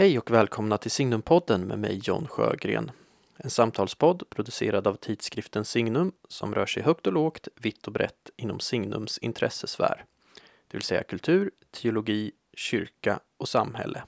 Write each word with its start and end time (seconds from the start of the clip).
Hej 0.00 0.18
och 0.18 0.30
välkomna 0.30 0.78
till 0.78 0.90
Signumpodden 0.90 1.66
med 1.66 1.78
mig 1.78 2.00
John 2.04 2.26
Sjögren. 2.26 2.90
En 3.36 3.50
samtalspodd 3.50 4.30
producerad 4.30 4.86
av 4.86 4.94
tidskriften 4.94 5.64
Signum 5.64 6.12
som 6.28 6.54
rör 6.54 6.66
sig 6.66 6.82
högt 6.82 7.06
och 7.06 7.12
lågt, 7.12 7.48
vitt 7.54 7.86
och 7.86 7.92
brett 7.92 8.30
inom 8.36 8.60
Signums 8.60 9.18
intressesfär. 9.18 10.04
Det 10.68 10.76
vill 10.76 10.82
säga 10.82 11.02
kultur, 11.02 11.50
teologi, 11.70 12.32
kyrka 12.54 13.20
och 13.36 13.48
samhälle. 13.48 14.02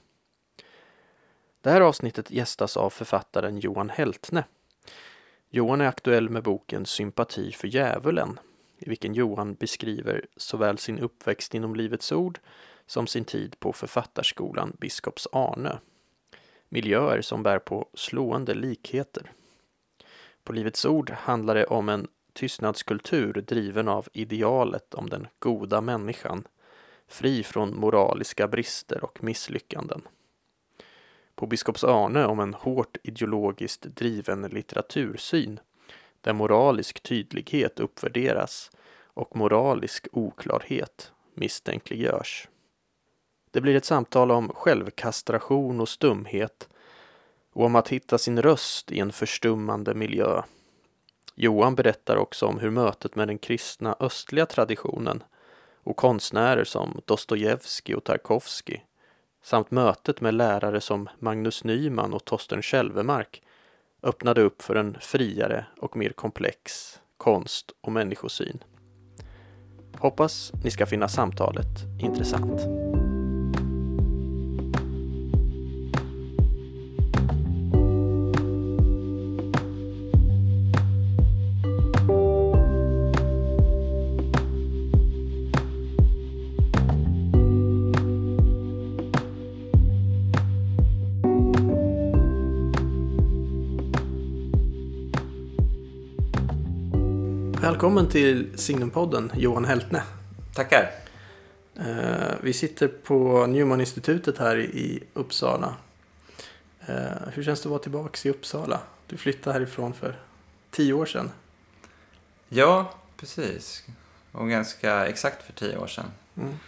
Det 1.61 1.69
här 1.69 1.81
avsnittet 1.81 2.31
gästas 2.31 2.77
av 2.77 2.89
författaren 2.89 3.57
Johan 3.57 3.89
Heltne. 3.89 4.43
Johan 5.49 5.81
är 5.81 5.87
aktuell 5.87 6.29
med 6.29 6.43
boken 6.43 6.85
Sympati 6.85 7.51
för 7.51 7.67
djävulen 7.67 8.39
i 8.77 8.89
vilken 8.89 9.13
Johan 9.13 9.53
beskriver 9.53 10.25
såväl 10.37 10.77
sin 10.77 10.99
uppväxt 10.99 11.53
inom 11.53 11.75
Livets 11.75 12.11
Ord 12.11 12.39
som 12.87 13.07
sin 13.07 13.25
tid 13.25 13.59
på 13.59 13.73
författarskolan 13.73 14.77
Biskops 14.79 15.27
Arnö. 15.31 15.77
Miljöer 16.69 17.21
som 17.21 17.43
bär 17.43 17.59
på 17.59 17.89
slående 17.93 18.53
likheter. 18.53 19.31
På 20.43 20.53
Livets 20.53 20.85
Ord 20.85 21.09
handlar 21.09 21.55
det 21.55 21.65
om 21.65 21.89
en 21.89 22.07
tystnadskultur 22.33 23.33
driven 23.33 23.87
av 23.87 24.07
idealet 24.13 24.93
om 24.93 25.09
den 25.09 25.27
goda 25.39 25.81
människan, 25.81 26.47
fri 27.07 27.43
från 27.43 27.79
moraliska 27.79 28.47
brister 28.47 29.03
och 29.03 29.23
misslyckanden. 29.23 30.01
På 31.35 31.47
Biskops 31.47 31.83
Arnö 31.83 32.25
om 32.25 32.39
en 32.39 32.53
hårt 32.53 32.97
ideologiskt 33.03 33.81
driven 33.81 34.41
litteratursyn 34.41 35.59
där 36.21 36.33
moralisk 36.33 37.03
tydlighet 37.03 37.79
uppvärderas 37.79 38.71
och 39.13 39.35
moralisk 39.35 40.07
oklarhet 40.11 41.11
misstänkliggörs. 41.33 42.47
Det 43.53 43.61
blir 43.61 43.75
ett 43.75 43.85
samtal 43.85 44.31
om 44.31 44.49
självkastration 44.49 45.81
och 45.81 45.89
stumhet 45.89 46.69
och 47.53 47.65
om 47.65 47.75
att 47.75 47.89
hitta 47.89 48.17
sin 48.17 48.41
röst 48.41 48.91
i 48.91 48.99
en 48.99 49.11
förstummande 49.11 49.93
miljö. 49.93 50.41
Johan 51.35 51.75
berättar 51.75 52.15
också 52.15 52.45
om 52.45 52.59
hur 52.59 52.69
mötet 52.69 53.15
med 53.15 53.27
den 53.27 53.37
kristna 53.37 53.95
östliga 53.99 54.45
traditionen 54.45 55.23
och 55.83 55.97
konstnärer 55.97 56.63
som 56.63 57.01
Dostojevskij 57.05 57.95
och 57.95 58.03
Tarkovskij 58.03 58.85
samt 59.43 59.71
mötet 59.71 60.21
med 60.21 60.33
lärare 60.33 60.81
som 60.81 61.09
Magnus 61.19 61.63
Nyman 61.63 62.13
och 62.13 62.25
Torsten 62.25 62.61
Kälvemark 62.61 63.41
öppnade 64.03 64.41
upp 64.41 64.61
för 64.61 64.75
en 64.75 64.97
friare 64.99 65.65
och 65.77 65.97
mer 65.97 66.09
komplex 66.09 66.93
konst 67.17 67.71
och 67.81 67.91
människosyn. 67.91 68.63
Hoppas 69.97 70.51
ni 70.63 70.71
ska 70.71 70.85
finna 70.85 71.07
samtalet 71.07 71.79
intressant. 71.99 72.82
Välkommen 97.63 98.09
till 98.09 98.57
Signumpodden, 98.57 99.31
Johan 99.35 99.65
Heltne. 99.65 100.03
Tackar. 100.53 100.91
Eh, 101.75 102.35
vi 102.41 102.53
sitter 102.53 102.87
på 102.87 103.47
Newman-institutet 103.47 104.37
här 104.37 104.57
i 104.57 105.03
Uppsala. 105.13 105.75
Eh, 106.87 106.95
hur 107.33 107.43
känns 107.43 107.61
det 107.61 107.67
att 107.67 107.71
vara 107.71 107.81
tillbaka 107.81 108.29
i 108.29 108.31
Uppsala? 108.31 108.79
Du 109.07 109.17
flyttade 109.17 109.53
härifrån 109.53 109.93
för 109.93 110.19
tio 110.71 110.93
år 110.93 111.05
sedan. 111.05 111.31
Ja, 112.49 112.93
precis. 113.17 113.83
Och 114.31 114.49
ganska 114.49 115.07
exakt 115.07 115.43
för 115.43 115.53
tio 115.53 115.77
år 115.77 115.87
sedan. 115.87 116.11
Mm. 116.37 116.59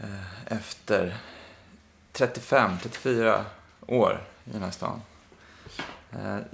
Eh, 0.00 0.52
efter 0.56 1.16
35-34 2.12 3.44
år 3.86 4.20
i 4.44 4.50
den 4.50 4.62
här 4.62 4.70
stan. 4.70 5.00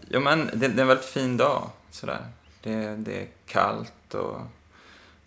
Jo, 0.09 0.21
men 0.21 0.47
det, 0.47 0.69
det 0.69 0.79
är 0.79 0.81
en 0.81 0.89
väldigt 0.89 1.07
fin 1.07 1.37
dag. 1.37 1.71
Sådär. 1.91 2.27
Det, 2.63 2.97
det 2.97 3.23
är 3.23 3.29
kallt 3.47 4.15
och, 4.15 4.41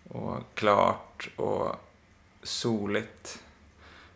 och 0.03 0.37
klart 0.53 1.29
och 1.35 1.75
soligt 2.43 3.39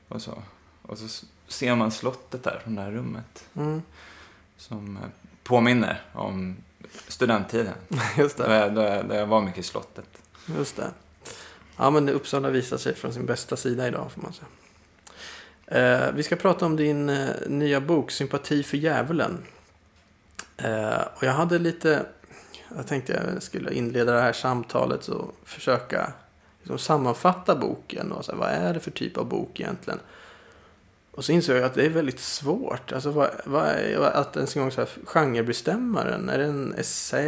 och 0.07 0.21
så. 0.21 0.43
Och 0.81 0.97
så 0.97 1.25
ser 1.47 1.75
man 1.75 1.91
slottet 1.91 2.43
där 2.43 2.59
från 2.63 2.75
det 2.75 2.81
här 2.81 2.91
rummet. 2.91 3.49
Mm. 3.55 3.81
Som 4.57 4.97
eh, 4.97 5.03
påminner 5.43 6.01
om 6.13 6.57
studenttiden. 7.07 7.73
Just 8.17 8.37
det. 8.37 8.47
Då 8.47 8.51
jag, 8.53 8.75
då, 8.75 8.81
jag, 8.81 9.05
då 9.09 9.15
jag 9.15 9.27
var 9.27 9.41
mycket 9.41 9.59
i 9.59 9.63
slottet. 9.63 10.21
Just 10.45 10.75
det. 10.75 10.91
Ja, 11.77 11.89
men 11.89 12.09
Uppsala 12.09 12.49
visar 12.49 12.77
sig 12.77 12.95
från 12.95 13.13
sin 13.13 13.25
bästa 13.25 13.57
sida 13.57 13.87
idag 13.87 14.11
får 14.11 14.21
man 14.21 14.33
säga. 14.33 14.47
Eh, 15.65 16.11
vi 16.13 16.23
ska 16.23 16.35
prata 16.35 16.65
om 16.65 16.75
din 16.75 17.09
eh, 17.09 17.29
nya 17.47 17.81
bok 17.81 18.11
Sympati 18.11 18.63
för 18.63 18.77
djävulen. 18.77 19.43
Eh, 20.57 21.01
och 21.15 21.23
jag 21.23 21.33
hade 21.33 21.59
lite 21.59 22.05
jag 22.75 22.87
tänkte 22.87 23.31
jag 23.33 23.43
skulle 23.43 23.73
inleda 23.73 24.13
det 24.13 24.21
här 24.21 24.33
samtalet 24.33 25.07
och 25.07 25.35
försöka 25.43 26.13
liksom 26.59 26.79
sammanfatta 26.79 27.55
boken. 27.55 28.11
Och 28.11 28.25
så 28.25 28.31
här, 28.31 28.39
vad 28.39 28.49
är 28.49 28.73
det 28.73 28.79
för 28.79 28.91
typ 28.91 29.17
av 29.17 29.25
bok 29.25 29.59
egentligen? 29.59 29.99
Och 31.11 31.25
så 31.25 31.31
insåg 31.31 31.55
jag 31.55 31.63
att 31.63 31.73
det 31.73 31.85
är 31.85 31.89
väldigt 31.89 32.19
svårt. 32.19 32.91
Alltså 32.91 33.11
vad, 33.11 33.29
vad 33.45 33.67
är, 33.67 33.99
att 34.01 34.35
ens 34.35 34.55
en 34.55 34.61
gång 34.61 34.71
så 34.71 34.81
här, 34.81 34.89
genrebestämma 35.05 36.03
den. 36.03 36.29
Är 36.29 36.37
det 36.37 36.45
en 36.45 36.73
essä? 36.73 37.19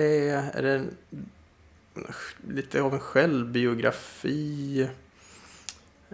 Är 0.53 0.61
det 0.61 0.71
en, 0.71 0.95
lite 2.47 2.81
av 2.81 2.93
en 2.93 2.99
självbiografi? 2.99 4.89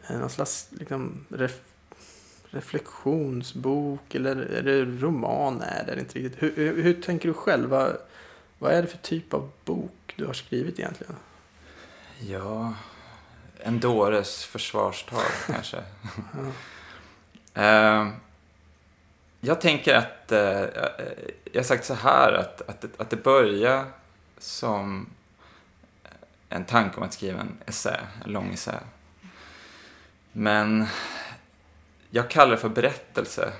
Någon 0.10 0.30
slags 0.30 0.68
liksom, 0.70 1.26
ref, 1.30 1.60
reflektionsbok? 2.50 4.16
Eller 4.16 4.36
är 4.36 4.64
det 4.64 4.86
roman? 4.86 5.58
Nej, 5.58 5.84
det 5.86 5.92
är 5.92 5.96
det 5.96 6.02
inte 6.02 6.20
riktigt. 6.20 6.44
Hur, 6.44 6.56
hur, 6.56 6.84
hur 6.84 7.02
tänker 7.02 7.28
du 7.28 7.34
själv? 7.34 7.70
Vad 7.70 7.98
är 8.60 8.82
det 8.82 8.88
för 8.88 8.98
typ 8.98 9.34
av 9.34 9.52
bok 9.66 10.14
du 10.16 10.26
har 10.26 10.34
skrivit 10.34 10.80
egentligen? 10.80 11.16
Ja, 12.20 12.74
en 13.60 13.80
dåres 13.80 14.46
försvarstal 14.46 15.22
kanske. 15.48 15.78
uh, 17.58 18.10
jag 19.40 19.62
tänker 19.62 19.96
att, 19.96 20.32
uh, 20.32 20.40
jag 21.44 21.60
har 21.60 21.64
sagt 21.64 21.86
så 21.86 21.94
här, 21.94 22.34
att, 22.34 22.62
att, 22.70 22.86
att 23.02 23.10
det 23.10 23.24
börjar 23.24 23.86
som 24.38 25.10
en 26.50 26.66
tanke 26.66 26.98
om 26.98 27.04
att 27.04 27.14
skriva 27.14 27.40
en 27.40 27.58
essä, 27.66 28.00
en 28.26 28.32
lång 28.32 28.54
essä. 28.54 28.80
Men 30.32 30.86
jag 32.10 32.30
kallar 32.30 32.52
det 32.52 32.58
för 32.58 32.70
berättelse. 32.70 33.54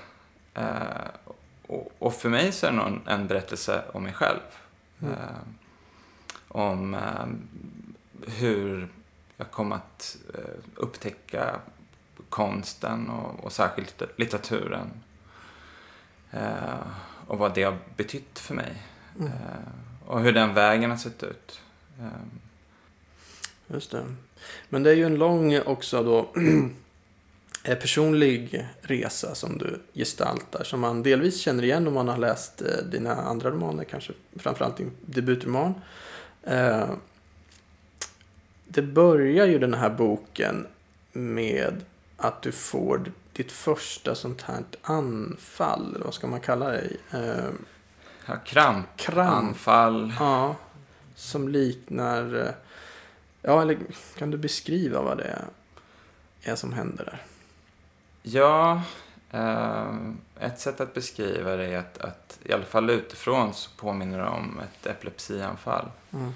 Uh, 0.58 1.08
och, 1.66 1.92
och, 1.98 2.14
för 2.14 2.28
mig 2.28 2.52
så 2.52 2.66
är 2.66 2.70
det 2.70 2.76
nog 2.76 3.00
en 3.06 3.26
berättelse 3.26 3.82
om 3.92 4.02
mig 4.02 4.12
själv. 4.12 4.40
Mm. 5.02 5.12
Eh, 5.12 5.18
om 6.48 6.94
eh, 6.94 7.26
hur 8.26 8.88
jag 9.36 9.50
kom 9.50 9.72
att 9.72 10.16
eh, 10.34 10.60
upptäcka 10.74 11.60
konsten 12.28 13.10
och, 13.10 13.44
och 13.44 13.52
särskilt 13.52 14.02
litteraturen. 14.16 14.90
och 17.26 17.38
vad 17.38 17.54
det 17.54 17.62
har 17.62 17.78
betytt 17.96 18.38
för 18.38 18.54
mig. 18.54 18.82
Mm. 19.18 19.32
och 20.06 20.20
hur 20.20 20.32
den 20.32 20.54
vägen 20.54 20.90
har 20.90 20.96
sett 20.96 21.22
ut. 21.22 21.60
Just 23.66 23.90
det. 23.90 24.04
Men 24.68 24.82
det 24.82 24.90
är 24.90 24.94
ju 24.94 25.04
en 25.04 25.14
lång 25.14 25.60
också 25.60 26.02
då 26.02 26.30
Eh, 26.36 26.64
personlig 27.76 28.66
resa 28.80 29.34
som 29.34 29.58
du 29.58 29.80
gestaltar 29.94 30.64
som 30.64 30.80
man 30.80 31.02
delvis 31.02 31.40
känner 31.40 31.62
igen 31.62 31.86
om 31.86 31.94
man 31.94 32.08
har 32.08 32.18
läst 32.18 32.62
eh, 32.62 32.84
dina 32.90 33.14
andra 33.14 33.50
romaner, 33.50 33.84
kanske 33.84 34.12
framförallt 34.36 34.76
din 34.76 34.90
debutroman. 35.00 35.74
Eh, 36.42 36.90
det 38.64 38.82
börjar 38.82 39.46
ju 39.46 39.58
den 39.58 39.74
här 39.74 39.90
boken 39.90 40.66
med 41.12 41.84
att 42.16 42.42
du 42.42 42.52
får 42.52 43.12
ditt 43.32 43.52
första 43.52 44.14
sånt 44.14 44.42
här 44.42 44.64
anfall, 44.82 45.96
vad 46.04 46.14
ska 46.14 46.26
man 46.26 46.40
kalla 46.40 46.68
det? 46.70 46.90
Ja, 48.26 48.36
kramp, 48.36 48.86
kramp. 48.96 49.30
anfall. 49.30 50.12
Ja, 50.18 50.56
som 51.14 51.48
liknar... 51.48 52.54
Ja, 53.42 53.62
eller 53.62 53.78
kan 54.18 54.30
du 54.30 54.38
beskriva 54.38 55.02
vad 55.02 55.18
det 55.18 55.38
är 56.42 56.56
som 56.56 56.72
händer 56.72 57.04
där? 57.04 57.27
Ja, 58.30 58.82
eh, 59.30 59.94
ett 60.40 60.60
sätt 60.60 60.80
att 60.80 60.94
beskriva 60.94 61.56
det 61.56 61.66
är 61.66 61.78
att, 61.78 61.98
att 61.98 62.38
i 62.42 62.52
alla 62.52 62.64
fall 62.64 62.90
utifrån 62.90 63.54
så 63.54 63.70
påminner 63.76 64.18
det 64.18 64.28
om 64.28 64.60
ett 64.60 64.86
epilepsianfall. 64.86 65.90
Mm. 66.12 66.32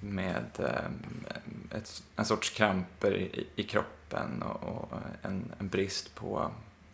Med 0.00 0.46
eh, 0.58 1.78
ett, 1.78 2.02
en 2.16 2.24
sorts 2.24 2.50
kramper 2.50 3.14
i, 3.14 3.46
i 3.56 3.62
kroppen 3.62 4.42
och, 4.42 4.62
och 4.68 4.98
en, 5.22 5.52
en, 5.58 5.68
brist 5.68 6.14
på 6.14 6.50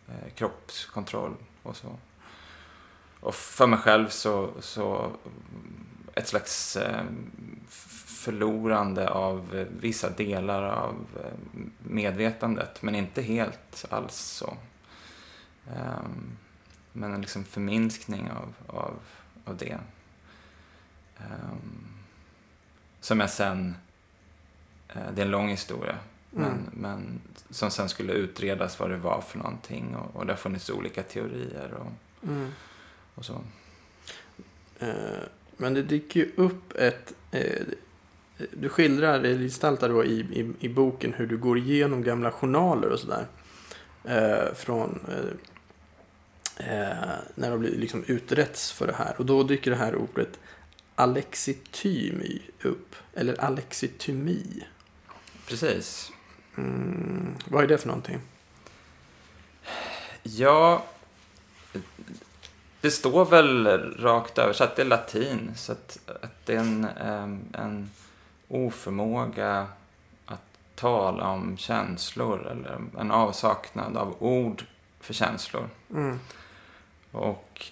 eh, 0.07 0.33
kroppskontroll 0.35 1.35
och 1.63 1.75
så. 1.75 1.95
Och 3.19 3.35
för 3.35 3.67
mig 3.67 3.79
själv 3.79 4.09
så, 4.09 4.51
så 4.59 5.11
ett 6.13 6.27
slags 6.27 6.75
eh, 6.75 7.03
förlorande 8.23 9.09
av 9.09 9.67
vissa 9.79 10.09
delar 10.09 10.63
av 10.63 11.05
eh, 11.23 11.61
medvetandet, 11.77 12.81
men 12.81 12.95
inte 12.95 13.21
helt 13.21 13.85
alls 13.89 14.15
så. 14.15 14.57
Um, 15.67 16.37
men 16.93 17.13
en 17.13 17.21
liksom 17.21 17.43
förminskning 17.43 18.31
av, 18.31 18.77
av, 18.77 18.99
av 19.45 19.57
det. 19.57 19.79
Um, 21.17 21.87
som 22.99 23.19
jag 23.19 23.29
sen, 23.29 23.75
uh, 24.95 25.11
det 25.15 25.21
är 25.21 25.25
en 25.25 25.31
lång 25.31 25.49
historia, 25.49 25.97
mm. 26.35 26.49
men, 26.49 26.69
men 26.73 27.21
som 27.49 27.71
sen 27.71 27.89
skulle 27.89 28.13
utredas 28.13 28.79
vad 28.79 28.89
det 28.89 28.97
var 28.97 29.21
för 29.21 29.37
någonting 29.37 29.95
och, 29.95 30.15
och 30.15 30.25
det 30.25 30.31
har 30.31 30.37
funnits 30.37 30.69
olika 30.69 31.03
teorier 31.03 31.73
och, 31.73 32.27
mm. 32.29 32.51
och 33.15 33.25
så. 33.25 33.41
Uh, 34.81 35.23
men 35.57 35.73
det 35.73 35.83
dyker 35.83 36.19
ju 36.19 36.31
upp 36.35 36.73
ett, 36.75 37.13
du 38.51 38.69
skildrar, 38.69 39.13
eller 39.13 39.37
gestaltar 39.37 39.89
då 39.89 40.05
i, 40.05 40.19
i, 40.19 40.53
i, 40.59 40.69
boken 40.69 41.13
hur 41.13 41.27
du 41.27 41.37
går 41.37 41.57
igenom 41.57 42.03
gamla 42.03 42.31
journaler 42.31 42.89
och 42.89 42.99
sådär. 42.99 43.27
från 44.55 44.99
eh, 46.57 47.13
när 47.35 47.51
de 47.51 47.59
blir 47.59 47.71
liksom 47.71 48.03
uträtts 48.07 48.71
för 48.71 48.87
det 48.87 48.93
här. 48.93 49.15
Och 49.17 49.25
då 49.25 49.43
dyker 49.43 49.71
det 49.71 49.77
här 49.77 49.95
ordet 49.95 50.39
alexitymi 50.95 52.41
upp. 52.61 52.95
Eller 53.13 53.41
alexitymi. 53.41 54.63
Precis. 55.47 56.11
Mm, 56.57 57.35
vad 57.45 57.63
är 57.63 57.67
det 57.67 57.77
för 57.77 57.87
någonting? 57.87 58.21
Ja, 60.23 60.85
det 62.81 62.91
står 62.91 63.25
väl 63.25 63.67
rakt 63.99 64.37
översatt, 64.37 64.75
det 64.75 64.81
är 64.81 64.85
latin. 64.85 65.51
Så 65.55 65.71
att, 65.71 65.99
att 66.21 66.45
det 66.45 66.53
är 66.53 66.59
en, 66.59 66.87
en 67.53 67.89
oförmåga 68.53 69.67
att 70.25 70.59
tala 70.75 71.27
om 71.27 71.57
känslor 71.57 72.47
eller 72.47 72.81
en 72.99 73.11
avsaknad 73.11 73.97
av 73.97 74.15
ord 74.19 74.63
för 74.99 75.13
känslor. 75.13 75.69
Mm. 75.89 76.19
Och 77.11 77.71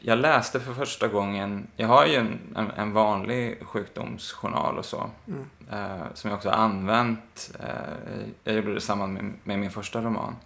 jag 0.00 0.18
läste 0.18 0.60
för 0.60 0.74
första 0.74 1.08
gången, 1.08 1.66
jag 1.76 1.88
har 1.88 2.06
ju 2.06 2.14
en, 2.14 2.38
en, 2.56 2.70
en 2.70 2.92
vanlig 2.92 3.66
sjukdomsjournal 3.66 4.78
och 4.78 4.84
så, 4.84 5.10
mm. 5.26 5.46
eh, 5.70 6.06
som 6.14 6.30
jag 6.30 6.36
också 6.36 6.48
har 6.48 6.56
använt. 6.56 7.50
Eh, 7.60 8.28
jag 8.44 8.54
gjorde 8.54 8.70
det 8.70 8.76
i 8.76 8.80
samband 8.80 9.12
med, 9.12 9.32
med, 9.44 9.58
min 9.58 9.70
första 9.70 10.00
roman. 10.00 10.36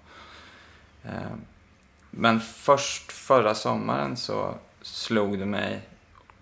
Eh, 1.04 1.32
men 2.10 2.40
först 2.40 3.12
förra 3.12 3.54
sommaren 3.54 4.16
så 4.16 4.54
slog 4.82 5.38
det 5.38 5.46
mig 5.46 5.80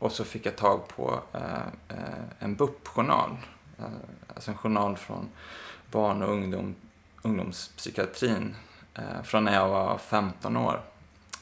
och 0.02 0.12
så 0.12 0.24
fick 0.24 0.46
jag 0.46 0.56
tag 0.56 0.88
på 0.88 1.22
eh, 1.32 1.66
eh, 1.88 2.24
en 2.38 2.54
BUP-journal. 2.54 3.36
Eh, 3.78 3.84
alltså 4.34 4.50
en 4.50 4.56
journal 4.56 4.96
från 4.96 5.28
barn 5.90 6.22
och 6.22 6.32
ungdom, 6.32 6.74
ungdomspsykiatrin 7.22 8.56
eh, 8.94 9.22
från 9.24 9.44
när 9.44 9.54
jag 9.54 9.68
var 9.68 9.98
15 9.98 10.56
år. 10.56 10.82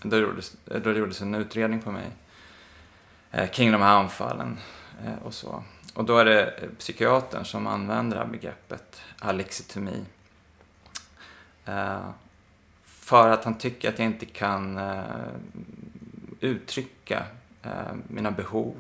Då 0.03 0.17
gjordes, 0.17 0.57
då 0.65 0.93
gjordes 0.93 1.21
en 1.21 1.35
utredning 1.35 1.81
på 1.81 1.91
mig 1.91 2.11
eh, 3.31 3.51
kring 3.51 3.73
de 3.73 3.83
här 3.83 3.97
anfallen 3.97 4.59
eh, 5.05 5.27
och 5.27 5.35
så. 5.35 5.63
Och 5.95 6.05
då 6.05 6.19
är 6.19 6.25
det 6.25 6.69
psykiatern 6.79 7.45
som 7.45 7.67
använder 7.67 8.17
det 8.17 8.23
här 8.23 8.31
begreppet 8.31 9.03
alexitomi. 9.19 10.05
Eh, 11.65 12.11
för 12.85 13.29
att 13.29 13.45
han 13.45 13.59
tycker 13.59 13.89
att 13.89 13.99
jag 13.99 14.07
inte 14.07 14.27
kan 14.27 14.79
eh, 14.79 15.01
uttrycka 16.41 17.25
mina 18.09 18.31
behov. 18.31 18.75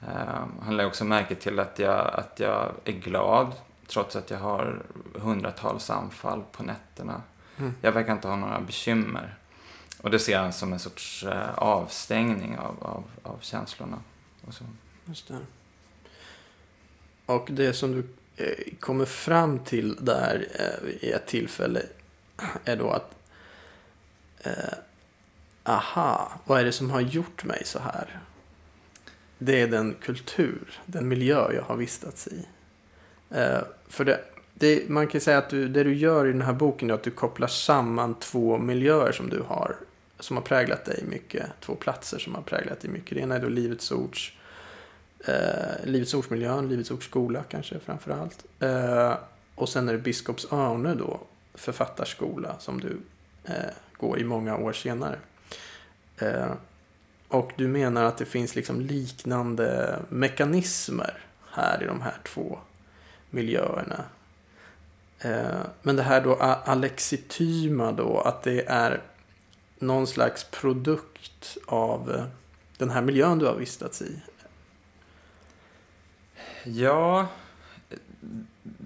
Eh, 0.00 0.46
han 0.62 0.76
lägger 0.76 0.88
också 0.88 1.04
märke 1.04 1.34
till 1.34 1.58
att 1.58 1.78
jag, 1.78 2.14
att 2.14 2.40
jag 2.40 2.72
är 2.84 2.92
glad 2.92 3.52
trots 3.86 4.16
att 4.16 4.30
jag 4.30 4.38
har 4.38 4.82
hundratals 5.14 5.90
anfall 5.90 6.44
på 6.52 6.62
nätterna. 6.62 7.22
Mm. 7.58 7.74
Jag 7.80 7.92
verkar 7.92 8.12
inte 8.12 8.28
ha 8.28 8.36
några 8.36 8.60
bekymmer. 8.60 9.34
Och 10.02 10.10
det 10.10 10.18
ser 10.18 10.38
han 10.38 10.52
som 10.52 10.72
en 10.72 10.78
sorts 10.78 11.24
eh, 11.24 11.54
avstängning 11.54 12.58
av, 12.58 12.76
av, 12.80 13.04
av 13.22 13.38
känslorna. 13.40 13.98
Och 14.46 14.54
så. 14.54 14.64
Just 15.04 15.28
det. 15.28 15.38
Och 17.26 17.48
det 17.50 17.72
som 17.72 17.92
du 17.92 18.06
eh, 18.36 18.74
kommer 18.80 19.04
fram 19.04 19.58
till 19.58 19.96
där 20.00 20.48
eh, 20.54 20.88
i 21.08 21.12
ett 21.12 21.26
tillfälle 21.26 21.82
är 22.64 22.76
då 22.76 22.90
att 22.90 23.14
eh, 24.38 24.78
aha, 25.68 26.32
vad 26.44 26.60
är 26.60 26.64
det 26.64 26.72
som 26.72 26.90
har 26.90 27.00
gjort 27.00 27.44
mig 27.44 27.62
så 27.64 27.78
här? 27.78 28.20
Det 29.38 29.62
är 29.62 29.68
den 29.68 29.94
kultur, 30.00 30.80
den 30.86 31.08
miljö 31.08 31.52
jag 31.52 31.62
har 31.62 31.76
vistats 31.76 32.26
i. 32.28 32.46
Eh, 33.30 33.60
för 33.88 34.04
det, 34.04 34.20
det, 34.54 34.88
man 34.88 35.06
kan 35.06 35.20
säga 35.20 35.38
att 35.38 35.50
du, 35.50 35.68
det 35.68 35.84
du 35.84 35.94
gör 35.94 36.26
i 36.26 36.32
den 36.32 36.42
här 36.42 36.52
boken 36.52 36.90
är 36.90 36.94
att 36.94 37.02
du 37.02 37.10
kopplar 37.10 37.48
samman 37.48 38.14
två 38.14 38.58
miljöer 38.58 39.12
som 39.12 39.28
du 39.28 39.42
har 39.48 39.76
som 40.20 40.36
har 40.36 40.44
präglat 40.44 40.84
dig 40.84 41.04
mycket. 41.08 41.46
Två 41.60 41.74
platser 41.74 42.18
som 42.18 42.34
har 42.34 42.42
präglat 42.42 42.80
dig 42.80 42.90
mycket. 42.90 43.14
Det 43.14 43.20
ena 43.20 43.36
är 43.36 43.40
då 43.40 43.48
Livets 43.48 43.92
Ords 43.92 44.32
eh, 45.24 45.84
Livets 45.84 46.14
Ordsmiljön, 46.14 46.68
Livets 46.68 46.90
Ords 46.90 47.06
skola 47.06 47.44
kanske 47.48 47.78
framför 47.78 48.10
allt. 48.10 48.44
Eh, 48.60 49.14
och 49.54 49.68
sen 49.68 49.88
är 49.88 49.92
det 49.92 49.98
Biskops 49.98 50.52
Örne 50.52 50.94
då, 50.94 51.20
författarskola 51.54 52.58
som 52.58 52.80
du 52.80 53.00
eh, 53.44 53.54
går 53.96 54.18
i 54.18 54.24
många 54.24 54.56
år 54.56 54.72
senare. 54.72 55.18
Eh, 56.18 56.52
och 57.28 57.52
du 57.56 57.68
menar 57.68 58.04
att 58.04 58.18
det 58.18 58.24
finns 58.24 58.54
liksom 58.54 58.80
liknande 58.80 59.98
mekanismer 60.08 61.20
här 61.50 61.82
i 61.82 61.86
de 61.86 62.00
här 62.00 62.16
två 62.24 62.58
miljöerna. 63.30 64.04
Eh, 65.18 65.60
men 65.82 65.96
det 65.96 66.02
här 66.02 66.20
då 66.20 66.34
alexityma 66.64 67.92
då, 67.92 68.20
att 68.20 68.42
det 68.42 68.64
är 68.66 69.02
någon 69.78 70.06
slags 70.06 70.44
produkt 70.44 71.56
av 71.66 72.30
den 72.76 72.90
här 72.90 73.02
miljön 73.02 73.38
du 73.38 73.46
har 73.46 73.54
vistats 73.54 74.02
i? 74.02 74.20
Ja, 76.64 77.26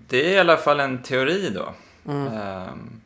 det 0.08 0.26
är 0.26 0.36
i 0.36 0.38
alla 0.38 0.56
fall 0.56 0.80
en 0.80 1.02
teori 1.02 1.50
då. 1.50 1.74
Mm. 2.12 2.26
Um, 2.68 3.00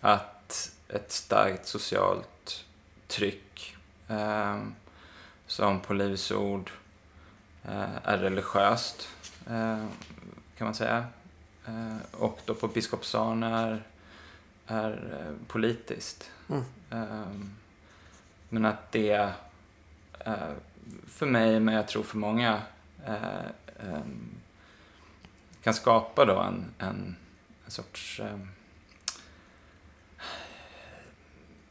att 0.00 0.72
ett 0.88 1.12
starkt 1.12 1.66
socialt 1.66 2.64
tryck 3.06 3.49
som 5.46 5.80
på 5.80 5.94
Livs 5.94 6.30
ord 6.30 6.70
uh, 7.68 7.96
är 8.04 8.18
religiöst, 8.18 9.08
uh, 9.50 9.86
kan 10.58 10.64
man 10.64 10.74
säga. 10.74 11.04
Uh, 11.68 11.96
och 12.12 12.40
då 12.44 12.54
på 12.54 12.68
Biskopsson 12.68 13.42
är, 13.42 13.82
är 14.66 15.16
politiskt. 15.46 16.30
Mm. 16.48 16.62
Ehm, 16.90 17.56
men 18.48 18.64
att 18.64 18.92
det 18.92 19.32
eh, 20.20 20.52
för 21.06 21.26
mig, 21.26 21.60
men 21.60 21.74
jag 21.74 21.88
tror 21.88 22.02
för 22.02 22.18
många, 22.18 22.62
eh, 23.06 23.44
ehm, 23.80 24.34
kan 25.62 25.74
skapa 25.74 26.24
då 26.24 26.38
en, 26.38 26.64
en, 26.78 27.16
en 27.64 27.70
sorts 27.70 28.20
ehm, 28.20 28.48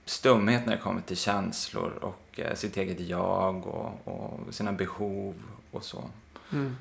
stumhet 0.06 0.66
när 0.66 0.76
det 0.76 0.82
kommer 0.82 1.02
till 1.02 1.18
känslor 1.18 1.92
och 1.92 2.29
eh, 2.40 2.56
sitt 2.56 2.78
eget 2.78 3.00
jag 3.00 3.68
och, 3.68 4.08
och 4.08 4.54
sina 4.54 4.72
behov 4.72 5.36
och 5.72 5.84
så. 5.84 6.10
Mm. 6.52 6.76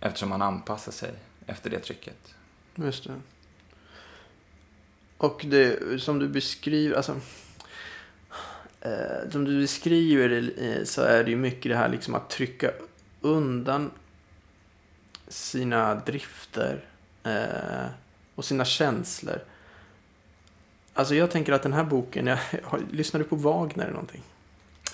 Eftersom 0.00 0.28
man 0.28 0.42
anpassar 0.42 0.92
sig 0.92 1.10
efter 1.46 1.70
det 1.70 1.78
trycket. 1.78 2.34
Just 2.74 3.04
det. 3.04 3.20
Och 5.16 5.44
det 5.48 6.02
som 6.02 6.18
du 6.18 6.28
beskriver, 6.28 6.96
alltså. 6.96 7.20
Eh, 8.80 9.30
som 9.30 9.44
du 9.44 9.60
beskriver 9.60 10.52
eh, 10.58 10.84
så 10.84 11.02
är 11.02 11.24
det 11.24 11.30
ju 11.30 11.36
mycket 11.36 11.72
det 11.72 11.76
här 11.76 11.88
liksom 11.88 12.14
att 12.14 12.30
trycka 12.30 12.70
undan 13.20 13.90
sina 15.28 15.94
drifter 15.94 16.84
eh, 17.22 17.86
och 18.34 18.44
sina 18.44 18.64
känslor. 18.64 19.38
Alltså 20.94 21.14
jag 21.14 21.30
tänker 21.30 21.52
att 21.52 21.62
den 21.62 21.72
här 21.72 21.84
boken, 21.84 22.26
jag, 22.26 22.38
lyssnar 22.90 23.20
du 23.20 23.24
på 23.26 23.36
Wagner 23.36 23.84
eller 23.84 23.92
någonting? 23.92 24.22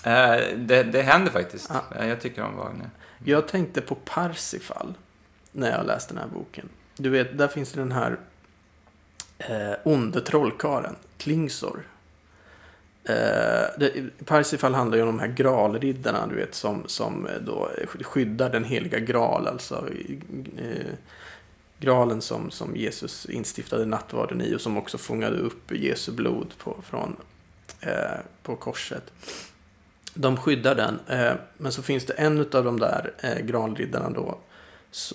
Eh, 0.03 0.57
det, 0.57 0.83
det 0.83 1.01
händer 1.01 1.31
faktiskt. 1.31 1.71
Ah. 1.71 2.05
Jag 2.05 2.21
tycker 2.21 2.43
om 2.43 2.55
Wagner. 2.55 2.89
Jag 3.25 3.47
tänkte 3.47 3.81
på 3.81 3.95
Parsifal 3.95 4.93
när 5.51 5.71
jag 5.71 5.85
läste 5.85 6.13
den 6.13 6.23
här 6.23 6.29
boken. 6.29 6.69
Du 6.97 7.09
vet, 7.09 7.37
där 7.37 7.47
finns 7.47 7.71
det 7.71 7.79
den 7.79 7.91
här 7.91 8.19
eh, 9.37 9.73
onde 9.83 10.21
trollkaren, 10.21 10.95
Klingsor. 11.17 11.87
Eh, 13.03 13.87
Parsifal 14.25 14.73
handlar 14.73 14.97
ju 14.97 15.03
om 15.03 15.07
de 15.07 15.19
här 15.19 15.27
gralriddarna, 15.27 16.27
du 16.27 16.35
vet, 16.35 16.55
som, 16.55 16.83
som 16.87 17.27
då 17.41 17.69
skyddar 18.01 18.49
den 18.49 18.63
heliga 18.63 18.99
graal, 18.99 19.47
alltså 19.47 19.87
eh, 20.57 20.93
graalen 21.79 22.21
som, 22.21 22.51
som 22.51 22.75
Jesus 22.75 23.25
instiftade 23.25 23.85
nattvarden 23.85 24.41
i 24.41 24.55
och 24.55 24.61
som 24.61 24.77
också 24.77 24.97
fångade 24.97 25.37
upp 25.37 25.71
Jesu 25.71 26.11
blod 26.11 26.53
på, 26.57 26.77
från, 26.83 27.15
eh, 27.81 28.19
på 28.43 28.55
korset. 28.55 29.11
De 30.13 30.37
skyddar 30.37 30.75
den, 30.75 30.99
eh, 31.07 31.33
men 31.57 31.71
så 31.71 31.83
finns 31.83 32.05
det 32.05 32.13
en 32.13 32.39
av 32.39 32.63
de 32.63 32.79
där 32.79 33.13
eh, 33.21 33.39
granriddarna 33.39 34.09
då 34.09 34.37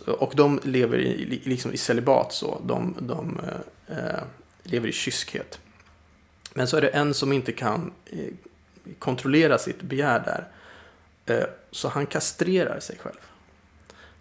och 0.06 0.32
de 0.36 0.60
lever 0.64 0.98
i, 0.98 1.40
liksom 1.44 1.72
i 1.72 1.76
celibat 1.76 2.32
så. 2.32 2.60
De, 2.66 2.94
de 3.00 3.40
eh, 3.40 3.98
eh, 3.98 4.22
lever 4.62 4.88
i 4.88 4.92
kyskhet. 4.92 5.60
Men 6.54 6.68
så 6.68 6.76
är 6.76 6.80
det 6.80 6.88
en 6.88 7.14
som 7.14 7.32
inte 7.32 7.52
kan 7.52 7.92
eh, 8.06 8.34
kontrollera 8.98 9.58
sitt 9.58 9.82
begär 9.82 10.20
där. 10.20 10.48
Eh, 11.36 11.46
så 11.70 11.88
han 11.88 12.06
kastrerar 12.06 12.80
sig 12.80 12.98
själv. 12.98 13.20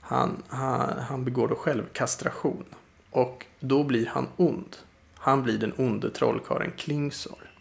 Han, 0.02 0.44
han, 0.48 1.00
han 1.00 1.26
begår 1.26 1.48
då 1.48 1.56
självkastration. 1.56 2.66
Och 3.10 3.46
då 3.60 3.84
blir 3.84 4.06
han 4.06 4.28
ond. 4.38 4.76
Han 5.16 5.44
blir 5.44 5.58
den 5.58 5.74
onde 5.78 6.10
trollkarlen 6.10 6.72
Klingsor. 6.78 7.52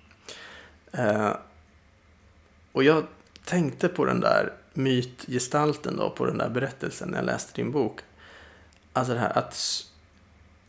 Eh, 0.93 1.33
och 2.77 2.85
jag 2.85 3.07
tänkte 3.45 3.89
på 3.89 4.05
den 4.05 4.21
där 4.21 4.53
mytgestalten 4.75 5.97
då, 5.97 6.11
på 6.11 6.27
den 6.27 6.39
där 6.39 6.49
berättelsen 6.49 7.09
när 7.09 7.19
jag 7.19 7.27
läste 7.27 7.63
din 7.63 7.71
bok. 7.71 8.01
Alltså 8.93 9.13
det 9.13 9.19
här 9.19 9.39
att 9.39 9.85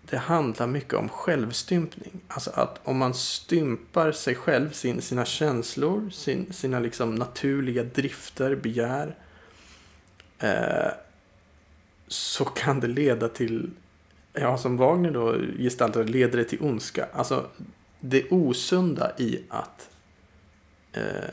det 0.02 0.18
handlar 0.18 0.68
mycket 0.68 0.94
om 0.94 1.10
självstympning. 1.10 2.22
Alltså 2.28 2.52
att 2.52 2.80
om 2.84 2.98
man 2.98 3.14
stympar 3.14 4.12
sig 4.12 4.36
själv, 4.36 4.72
sin, 4.72 5.02
sina 5.02 5.26
känslor, 5.26 6.10
sin, 6.10 6.54
sina 6.54 6.80
liksom 6.80 7.16
naturliga 7.16 7.84
drifter, 7.84 8.56
begär. 8.56 9.16
Eh, 10.40 10.92
så 12.08 12.46
kan 12.46 12.80
det 12.80 12.88
leda 12.88 13.30
till, 13.30 13.72
ja 14.34 14.58
som 14.58 14.78
Wagner 14.78 15.12
då 15.12 15.36
gestaltar 15.58 16.04
leder 16.04 16.38
det 16.38 16.44
till 16.44 16.62
ondska. 16.62 17.08
Alltså 17.14 17.46
det 18.00 18.30
osunda 18.30 19.12
i 19.18 19.44
att 19.50 19.90
eh, 20.92 21.30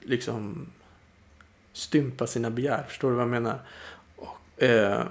liksom 0.00 0.66
stympa 1.72 2.26
sina 2.26 2.50
begär. 2.50 2.82
Förstår 2.88 3.10
du 3.10 3.14
vad 3.14 3.22
jag 3.22 3.30
menar? 3.30 3.60
Och, 4.16 4.62
eh, 4.62 5.06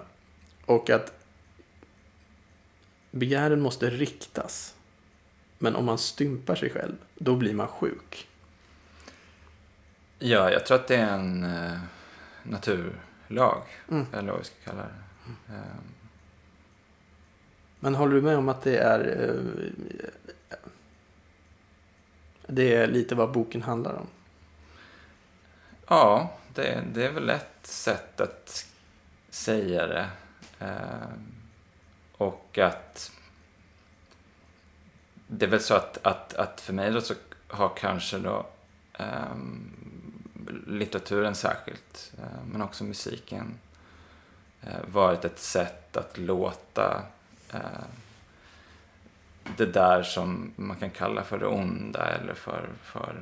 och 0.66 0.90
att 0.90 1.14
begären 3.12 3.62
måste 3.62 3.90
riktas. 3.90 4.76
Men 5.58 5.76
om 5.76 5.86
man 5.86 5.98
stympar 5.98 6.56
sig 6.56 6.70
själv, 6.70 6.96
då 7.16 7.36
blir 7.36 7.54
man 7.54 7.68
sjuk. 7.68 8.28
Ja, 10.20 10.52
jag 10.52 10.66
tror 10.66 10.78
att 10.78 10.88
det 10.88 10.96
är 10.96 11.14
en 11.14 11.44
eh, 11.44 11.80
naturlag. 12.44 13.64
Mm. 13.90 14.06
Eller 14.14 14.32
vad 14.32 14.40
vi 14.40 14.46
ska 14.46 14.56
kalla 14.64 14.82
det. 14.82 15.54
Mm. 15.54 15.64
Men 17.80 17.96
håller 17.96 18.16
du 18.16 18.22
med 18.22 18.38
om 18.38 18.50
att 18.50 18.62
det 18.62 18.78
är 18.78 19.30
eh, 19.30 20.60
det 22.48 22.76
är 22.76 22.88
lite 22.88 23.16
vad 23.16 23.32
boken 23.32 23.62
handlar 23.62 23.94
om? 23.94 24.08
Ja, 25.92 26.32
det, 26.54 26.84
det 26.94 27.06
är 27.06 27.12
väl 27.12 27.30
ett 27.30 27.60
sätt 27.68 28.22
att 28.22 28.68
säga 29.30 29.88
det. 29.88 30.10
Eh, 30.60 31.10
och 32.18 32.58
att 32.58 33.12
det 35.28 35.46
är 35.46 35.50
väl 35.50 35.62
så 35.62 35.74
att, 35.74 36.06
att, 36.06 36.34
att 36.34 36.62
för 36.62 36.74
mig 36.74 36.92
då 36.92 37.02
så 37.02 37.14
har 37.48 37.72
kanske 37.78 38.18
då 38.18 38.46
eh, 38.94 39.36
litteraturen 40.68 41.36
särskilt, 41.36 42.14
eh, 42.18 42.46
men 42.52 42.62
också 42.62 42.84
musiken 42.84 43.60
eh, 44.62 44.80
varit 44.88 45.26
ett 45.26 45.40
sätt 45.40 45.98
att 45.98 46.18
låta 46.18 47.04
eh, 47.54 47.84
det 49.58 49.66
där 49.66 50.04
som 50.04 50.52
man 50.56 50.78
kan 50.78 50.90
kalla 50.90 51.24
för 51.24 51.38
det 51.38 51.48
onda 51.48 52.06
eller 52.06 52.34
för, 52.34 52.70
för 52.84 53.16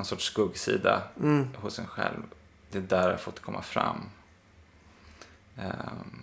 någon 0.00 0.04
sorts 0.04 0.24
skuggsida 0.24 1.02
mm. 1.20 1.48
hos 1.54 1.78
en 1.78 1.86
själv. 1.86 2.22
Det 2.70 2.78
är 2.78 2.82
där 2.82 3.10
har 3.10 3.16
fått 3.16 3.40
komma 3.40 3.62
fram. 3.62 4.10
Um, 5.58 6.22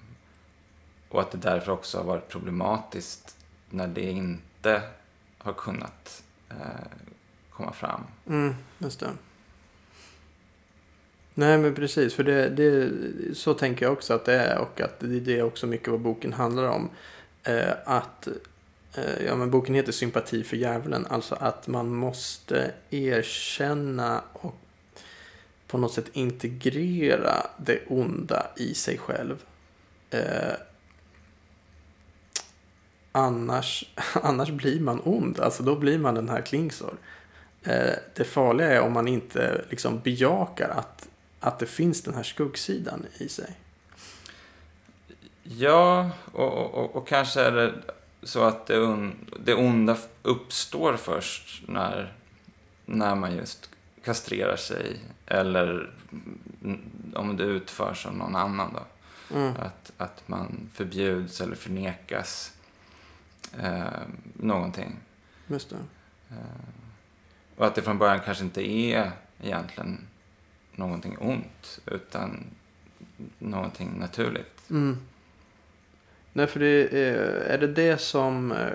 och 1.09 1.21
att 1.21 1.31
det 1.31 1.37
därför 1.37 1.71
också 1.71 1.97
har 1.97 2.05
varit 2.05 2.27
problematiskt 2.27 3.37
när 3.69 3.87
det 3.87 4.01
inte 4.01 4.81
har 5.37 5.53
kunnat 5.53 6.23
uh, 6.51 6.57
komma 7.49 7.73
fram. 7.73 8.03
Mm, 8.27 8.55
just 8.77 8.99
det. 8.99 9.09
Nej 11.33 11.57
men 11.57 11.75
precis, 11.75 12.13
för 12.13 12.23
det, 12.23 12.49
det, 12.49 12.91
så 13.35 13.53
tänker 13.53 13.85
jag 13.85 13.93
också 13.93 14.13
att 14.13 14.25
det 14.25 14.39
är 14.39 14.57
och 14.57 14.81
att 14.81 14.99
det 14.99 15.39
är 15.39 15.43
också 15.43 15.67
mycket 15.67 15.87
vad 15.87 15.99
boken 15.99 16.33
handlar 16.33 16.67
om. 16.67 16.89
Eh, 17.43 17.73
att 17.85 18.27
Eh, 18.95 19.25
ja, 19.25 19.35
men 19.35 19.51
boken 19.51 19.75
heter 19.75 19.91
Sympati 19.91 20.43
för 20.43 20.57
djävulen. 20.57 21.05
Alltså 21.09 21.35
att 21.35 21.67
man 21.67 21.95
måste 21.95 22.71
erkänna 22.89 24.23
och 24.33 24.55
på 25.67 25.77
något 25.77 25.93
sätt 25.93 26.09
integrera 26.13 27.47
det 27.57 27.79
onda 27.87 28.47
i 28.57 28.73
sig 28.73 28.97
själv. 28.97 29.43
Eh, 30.09 30.53
annars, 33.11 33.93
annars 34.23 34.49
blir 34.49 34.79
man 34.79 35.01
ond. 35.03 35.39
Alltså 35.39 35.63
då 35.63 35.75
blir 35.75 35.97
man 35.97 36.15
den 36.15 36.29
här 36.29 36.41
Klingsor. 36.41 36.97
Eh, 37.63 37.93
det 38.15 38.23
farliga 38.23 38.71
är 38.71 38.81
om 38.81 38.93
man 38.93 39.07
inte 39.07 39.65
liksom 39.69 39.99
bejakar 39.99 40.69
att, 40.69 41.07
att 41.39 41.59
det 41.59 41.65
finns 41.65 42.01
den 42.01 42.13
här 42.13 42.23
skuggsidan 42.23 43.05
i 43.17 43.29
sig. 43.29 43.57
Ja, 45.43 46.09
och, 46.31 46.73
och, 46.73 46.95
och 46.95 47.07
kanske 47.07 47.41
är 47.41 47.51
det 47.51 47.73
så 48.27 48.43
att 48.43 48.65
det, 48.65 48.79
on, 48.79 49.15
det 49.39 49.55
onda 49.55 49.97
uppstår 50.23 50.97
först 50.97 51.67
när, 51.67 52.13
när 52.85 53.15
man 53.15 53.35
just 53.35 53.69
kastrerar 54.03 54.55
sig 54.55 54.99
eller 55.25 55.93
om 57.13 57.37
det 57.37 57.43
utförs 57.43 58.05
av 58.05 58.15
någon 58.15 58.35
annan. 58.35 58.73
Då. 58.73 58.83
Mm. 59.35 59.53
Att, 59.59 59.91
att 59.97 60.27
man 60.27 60.69
förbjuds 60.73 61.41
eller 61.41 61.55
förnekas 61.55 62.53
eh, 63.59 63.83
någonting. 64.33 64.95
Just 65.47 65.69
det. 65.69 65.75
Eh, 66.29 66.37
och 67.55 67.65
att 67.65 67.75
det 67.75 67.81
från 67.81 67.97
början 67.97 68.19
kanske 68.25 68.43
inte 68.43 68.69
är 68.69 69.11
egentligen 69.43 70.07
någonting 70.71 71.17
ont 71.19 71.79
utan 71.85 72.43
någonting 73.39 73.99
naturligt. 73.99 74.69
Mm. 74.69 74.97
Nej, 76.37 76.47
för 76.47 76.59
det 76.59 76.87
är, 76.91 77.15
är 77.25 77.57
det 77.57 77.67
det 77.67 77.97
som 77.97 78.51
eh, 78.51 78.73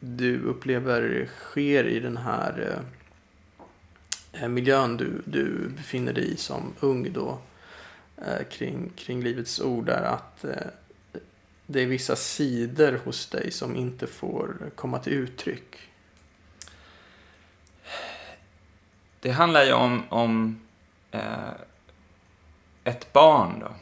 du 0.00 0.42
upplever 0.42 1.28
sker 1.38 1.84
i 1.84 2.00
den 2.00 2.16
här 2.16 2.82
eh, 4.32 4.48
miljön 4.48 4.96
du, 4.96 5.22
du 5.24 5.68
befinner 5.76 6.12
dig 6.12 6.32
i 6.32 6.36
som 6.36 6.72
ung 6.80 7.12
då 7.12 7.38
kring, 8.50 8.92
kring 8.96 9.22
Livets 9.22 9.60
Ord 9.60 9.88
är 9.88 10.02
att 10.02 10.44
det 11.66 11.82
är 11.82 11.86
vissa 11.86 12.16
sidor 12.16 13.00
hos 13.04 13.26
dig 13.26 13.50
som 13.50 13.76
inte 13.76 14.06
får 14.06 14.70
komma 14.74 14.98
till 14.98 15.12
uttryck? 15.12 15.76
Det 19.20 19.30
handlar 19.30 19.64
ju 19.64 19.72
om, 19.72 20.02
om 20.08 20.60
eh, 21.10 21.52
ett 22.84 23.12
barn 23.12 23.60
då 23.60 23.74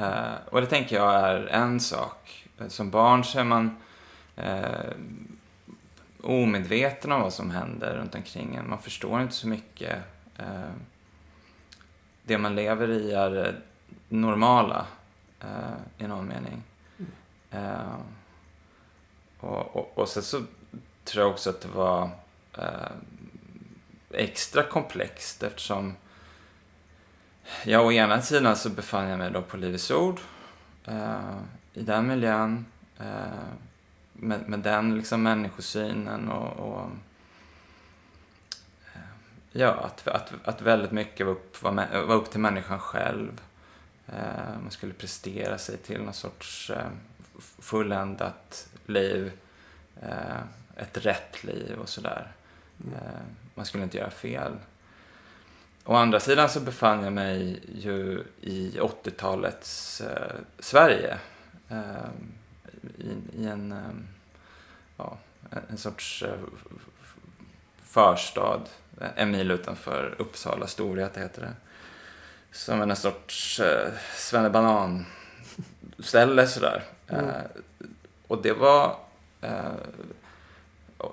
Uh, 0.00 0.34
och 0.50 0.60
det 0.60 0.66
tänker 0.66 0.96
jag 0.96 1.14
är 1.14 1.46
en 1.46 1.80
sak. 1.80 2.48
Som 2.68 2.90
barn 2.90 3.24
så 3.24 3.38
är 3.38 3.44
man 3.44 3.76
uh, 4.38 4.92
omedveten 6.22 7.12
om 7.12 7.20
vad 7.20 7.32
som 7.32 7.50
händer 7.50 7.94
runt 7.94 8.14
omkring 8.14 8.54
en. 8.54 8.68
Man 8.68 8.82
förstår 8.82 9.22
inte 9.22 9.34
så 9.34 9.48
mycket. 9.48 9.96
Uh, 10.40 10.72
det 12.22 12.38
man 12.38 12.54
lever 12.54 12.90
i 12.90 13.12
är 13.12 13.60
normala 14.08 14.86
i 15.98 16.06
någon 16.06 16.26
mening. 16.26 16.62
Mm. 17.50 18.00
och, 19.40 19.76
och, 19.76 19.98
och 19.98 20.08
sen 20.08 20.22
så 20.22 20.42
tror 21.04 21.24
jag 21.24 21.32
också 21.32 21.50
att 21.50 21.60
det 21.60 21.68
var 21.68 22.10
extra 24.10 24.62
komplext 24.62 25.42
eftersom 25.42 25.94
Ja, 27.64 27.80
å 27.80 27.92
ena 27.92 28.22
sidan 28.22 28.56
så 28.56 28.70
befann 28.70 29.08
jag 29.08 29.18
mig 29.18 29.30
då 29.30 29.42
på 29.42 29.56
Livets 29.56 29.90
Ord. 29.90 30.20
Eh, 30.84 31.38
I 31.74 31.82
den 31.82 32.06
miljön. 32.06 32.66
Eh, 32.98 33.48
med, 34.12 34.48
med 34.48 34.60
den 34.60 34.96
liksom 34.96 35.22
människosynen 35.22 36.28
och, 36.28 36.68
och 36.68 36.90
eh, 38.94 39.00
ja, 39.52 39.70
att, 39.70 40.08
att, 40.08 40.32
att 40.44 40.62
väldigt 40.62 40.92
mycket 40.92 41.26
var 41.26 41.32
upp, 41.32 41.62
var, 41.62 42.02
var 42.06 42.14
upp 42.14 42.30
till 42.30 42.40
människan 42.40 42.78
själv. 42.78 43.40
Eh, 44.06 44.60
man 44.62 44.70
skulle 44.70 44.92
prestera 44.92 45.58
sig 45.58 45.76
till 45.76 46.02
någon 46.02 46.14
sorts 46.14 46.70
eh, 46.70 46.88
fulländat 47.58 48.68
liv. 48.86 49.32
Eh, 50.02 50.40
ett 50.76 51.06
rätt 51.06 51.44
liv 51.44 51.78
och 51.80 51.88
sådär. 51.88 52.32
Mm. 52.84 52.98
man 53.54 53.66
skulle 53.66 53.84
inte 53.84 53.98
göra 53.98 54.10
fel. 54.10 54.52
Å 55.88 55.94
andra 55.94 56.20
sidan 56.20 56.48
så 56.48 56.60
befann 56.60 57.04
jag 57.04 57.12
mig 57.12 57.62
ju 57.74 58.24
i 58.40 58.78
80-talets 58.80 60.00
eh, 60.00 60.32
Sverige. 60.58 61.18
eh, 61.68 62.08
i, 62.98 63.16
i, 63.42 63.46
en, 63.46 63.72
eh, 63.72 63.78
ja, 64.96 65.18
en 65.68 65.78
sorts 65.78 66.22
eh, 66.22 66.38
förstad, 67.84 68.60
en 69.16 69.30
mil 69.30 69.50
utanför 69.50 70.14
Uppsala, 70.18 70.66
Storvreta 70.66 71.20
heter 71.20 71.42
det. 71.42 71.52
Som 72.52 72.82
en 72.82 72.96
sorts 72.96 73.60
eh, 73.60 73.92
svennebanan-ställe 74.14 76.46
sådär. 76.46 76.84
Mm. 77.08 77.24
Eh, 77.24 77.34
och 78.26 78.42
det 78.42 78.52
var... 78.52 78.96
Eh, 79.40 79.72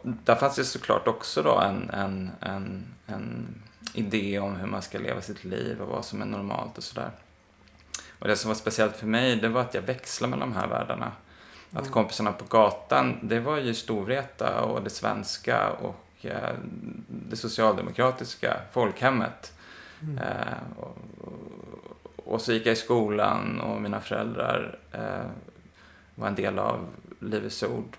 där 0.04 0.36
fanns 0.36 0.56
det 0.56 0.64
såklart 0.64 1.08
också 1.08 1.44
då 1.44 1.60
en, 1.60 1.90
en, 1.90 2.32
en, 2.40 2.86
en 3.06 3.56
idé 3.94 4.40
om 4.40 4.56
hur 4.56 4.68
man 4.68 4.82
ska 4.82 5.00
leva 5.00 5.22
sitt 5.22 5.44
liv 5.44 5.82
och 5.82 5.88
vad 5.88 6.06
som 6.06 6.22
är 6.22 6.26
normalt 6.26 6.78
och 6.78 6.84
sådär. 6.84 7.12
Och 8.20 8.28
det 8.28 8.36
som 8.36 8.48
var 8.48 8.56
speciellt 8.56 8.96
för 8.96 9.08
mig, 9.08 9.36
det 9.36 9.50
var 9.50 9.62
att 9.62 9.74
jag 9.74 9.82
växlade 9.82 10.32
mellan 10.32 10.50
de 10.50 10.56
här 10.56 10.68
världarna. 10.68 11.12
Att 11.72 11.80
mm. 11.80 11.92
kompisarna 11.92 12.32
på 12.32 12.46
gatan, 12.46 13.20
det 13.22 13.40
var 13.40 13.58
ju 13.58 13.74
Storvreta 13.74 14.62
och 14.62 14.84
det 14.84 14.90
svenska 14.90 15.70
och 15.70 16.26
eh, 16.26 16.56
det 17.08 17.36
socialdemokratiska 17.36 18.58
folkhemmet. 18.72 19.54
Mm. 20.02 20.18
Eh, 20.18 20.80
och, 20.80 20.98
och, 22.16 22.42
så 22.42 22.54
gick 22.54 22.66
jag 22.66 22.74
i 22.74 22.76
skolan 22.76 23.62
och 23.62 23.82
mina 23.82 24.02
föräldrar 24.02 24.80
eh, 24.92 25.30
var 26.16 26.28
en 26.28 26.36
del 26.36 26.60
av 26.60 26.88
Livets 27.20 27.64
Ord 27.64 27.98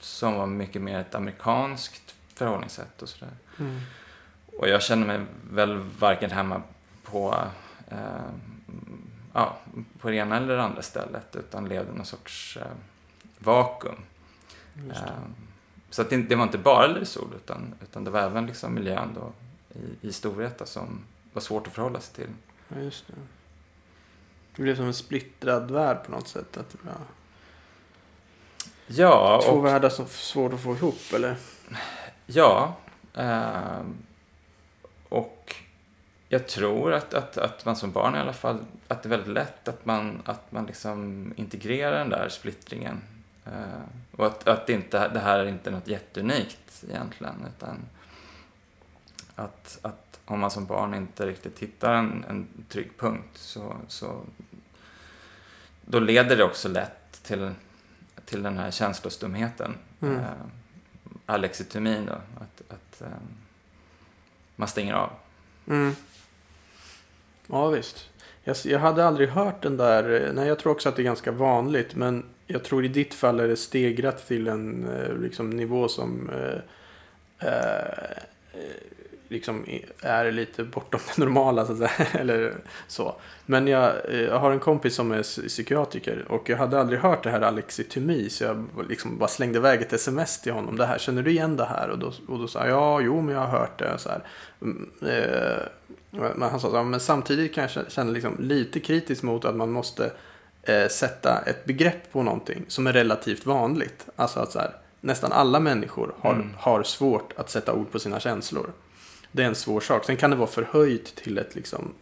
som 0.00 0.34
var 0.34 0.46
mycket 0.46 0.82
mer 0.82 0.98
ett 0.98 1.14
amerikanskt 1.14 2.14
förhållningssätt 2.34 3.02
och 3.02 3.08
sådär. 3.08 3.34
Mm. 3.58 3.80
Och 4.58 4.68
jag 4.68 4.82
kände 4.82 5.06
mig 5.06 5.20
väl 5.50 5.78
varken 5.98 6.30
hemma 6.30 6.62
på, 7.02 7.44
eh, 7.88 7.98
ja, 9.32 9.58
på 9.98 10.10
det 10.10 10.16
ena 10.16 10.36
eller 10.36 10.56
det 10.56 10.62
andra 10.62 10.82
stället 10.82 11.36
utan 11.36 11.68
levde 11.68 11.92
någon 11.92 12.06
sorts 12.06 12.56
eh, 12.56 12.66
vakuum. 13.38 14.02
Eh, 14.90 14.96
så 15.90 16.02
att 16.02 16.10
det, 16.10 16.16
det, 16.16 16.34
var 16.34 16.42
inte 16.42 16.58
bara 16.58 16.90
Ord 17.00 17.34
utan, 17.36 17.74
utan 17.82 18.04
det 18.04 18.10
var 18.10 18.20
även 18.20 18.46
liksom 18.46 18.74
miljön 18.74 19.14
då 19.14 19.32
i, 19.80 20.08
i 20.08 20.12
Storvreta 20.12 20.66
som 20.66 21.04
var 21.32 21.40
svårt 21.40 21.66
att 21.66 21.72
förhålla 21.72 22.00
sig 22.00 22.14
till. 22.14 22.34
Ja, 22.68 22.80
just 22.80 23.06
det. 23.06 23.14
Det 24.56 24.62
blev 24.62 24.76
som 24.76 24.86
en 24.86 24.94
splittrad 24.94 25.70
värld 25.70 26.04
på 26.04 26.10
något 26.10 26.28
sätt. 26.28 26.56
Att 26.56 26.70
det 26.70 26.78
var... 26.82 26.94
Ja. 28.86 29.40
Två 29.44 29.52
och... 29.52 29.64
världar 29.64 29.88
som 29.88 30.06
svårt 30.06 30.52
att 30.52 30.60
få 30.60 30.74
ihop 30.74 31.12
eller? 31.14 31.36
Ja. 32.26 32.76
Eh, 33.14 33.80
jag 36.28 36.48
tror 36.48 36.92
att, 36.92 37.14
att, 37.14 37.38
att 37.38 37.64
man 37.64 37.76
som 37.76 37.92
barn 37.92 38.14
i 38.14 38.18
alla 38.18 38.32
fall, 38.32 38.58
att 38.88 39.02
det 39.02 39.06
är 39.06 39.10
väldigt 39.10 39.32
lätt 39.32 39.68
att 39.68 39.86
man, 39.86 40.22
att 40.24 40.52
man 40.52 40.66
liksom 40.66 41.32
integrerar 41.36 41.98
den 41.98 42.08
där 42.08 42.28
splittringen. 42.28 43.00
Eh, 43.46 43.82
och 44.16 44.26
att, 44.26 44.48
att 44.48 44.66
det, 44.66 44.72
inte, 44.72 45.08
det 45.08 45.20
här 45.20 45.38
är 45.38 45.46
inte 45.46 45.70
något 45.70 45.88
jätteunikt 45.88 46.84
egentligen, 46.88 47.46
utan 47.56 47.76
att, 49.34 49.78
att 49.82 50.20
om 50.24 50.40
man 50.40 50.50
som 50.50 50.66
barn 50.66 50.94
inte 50.94 51.26
riktigt 51.26 51.58
hittar 51.58 51.94
en, 51.94 52.24
en 52.28 52.48
trygg 52.68 52.98
punkt 52.98 53.30
så, 53.34 53.76
så 53.88 54.20
då 55.84 56.00
leder 56.00 56.36
det 56.36 56.44
också 56.44 56.68
lätt 56.68 57.22
till, 57.22 57.50
till 58.24 58.42
den 58.42 58.58
här 58.58 58.70
känslostumheten. 58.70 59.76
Mm. 60.00 60.16
Eh, 60.16 60.24
alexitomin 61.26 62.06
då, 62.06 62.12
att, 62.12 62.62
att 62.68 63.02
eh, 63.02 63.08
man 64.56 64.68
stänger 64.68 64.94
av. 64.94 65.10
Mm. 65.66 65.94
Ja 67.50 67.68
visst. 67.68 68.10
Jag, 68.44 68.56
jag 68.64 68.78
hade 68.78 69.06
aldrig 69.06 69.28
hört 69.28 69.62
den 69.62 69.76
där, 69.76 70.26
eh, 70.26 70.32
nej 70.32 70.48
jag 70.48 70.58
tror 70.58 70.72
också 70.72 70.88
att 70.88 70.96
det 70.96 71.02
är 71.02 71.04
ganska 71.04 71.32
vanligt 71.32 71.94
men 71.94 72.24
jag 72.46 72.64
tror 72.64 72.84
i 72.84 72.88
ditt 72.88 73.14
fall 73.14 73.40
är 73.40 73.48
det 73.48 73.56
stegrat 73.56 74.26
till 74.26 74.48
en 74.48 74.88
eh, 74.88 75.16
liksom, 75.16 75.50
nivå 75.50 75.88
som 75.88 76.30
eh, 76.30 77.48
eh, 77.48 78.22
liksom 79.28 79.64
är 80.00 80.32
lite 80.32 80.64
bortom 80.64 81.00
det 81.16 81.24
normala 81.24 81.66
så 81.66 81.72
att 81.72 81.78
säga. 81.78 82.08
Eller 82.20 82.54
så. 82.86 83.14
Men 83.46 83.66
jag, 83.66 83.92
eh, 84.08 84.20
jag, 84.20 84.38
har 84.38 84.50
en 84.50 84.60
kompis 84.60 84.94
som 84.94 85.12
är 85.12 85.22
psykiatriker 85.22 86.24
och 86.28 86.48
jag 86.48 86.56
hade 86.56 86.80
aldrig 86.80 87.00
hört 87.00 87.24
det 87.24 87.30
här 87.30 87.40
Alexitymi. 87.40 88.30
så 88.30 88.44
jag 88.44 88.66
liksom 88.88 89.18
bara 89.18 89.28
slängde 89.28 89.58
iväg 89.58 89.82
ett 89.82 89.92
sms 89.92 90.40
till 90.40 90.52
honom. 90.52 90.76
Det 90.76 90.86
här, 90.86 90.98
känner 90.98 91.22
du 91.22 91.30
igen 91.30 91.56
det 91.56 91.64
här? 91.64 91.88
Och 91.88 91.98
då, 91.98 92.12
och 92.28 92.38
då 92.38 92.48
sa 92.48 92.66
jag 92.66 92.70
ja, 92.70 93.00
jo 93.00 93.20
men 93.20 93.34
jag 93.34 93.42
har 93.42 93.58
hört 93.58 93.78
det. 93.78 93.98
Så 93.98 94.08
här. 94.08 94.22
Mm, 94.62 94.90
men 96.10 96.42
han 96.42 96.60
sa 96.60 96.82
men 96.82 97.00
samtidigt 97.00 97.54
kan 97.54 97.68
jag 97.74 97.92
känna 97.92 98.10
liksom 98.10 98.36
lite 98.38 98.80
kritiskt 98.80 99.22
mot 99.22 99.44
att 99.44 99.56
man 99.56 99.70
måste 99.70 100.12
eh, 100.62 100.88
sätta 100.88 101.42
ett 101.46 101.64
begrepp 101.64 102.12
på 102.12 102.22
någonting 102.22 102.64
som 102.68 102.86
är 102.86 102.92
relativt 102.92 103.46
vanligt. 103.46 104.06
Alltså 104.16 104.40
att 104.40 104.52
så 104.52 104.58
här, 104.58 104.76
nästan 105.00 105.32
alla 105.32 105.60
människor 105.60 106.14
har, 106.20 106.34
mm. 106.34 106.54
har 106.58 106.82
svårt 106.82 107.32
att 107.36 107.50
sätta 107.50 107.72
ord 107.72 107.90
på 107.92 107.98
sina 107.98 108.20
känslor. 108.20 108.72
Det 109.32 109.42
är 109.42 109.46
en 109.46 109.54
svår 109.54 109.80
sak. 109.80 110.04
Sen 110.04 110.16
kan 110.16 110.30
det 110.30 110.36
vara 110.36 110.48
förhöjt 110.48 111.14
till 111.14 111.38
ett 111.38 111.54
liksom 111.54 111.94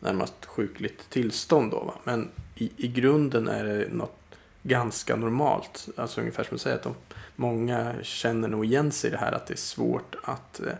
närmast 0.00 0.46
sjukligt 0.46 1.10
tillstånd. 1.10 1.70
Då, 1.70 1.80
va? 1.80 1.94
Men 2.04 2.28
i, 2.54 2.70
i 2.76 2.88
grunden 2.88 3.48
är 3.48 3.64
det 3.64 3.92
något 3.92 4.16
ganska 4.62 5.16
normalt. 5.16 5.88
Alltså 5.96 6.20
ungefär 6.20 6.44
som 6.44 6.56
du 6.56 6.58
säger 6.58 6.76
att 6.76 6.82
de, 6.82 6.94
många 7.36 7.94
känner 8.02 8.48
nog 8.48 8.64
igen 8.64 8.92
sig 8.92 9.08
i 9.08 9.10
det 9.10 9.18
här 9.18 9.32
att 9.32 9.46
det 9.46 9.54
är 9.54 9.58
svårt 9.58 10.16
att 10.22 10.60
eh, 10.60 10.72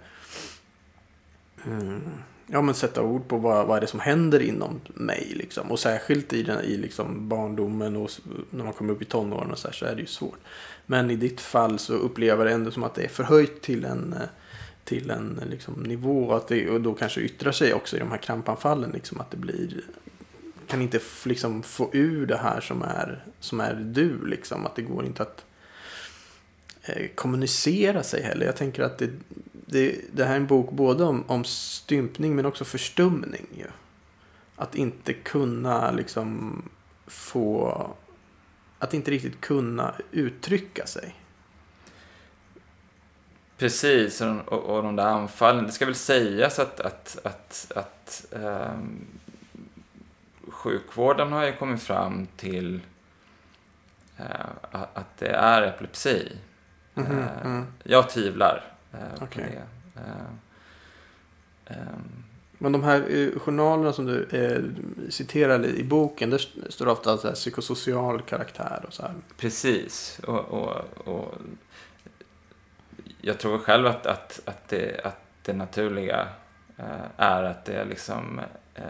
Eh, 1.67 1.99
ja, 2.47 2.63
men 2.63 2.75
sätta 2.75 3.03
ord 3.03 3.29
på 3.29 3.37
vad, 3.37 3.67
vad 3.67 3.77
är 3.77 3.81
det 3.81 3.87
som 3.87 4.01
händer 4.01 4.41
inom 4.41 4.81
mig. 4.95 5.33
Liksom. 5.37 5.71
Och 5.71 5.79
särskilt 5.79 6.33
i, 6.33 6.43
den, 6.43 6.65
i 6.65 6.77
liksom 6.77 7.29
barndomen 7.29 7.97
och 7.97 8.11
när 8.51 8.65
man 8.65 8.73
kommer 8.73 8.93
upp 8.93 9.03
i 9.03 9.05
tonåren 9.05 9.51
och 9.51 9.59
så, 9.59 9.69
här, 9.69 9.75
så 9.75 9.85
är 9.85 9.95
det 9.95 10.01
ju 10.01 10.07
svårt. 10.07 10.39
Men 10.87 11.11
i 11.11 11.17
ditt 11.17 11.41
fall 11.41 11.79
så 11.79 11.93
upplever 11.93 12.45
jag 12.45 12.53
det 12.53 12.55
ändå 12.55 12.71
som 12.71 12.85
att 12.85 12.95
det 12.95 13.05
är 13.05 13.09
förhöjt 13.09 13.63
till 13.63 13.85
en 13.85 14.13
eh, 14.13 14.29
till 14.85 15.11
en 15.11 15.41
liksom, 15.51 15.75
nivå 15.83 16.33
att 16.33 16.49
det, 16.49 16.71
och 16.71 16.81
då 16.81 16.95
kanske 16.95 17.21
yttrar 17.21 17.53
sig 17.53 17.75
också 17.75 17.97
i 17.97 17.99
de 17.99 18.11
här 18.11 18.19
krampanfallen. 18.19 18.91
Liksom, 18.91 19.21
att 19.21 19.31
det 19.31 19.37
blir 19.37 19.81
kan 20.71 20.83
inte 20.83 21.01
liksom 21.25 21.63
få 21.63 21.91
ur 21.93 22.27
det 22.27 22.37
här 22.37 22.61
som 22.61 22.83
är, 22.83 23.25
som 23.41 23.61
är 23.61 23.75
du. 23.75 24.27
Liksom, 24.27 24.67
att 24.67 24.77
det 24.77 24.83
går 24.83 25.05
inte 25.05 25.23
att 25.23 25.45
eh, 26.83 27.07
kommunicera 27.15 28.03
sig 28.03 28.23
heller. 28.23 28.47
Jag 28.47 28.57
tänker 28.57 28.83
att 28.83 28.99
det, 28.99 29.11
det, 29.71 30.01
det 30.13 30.25
här 30.25 30.33
är 30.33 30.37
en 30.37 30.47
bok 30.47 30.71
både 30.71 31.05
om, 31.05 31.25
om 31.27 31.45
stympning 31.45 32.37
men 32.37 32.47
också 32.47 32.65
förstumning. 32.65 33.47
Ju. 33.57 33.67
Att 34.57 34.75
inte 34.75 35.13
kunna 35.13 35.91
liksom 35.91 36.63
få... 37.07 37.87
Att 38.79 38.95
inte 38.95 39.11
riktigt 39.11 39.41
kunna 39.41 39.95
uttrycka 40.11 40.87
sig. 40.87 41.15
Precis, 43.59 44.21
och, 44.21 44.53
och, 44.53 44.83
de 44.83 44.97
där 44.97 45.07
anfallen. 45.07 45.67
Det 45.67 45.73
ska 45.73 45.87
väl 45.87 45.95
sägas 45.95 46.59
att, 46.59 46.81
att, 46.81 47.19
att, 47.25 47.73
att 47.75 48.27
um, 48.31 49.07
sjukvården 50.49 51.33
har 51.33 51.45
ju 51.45 51.57
kommit 51.57 51.83
fram 51.83 52.27
till 52.37 52.81
uh, 54.21 54.27
att 54.71 55.19
det 55.19 55.29
är 55.29 55.63
epilepsi. 55.63 56.37
Mm 56.95 57.13
-hmm. 57.13 57.59
uh, 57.59 57.65
jag 57.83 58.11
tvivlar 58.11 58.70
uh, 58.95 59.23
okay. 59.23 59.45
det. 59.45 59.63
Um, 61.71 62.25
men 62.63 62.73
de 62.73 62.83
här 62.83 63.31
journalerna 63.39 63.93
som 63.93 64.07
du 64.07 64.25
eh, 64.25 64.63
citerar 65.11 65.67
i 65.67 65.85
boken, 65.85 66.31
där 66.31 66.39
står 66.71 66.87
det 66.87 66.93
ofta 66.93 67.19
så 67.19 67.29
här, 67.29 67.35
psykosocial 67.35 68.23
karaktär 68.23 68.85
och 68.87 68.93
så 68.93 69.03
här. 69.03 69.15
Precis, 69.37 70.21
och, 70.27 70.39
och, 70.39 70.85
och 71.05 71.35
jag 73.21 73.39
tror 73.39 73.59
själv 73.59 73.87
att, 73.87 74.07
att, 74.07 74.41
att, 74.45 74.69
det, 74.69 75.01
att 75.05 75.21
det 75.43 75.53
naturliga 75.53 76.29
eh, 76.77 77.07
är 77.17 77.43
att 77.43 77.65
det 77.65 77.75
är 77.75 77.85
liksom 77.85 78.41
eh, 78.75 78.85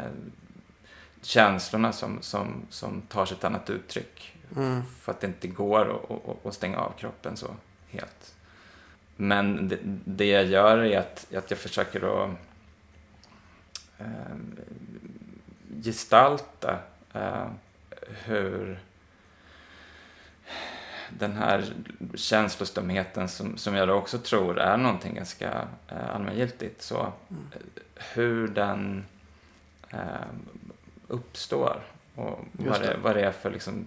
känslorna 1.23 1.93
som, 1.93 2.19
som, 2.21 2.67
som 2.71 3.03
tar 3.03 3.27
sig 3.27 3.37
ett 3.37 3.45
annat 3.45 3.71
uttryck. 3.71 4.37
Mm. 4.57 4.83
För 5.01 5.13
att 5.13 5.21
det 5.21 5.27
inte 5.27 5.49
går 5.49 6.01
att, 6.11 6.47
att 6.47 6.55
stänga 6.55 6.79
av 6.79 6.93
kroppen 6.99 7.37
så 7.37 7.47
helt. 7.89 8.35
Men 9.21 9.69
det, 9.69 9.79
det 10.05 10.27
jag 10.27 10.45
gör 10.45 10.79
är 10.79 10.99
att, 10.99 11.35
att 11.35 11.51
jag 11.51 11.59
försöker 11.59 12.25
att 12.25 12.31
eh, 13.99 14.37
gestalta 15.83 16.79
eh, 17.13 17.47
hur 18.25 18.81
den 21.11 21.33
här 21.33 21.65
känslostumheten 22.15 23.29
som, 23.29 23.57
som 23.57 23.75
jag 23.75 23.89
då 23.89 23.95
också 23.95 24.19
tror 24.19 24.59
är 24.59 24.77
någonting 24.77 25.15
ganska 25.15 25.69
eh, 25.89 26.15
allmängiltigt. 26.15 26.83
Så 26.83 27.13
mm. 27.31 27.43
hur 28.15 28.49
den 28.49 29.05
eh, 29.91 30.31
uppstår 31.09 31.83
och 32.15 32.39
vad 32.53 32.81
det, 32.81 32.97
vad 33.03 33.17
det 33.17 33.23
är 33.23 33.33
för 33.33 33.51
liksom, 33.51 33.87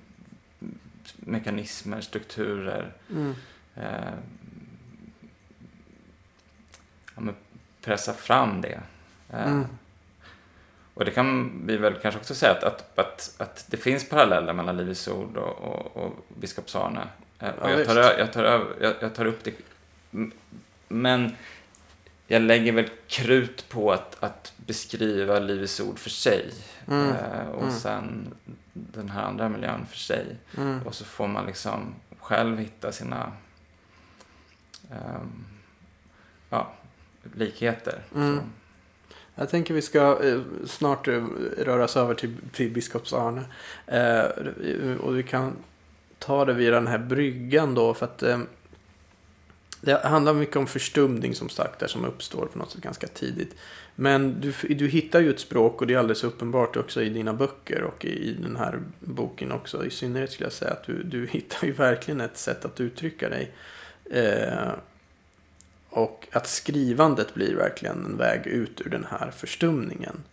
mekanismer, 1.15 2.01
strukturer. 2.01 2.91
Mm. 3.09 3.35
Eh, 3.75 4.13
ja, 7.15 7.21
pressa 7.81 8.13
fram 8.13 8.61
det. 8.61 8.79
Eh, 9.29 9.47
mm. 9.47 9.65
och 10.93 11.05
det 11.05 11.11
kan 11.11 11.61
vi 11.65 11.77
väl 11.77 11.93
kanske 12.01 12.19
också 12.19 12.35
säga 12.35 12.51
att, 12.51 12.63
att, 12.63 12.99
att, 12.99 13.35
att 13.37 13.65
det 13.67 13.77
finns 13.77 14.09
paralleller 14.09 14.53
mellan 14.53 14.77
Livets 14.77 15.07
Ord 15.07 15.37
och, 15.37 15.57
och, 15.57 15.97
och 15.97 16.25
Biskops 16.27 16.75
Arne. 16.75 17.07
Eh, 17.39 17.49
och 17.49 17.69
Ja, 17.69 17.73
jag, 17.77 17.87
tar, 17.87 17.95
jag, 18.17 18.33
tar, 18.33 18.43
jag, 18.81 18.93
jag 19.01 19.15
tar 19.15 19.25
upp 19.25 19.43
det. 19.43 19.53
Men 20.87 21.35
jag 22.27 22.41
lägger 22.41 22.71
väl 22.71 22.89
krut 23.07 23.69
på 23.69 23.91
att, 23.91 24.23
att 24.23 24.53
beskriva 24.57 25.39
Livets 25.39 25.79
Ord 25.79 25.99
för 25.99 26.09
sig. 26.09 26.53
Mm. 26.87 27.09
Eh, 27.09 27.47
och 27.47 27.61
Mm. 27.61 27.73
sen 27.73 28.33
den 28.73 29.09
här 29.09 29.23
andra 29.23 29.49
miljön 29.49 29.85
för 29.85 29.97
sig. 29.97 30.37
Mm. 30.57 30.81
Och 30.83 30.95
så 30.95 31.05
får 31.05 31.27
man 31.27 31.45
liksom 31.45 31.95
själv 32.19 32.57
hitta 32.59 32.91
sina 32.91 33.31
ehm, 34.91 35.45
ja, 36.49 36.73
likheter. 37.35 37.99
Mm. 38.15 38.39
Jag 39.35 39.49
tänker 39.49 39.73
vi 39.73 39.81
ska 39.81 40.23
eh, 40.23 40.41
snart 40.65 41.07
eh, 41.07 41.23
röra 41.57 41.83
oss 41.83 41.97
över 41.97 42.13
till, 42.13 42.35
till 42.51 42.71
biskops 42.71 43.13
Arne. 43.13 43.41
Eh, 43.87 44.95
och 44.97 45.17
vi 45.17 45.23
kan 45.23 45.55
ta 46.19 46.45
det 46.45 46.53
via 46.53 46.71
den 46.71 46.87
här 46.87 46.97
bryggan 46.97 47.75
då. 47.75 47.93
För 47.93 48.05
att 48.05 48.23
eh, 48.23 48.39
det 49.81 50.05
handlar 50.05 50.33
mycket 50.33 50.55
om 50.55 50.67
förstumning 50.67 51.35
som 51.35 51.49
sagt 51.49 51.79
där 51.79 51.87
som 51.87 52.05
uppstår 52.05 52.45
på 52.45 52.59
något 52.59 52.71
sätt 52.71 52.81
ganska 52.81 53.07
tidigt. 53.07 53.55
Men 53.95 54.41
du, 54.41 54.53
du 54.73 54.87
hittar 54.87 55.19
ju 55.19 55.29
ett 55.29 55.39
språk 55.39 55.81
och 55.81 55.87
det 55.87 55.93
är 55.93 55.97
alldeles 55.97 56.23
uppenbart 56.23 56.77
också 56.77 57.01
i 57.01 57.09
dina 57.09 57.33
böcker 57.33 57.81
och 57.83 58.05
i, 58.05 58.29
i 58.29 58.33
den 58.33 58.55
här 58.55 58.79
boken 58.99 59.51
också. 59.51 59.85
I 59.85 59.89
synnerhet 59.89 60.31
skulle 60.31 60.45
jag 60.45 60.53
säga 60.53 60.71
att 60.71 60.83
du, 60.83 61.03
du 61.03 61.27
hittar 61.27 61.67
ju 61.67 61.73
verkligen 61.73 62.21
ett 62.21 62.37
sätt 62.37 62.65
att 62.65 62.79
uttrycka 62.79 63.29
dig. 63.29 63.51
Och 65.95 66.27
att 66.31 66.47
skrivandet 66.47 67.33
blir 67.33 67.55
verkligen 67.55 68.05
en 68.05 68.17
väg 68.17 68.47
ut 68.47 68.81
ur 68.81 68.89
den 68.89 69.05
här 69.09 69.31
förstumningen. 69.31 70.23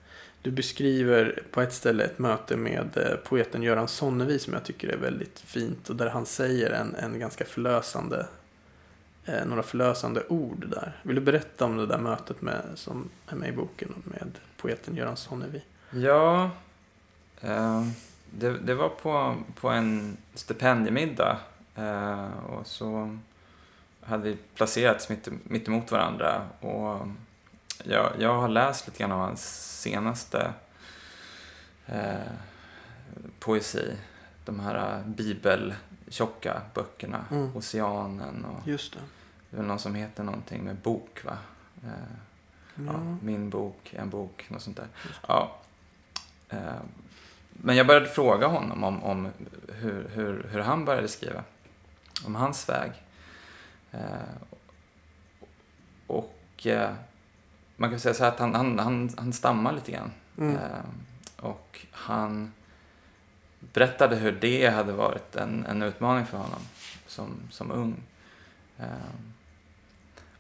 Du 0.42 0.50
beskriver 0.50 1.42
på 1.50 1.60
ett 1.60 1.72
ställe 1.72 2.04
ett 2.04 2.18
möte 2.18 2.56
med 2.56 2.96
eh, 2.96 3.16
poeten 3.28 3.62
Göran 3.62 3.88
Sonnevi 3.88 4.38
som 4.38 4.52
jag 4.52 4.64
tycker 4.64 4.88
är 4.88 4.96
väldigt 4.96 5.40
fint 5.40 5.90
och 5.90 5.96
där 5.96 6.08
han 6.08 6.26
säger 6.26 6.70
en, 6.70 6.94
en 6.94 7.18
ganska 7.18 7.44
förlösande 7.44 8.26
eh, 9.24 9.46
några 9.46 9.62
förlösande 9.62 10.22
ord 10.28 10.66
där. 10.68 11.00
Vill 11.02 11.14
du 11.14 11.20
berätta 11.20 11.64
om 11.64 11.76
det 11.76 11.86
där 11.86 11.98
mötet 11.98 12.42
med, 12.42 12.62
som 12.74 13.10
är 13.28 13.36
med 13.36 13.48
i 13.48 13.52
boken 13.52 14.02
med 14.04 14.38
poeten 14.56 14.96
Göran 14.96 15.16
Sonnevi? 15.16 15.62
Ja, 15.90 16.50
eh, 17.40 17.86
det, 18.30 18.58
det 18.58 18.74
var 18.74 18.88
på, 18.88 19.36
på 19.60 19.68
en 19.68 20.16
stipendiemiddag. 20.34 21.38
Eh, 21.74 22.44
och 22.46 22.66
så 22.66 23.18
hade 24.10 24.22
vi 24.30 24.36
placerats 24.54 25.08
mitt, 25.08 25.28
mitt 25.44 25.68
emot 25.68 25.90
varandra. 25.92 26.42
Och 26.60 27.06
jag, 27.84 28.12
jag 28.18 28.34
har 28.40 28.48
läst 28.48 28.86
lite 28.86 28.98
grann 28.98 29.12
av 29.12 29.18
hans 29.20 29.80
senaste 29.80 30.52
eh, 31.86 32.14
poesi. 33.38 33.96
De 34.44 34.60
här 34.60 35.02
bibeltjocka 35.06 36.60
böckerna. 36.74 37.24
Mm. 37.30 37.56
Oceanen 37.56 38.44
och 38.44 38.68
Just 38.68 38.92
det. 38.92 38.98
det 39.50 39.56
är 39.58 39.62
någon 39.62 39.78
som 39.78 39.94
heter 39.94 40.24
någonting 40.24 40.64
med 40.64 40.76
bok 40.76 41.24
va? 41.24 41.38
Eh, 41.84 41.90
Ja. 42.74 42.92
Ja, 42.92 43.16
min 43.22 43.50
bok, 43.50 43.94
en 43.94 44.10
bok, 44.10 44.44
något 44.48 44.62
sånt 44.62 44.76
där. 44.76 44.86
Ja. 45.28 45.56
Eh, 46.48 46.58
Men 47.52 47.76
jag 47.76 47.86
började 47.86 48.06
fråga 48.08 48.46
honom 48.46 48.84
om, 48.84 49.02
om 49.04 49.28
hur, 49.68 50.08
hur, 50.14 50.46
hur 50.50 50.60
han 50.60 50.84
började 50.84 51.08
skriva. 51.08 51.42
Om 52.24 52.34
hans 52.34 52.68
väg. 52.68 52.90
Eh, 53.92 54.34
Och 56.06 56.66
eh, 56.66 56.94
man 57.76 57.90
kan 57.90 58.00
säga 58.00 58.14
så 58.14 58.24
här 58.24 58.30
att 58.32 58.38
han, 58.38 58.54
han, 58.54 58.78
han, 58.78 59.10
han 59.18 59.32
stammar 59.32 59.72
lite 59.72 59.92
grann. 59.92 60.12
Mm. 60.38 60.56
Eh, 60.56 60.84
Och 61.36 61.86
han 61.90 62.52
berättade 63.60 64.16
hur 64.16 64.32
det 64.32 64.66
hade 64.68 64.92
varit 64.92 65.36
en, 65.36 65.66
en 65.66 65.82
utmaning 65.82 66.26
för 66.26 66.38
honom 66.38 66.60
som, 67.06 67.30
som 67.50 67.70
ung. 67.70 67.96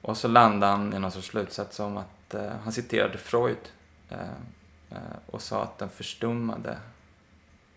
Och 0.02 0.16
så 0.16 0.28
landade 0.28 0.72
han 0.72 0.94
i 0.94 0.98
någon 0.98 1.10
sorts 1.12 1.26
slutsats 1.26 1.80
om 1.80 1.96
att 1.96 2.34
han 2.62 2.72
citerade 2.72 3.18
Freud 3.18 3.72
och 5.26 5.42
sa 5.42 5.62
att 5.62 5.78
den 5.78 5.88
förstummade, 5.88 6.78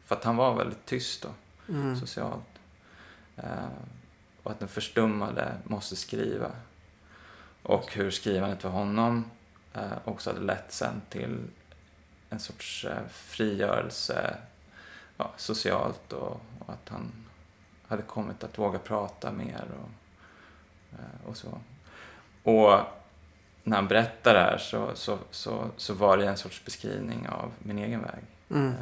för 0.05 0.15
att 0.15 0.23
han 0.23 0.35
var 0.35 0.55
väldigt 0.55 0.85
tyst 0.85 1.21
då, 1.21 1.29
Mm. 1.73 1.95
socialt. 1.99 2.45
Och 4.43 4.51
att 4.51 4.59
den 4.59 4.67
förstummade 4.67 5.53
måste 5.63 5.95
skriva. 5.95 6.51
Och 7.63 7.93
hur 7.93 8.11
skrivandet 8.11 8.61
för 8.61 8.69
honom 8.69 9.31
eh, 9.73 9.91
också 10.05 10.29
hade 10.29 10.41
lett 10.41 10.71
sen 10.71 11.01
till 11.09 11.39
en 12.29 12.39
sorts 12.39 12.85
eh, 12.85 13.07
frigörelse 13.09 14.37
ja, 15.17 15.31
socialt 15.37 16.13
och, 16.13 16.41
och 16.59 16.73
att 16.73 16.89
han 16.89 17.11
hade 17.87 18.01
kommit 18.01 18.43
att 18.43 18.57
våga 18.59 18.79
prata 18.79 19.31
mer 19.31 19.65
och, 19.81 19.89
eh, 20.99 21.29
och 21.29 21.37
så. 21.37 21.59
Och 22.43 22.79
när 23.63 23.75
han 23.75 23.87
berättar 23.87 24.33
det 24.33 24.39
här 24.39 24.57
så, 24.57 24.91
så, 24.95 25.17
så, 25.31 25.69
så 25.77 25.93
var 25.93 26.17
det 26.17 26.27
en 26.27 26.37
sorts 26.37 26.65
beskrivning 26.65 27.27
av 27.29 27.51
min 27.59 27.77
egen 27.77 28.01
väg. 28.01 28.23
Mm. 28.49 28.67
Ehm, 28.67 28.75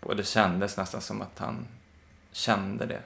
Och 0.00 0.16
det 0.16 0.24
kändes 0.24 0.76
nästan 0.76 1.00
som 1.00 1.22
att 1.22 1.38
han 1.38 1.66
kände 2.32 2.86
det 2.86 3.02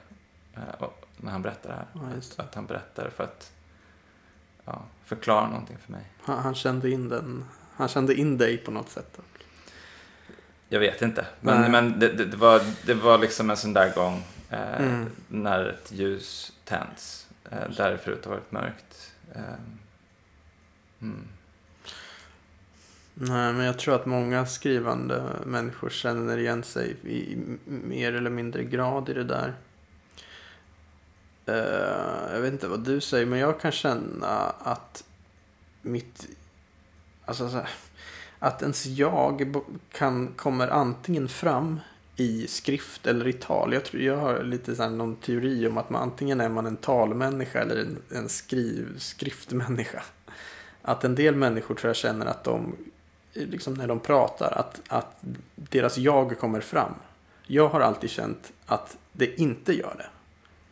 eh, 0.55 0.89
när 1.17 1.31
han 1.31 1.41
berättade 1.41 1.73
det 1.73 1.77
här. 1.77 2.09
Ja, 2.09 2.15
just 2.15 2.31
att, 2.31 2.37
det. 2.37 2.43
att 2.43 2.55
han 2.55 2.65
berättade 2.65 3.11
för 3.11 3.23
att 3.23 3.51
ja, 4.65 4.81
förklara 5.05 5.49
någonting 5.49 5.77
för 5.85 5.91
mig. 5.91 6.05
Han, 6.21 6.39
han, 6.39 6.55
kände 6.55 6.89
in 6.91 7.09
den, 7.09 7.45
han 7.75 7.87
kände 7.87 8.15
in 8.15 8.37
dig 8.37 8.57
på 8.57 8.71
något 8.71 8.89
sätt. 8.89 9.19
Jag 10.69 10.79
vet 10.79 11.01
inte. 11.01 11.25
Nej. 11.41 11.59
Men, 11.59 11.71
men 11.71 11.99
det, 11.99 12.13
det, 12.13 12.25
det, 12.25 12.37
var, 12.37 12.61
det 12.85 12.93
var 12.93 13.17
liksom 13.17 13.49
en 13.49 13.57
sån 13.57 13.73
där 13.73 13.93
gång 13.95 14.23
eh, 14.49 14.81
Mm. 14.81 15.09
när 15.27 15.65
ett 15.65 15.91
ljus 15.91 16.53
tänds. 16.65 17.27
Eh, 17.51 17.69
där 17.77 17.91
det 17.91 17.97
förut 17.97 18.25
har 18.25 18.31
varit 18.31 18.51
mörkt. 18.51 19.13
Ehm, 19.35 19.79
mm. 21.01 21.27
Nej, 23.19 23.53
men 23.53 23.65
jag 23.65 23.79
tror 23.79 23.95
att 23.95 24.05
många 24.05 24.45
skrivande 24.45 25.23
människor 25.45 25.89
känner 25.89 26.37
igen 26.37 26.63
sig 26.63 26.95
i 27.03 27.37
mer 27.65 28.13
eller 28.13 28.29
mindre 28.29 28.63
grad 28.63 29.09
i 29.09 29.13
det 29.13 29.23
där. 29.23 29.53
Eh, 31.45 32.33
jag 32.33 32.41
vet 32.41 32.53
inte 32.53 32.67
vad 32.67 32.79
du 32.79 33.01
säger, 33.01 33.25
men 33.25 33.39
jag 33.39 33.59
kan 33.59 33.71
känna 33.71 34.27
att 34.59 35.03
mitt... 35.81 36.27
Alltså 37.25 37.49
så 37.49 37.55
här, 37.57 37.69
att 38.39 38.61
ens 38.61 38.85
jag 38.85 39.55
kan, 39.91 40.27
kommer 40.35 40.67
antingen 40.67 41.27
fram 41.27 41.79
i 42.15 42.47
skrift 42.47 43.07
eller 43.07 43.27
i 43.27 43.33
tal. 43.33 43.73
Jag, 43.73 43.85
tror, 43.85 44.01
jag 44.01 44.17
har 44.17 44.43
lite 44.43 44.75
så 44.75 44.83
här 44.83 44.89
någon 44.89 45.15
teori 45.15 45.67
om 45.67 45.77
att 45.77 45.89
man 45.89 46.01
antingen 46.01 46.41
är 46.41 46.49
man 46.49 46.65
en 46.65 46.77
talmänniska 46.77 47.61
eller 47.61 47.75
en, 47.75 47.97
en 48.09 48.29
skriv, 48.29 48.97
skriftmänniska. 48.97 50.03
Att 50.81 51.03
en 51.03 51.15
del 51.15 51.35
människor 51.35 51.75
tror 51.75 51.89
jag 51.89 51.95
känner 51.95 52.25
att 52.25 52.43
de, 52.43 52.75
liksom 53.45 53.73
när 53.73 53.87
de 53.87 53.99
pratar, 53.99 54.51
att, 54.51 54.81
att 54.87 55.19
deras 55.55 55.97
jag 55.97 56.39
kommer 56.39 56.61
fram. 56.61 56.93
Jag 57.47 57.69
har 57.69 57.81
alltid 57.81 58.09
känt 58.09 58.53
att 58.65 58.97
det 59.11 59.41
inte 59.41 59.73
gör 59.73 59.95
det. 59.97 60.09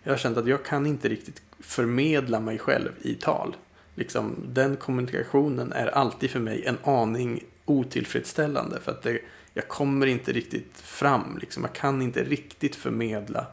Jag 0.04 0.12
har 0.12 0.18
känt 0.18 0.38
att 0.38 0.48
jag 0.48 0.66
kan 0.66 0.86
inte 0.86 1.10
riktigt 1.10 1.42
förmedla 1.60 2.40
mig 2.40 2.58
själv 2.58 2.92
i 3.02 3.14
tal. 3.14 3.56
Liksom, 3.96 4.36
den 4.46 4.76
kommunikationen 4.76 5.72
är 5.72 5.88
alltid 5.88 6.30
för 6.30 6.40
mig 6.40 6.66
en 6.66 6.78
aning 6.84 7.44
otillfredsställande. 7.66 8.80
För 8.80 8.92
att 8.92 9.04
det, 9.04 9.20
jag 9.54 9.68
kommer 9.68 10.08
inte 10.08 10.34
riktigt 10.34 10.82
fram. 10.82 11.38
Liksom. 11.42 11.64
Jag 11.64 11.74
kan 11.74 12.02
inte 12.02 12.24
riktigt 12.24 12.76
förmedla. 12.76 13.46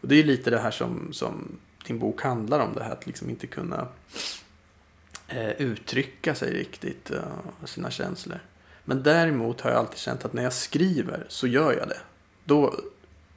Och 0.00 0.08
det 0.08 0.14
är 0.14 0.24
lite 0.24 0.50
det 0.50 0.58
här 0.58 0.70
som, 0.70 1.12
som 1.12 1.58
din 1.86 1.98
bok 1.98 2.22
handlar 2.22 2.60
om. 2.60 2.74
Det 2.74 2.84
här 2.84 2.92
att 2.92 3.06
liksom 3.06 3.30
inte 3.30 3.46
kunna 3.46 3.88
Eh, 5.32 5.50
uttrycka 5.50 6.34
sig 6.34 6.52
riktigt. 6.52 7.10
Eh, 7.10 7.22
sina 7.64 7.90
känslor. 7.90 8.38
Men 8.84 9.02
däremot 9.02 9.60
har 9.60 9.70
jag 9.70 9.78
alltid 9.78 9.98
känt 9.98 10.24
att 10.24 10.32
när 10.32 10.42
jag 10.42 10.52
skriver 10.52 11.26
så 11.28 11.46
gör 11.46 11.72
jag 11.72 11.88
det. 11.88 12.00
Då, 12.44 12.74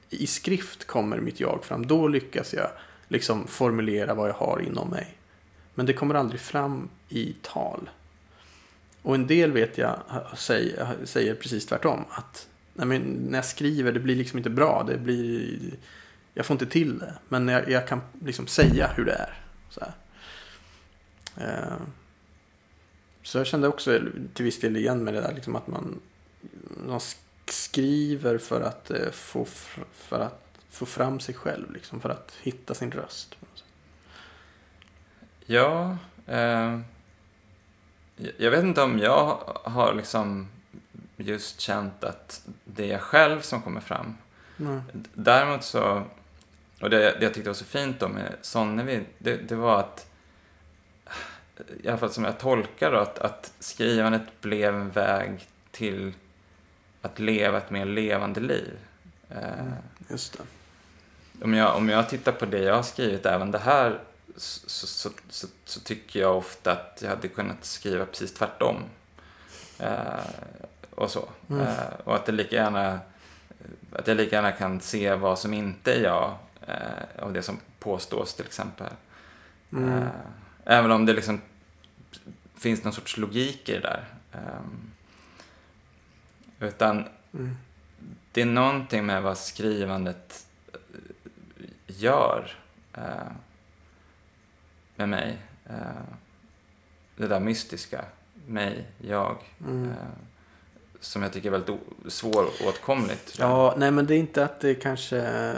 I 0.09 0.27
skrift 0.27 0.87
kommer 0.87 1.19
mitt 1.19 1.39
jag 1.39 1.63
fram. 1.63 1.87
Då 1.87 2.07
lyckas 2.07 2.53
jag 2.53 2.69
liksom 3.07 3.47
formulera 3.47 4.13
vad 4.13 4.29
jag 4.29 4.33
har 4.33 4.59
inom 4.59 4.89
mig. 4.89 5.17
Men 5.75 5.85
det 5.85 5.93
kommer 5.93 6.15
aldrig 6.15 6.41
fram 6.41 6.89
i 7.09 7.35
tal. 7.41 7.89
Och 9.01 9.15
en 9.15 9.27
del 9.27 9.51
vet 9.51 9.77
jag 9.77 9.99
säger, 10.35 10.95
säger 11.03 11.35
precis 11.35 11.65
tvärtom. 11.65 12.05
Att 12.09 12.47
nej 12.73 12.87
men, 12.87 13.01
när 13.01 13.37
jag 13.37 13.45
skriver 13.45 13.91
det 13.91 13.99
blir 13.99 14.15
liksom 14.15 14.37
inte 14.37 14.49
bra. 14.49 14.85
Det 14.87 14.97
blir, 14.97 15.59
jag 16.33 16.45
får 16.45 16.53
inte 16.53 16.65
till 16.65 16.99
det. 16.99 17.13
Men 17.29 17.47
jag, 17.47 17.69
jag 17.69 17.87
kan 17.87 18.01
liksom 18.25 18.47
säga 18.47 18.89
hur 18.95 19.05
det 19.05 19.13
är. 19.13 19.43
Så. 21.35 21.41
Eh, 21.41 21.77
så 23.23 23.37
jag 23.37 23.47
kände 23.47 23.67
också 23.67 23.99
till 24.33 24.45
viss 24.45 24.59
del 24.59 24.77
igen 24.77 25.03
med 25.03 25.13
det 25.13 25.21
där. 25.21 25.33
Liksom 25.33 25.55
att 25.55 25.67
man, 25.67 25.99
sk- 26.87 27.17
skriver 27.45 28.37
för 28.37 28.61
att, 28.61 28.91
eh, 28.91 29.11
få, 29.11 29.45
för 29.93 30.19
att 30.19 30.43
få 30.69 30.85
fram 30.85 31.19
sig 31.19 31.35
själv. 31.35 31.71
Liksom, 31.73 31.99
för 32.01 32.09
att 32.09 32.33
hitta 32.41 32.73
sin 32.73 32.91
röst. 32.91 33.35
Ja, 35.45 35.97
eh, 36.27 36.79
jag 38.37 38.51
vet 38.51 38.63
inte 38.63 38.81
om 38.81 38.99
jag 38.99 39.25
har 39.63 39.93
liksom 39.93 40.47
just 41.17 41.59
känt 41.59 42.03
att 42.03 42.47
det 42.65 42.83
är 42.83 42.91
jag 42.91 43.01
själv 43.01 43.41
som 43.41 43.61
kommer 43.61 43.81
fram. 43.81 44.17
Mm. 44.59 44.81
Däremot 45.13 45.63
så, 45.63 46.03
och 46.81 46.89
det, 46.89 46.97
det 46.99 47.23
jag 47.23 47.33
tyckte 47.33 47.49
var 47.49 47.53
så 47.53 47.65
fint 47.65 47.99
då 47.99 48.07
med 48.07 48.35
Sonnevi, 48.41 49.05
det, 49.17 49.35
det 49.35 49.55
var 49.55 49.79
att, 49.79 50.11
i 51.83 51.87
alla 51.87 51.97
fall 51.97 52.11
som 52.11 52.23
jag 52.23 52.39
tolkar 52.39 52.91
då, 52.91 52.97
att, 52.97 53.19
att 53.19 53.53
skrivandet 53.59 54.41
blev 54.41 54.75
en 54.75 54.89
väg 54.89 55.47
till 55.71 56.13
att 57.01 57.19
leva 57.19 57.57
ett 57.57 57.69
mer 57.69 57.85
levande 57.85 58.39
liv. 58.39 58.77
Eh, 59.29 59.73
Just 60.09 60.37
det. 60.37 60.43
om, 61.43 61.53
jag, 61.53 61.75
om 61.75 61.89
jag 61.89 62.09
tittar 62.09 62.31
på 62.31 62.45
det 62.45 62.63
jag 62.63 62.75
har 62.75 62.83
skrivit, 62.83 63.25
även 63.25 63.51
det 63.51 63.59
här, 63.59 63.99
så, 64.35 64.87
så, 64.87 65.09
så, 65.29 65.47
så 65.65 65.79
tycker 65.79 66.19
jag 66.19 66.37
ofta 66.37 66.71
att 66.71 66.99
jag 67.01 67.09
hade 67.09 67.27
kunnat 67.27 67.65
skriva 67.65 68.05
precis 68.05 68.33
tvärtom. 68.33 68.83
Eh, 69.79 70.25
och 70.89 71.11
så. 71.11 71.29
Mm. 71.49 71.61
Eh, 71.61 71.93
och 72.03 72.15
att 72.15 72.25
det 72.25 72.31
lika 72.31 72.55
gärna 72.55 72.99
att 73.91 74.07
jag 74.07 74.17
lika 74.17 74.35
gärna 74.35 74.51
kan 74.51 74.81
se 74.81 75.15
vad 75.15 75.39
som 75.39 75.53
inte 75.53 75.93
är 75.93 76.03
jag 76.03 76.35
eh, 76.67 77.23
av 77.23 77.33
det 77.33 77.41
som 77.41 77.59
påstås 77.79 78.33
till 78.33 78.45
exempel. 78.45 78.87
Mm. 79.71 80.07
Även 80.65 80.91
om 80.91 81.05
det 81.05 81.13
liksom 81.13 81.41
finns 82.55 82.83
någon 82.83 82.93
sorts 82.93 83.17
logik 83.17 83.69
i 83.69 83.73
det 83.73 83.79
där. 83.79 84.05
Ehm, 84.31 84.91
utan 86.59 87.07
Mm. 87.33 87.55
det 88.31 88.41
är 88.41 88.45
någonting 88.45 89.05
med 89.05 89.23
vad 89.23 89.37
skrivandet 89.37 90.47
eh, 90.73 90.79
gör 91.87 92.51
eh, 92.93 93.31
med 94.95 95.09
mig. 95.09 95.37
Eh, 95.65 96.03
det 97.17 97.27
där 97.27 97.39
mystiska, 97.39 98.05
mig, 98.47 98.87
jag. 98.97 99.37
Mm. 99.67 99.93
Som 100.99 101.21
jag 101.23 101.33
tycker 101.33 101.47
är 101.47 101.51
väldigt 101.51 101.79
svåråtkomligt. 102.07 103.35
Ja, 103.39 103.75
nej 103.77 103.91
men 103.91 104.05
det 104.05 104.15
är 104.15 104.19
inte 104.19 104.43
att 104.43 104.59
det 104.59 104.75
kanske... 104.75 105.55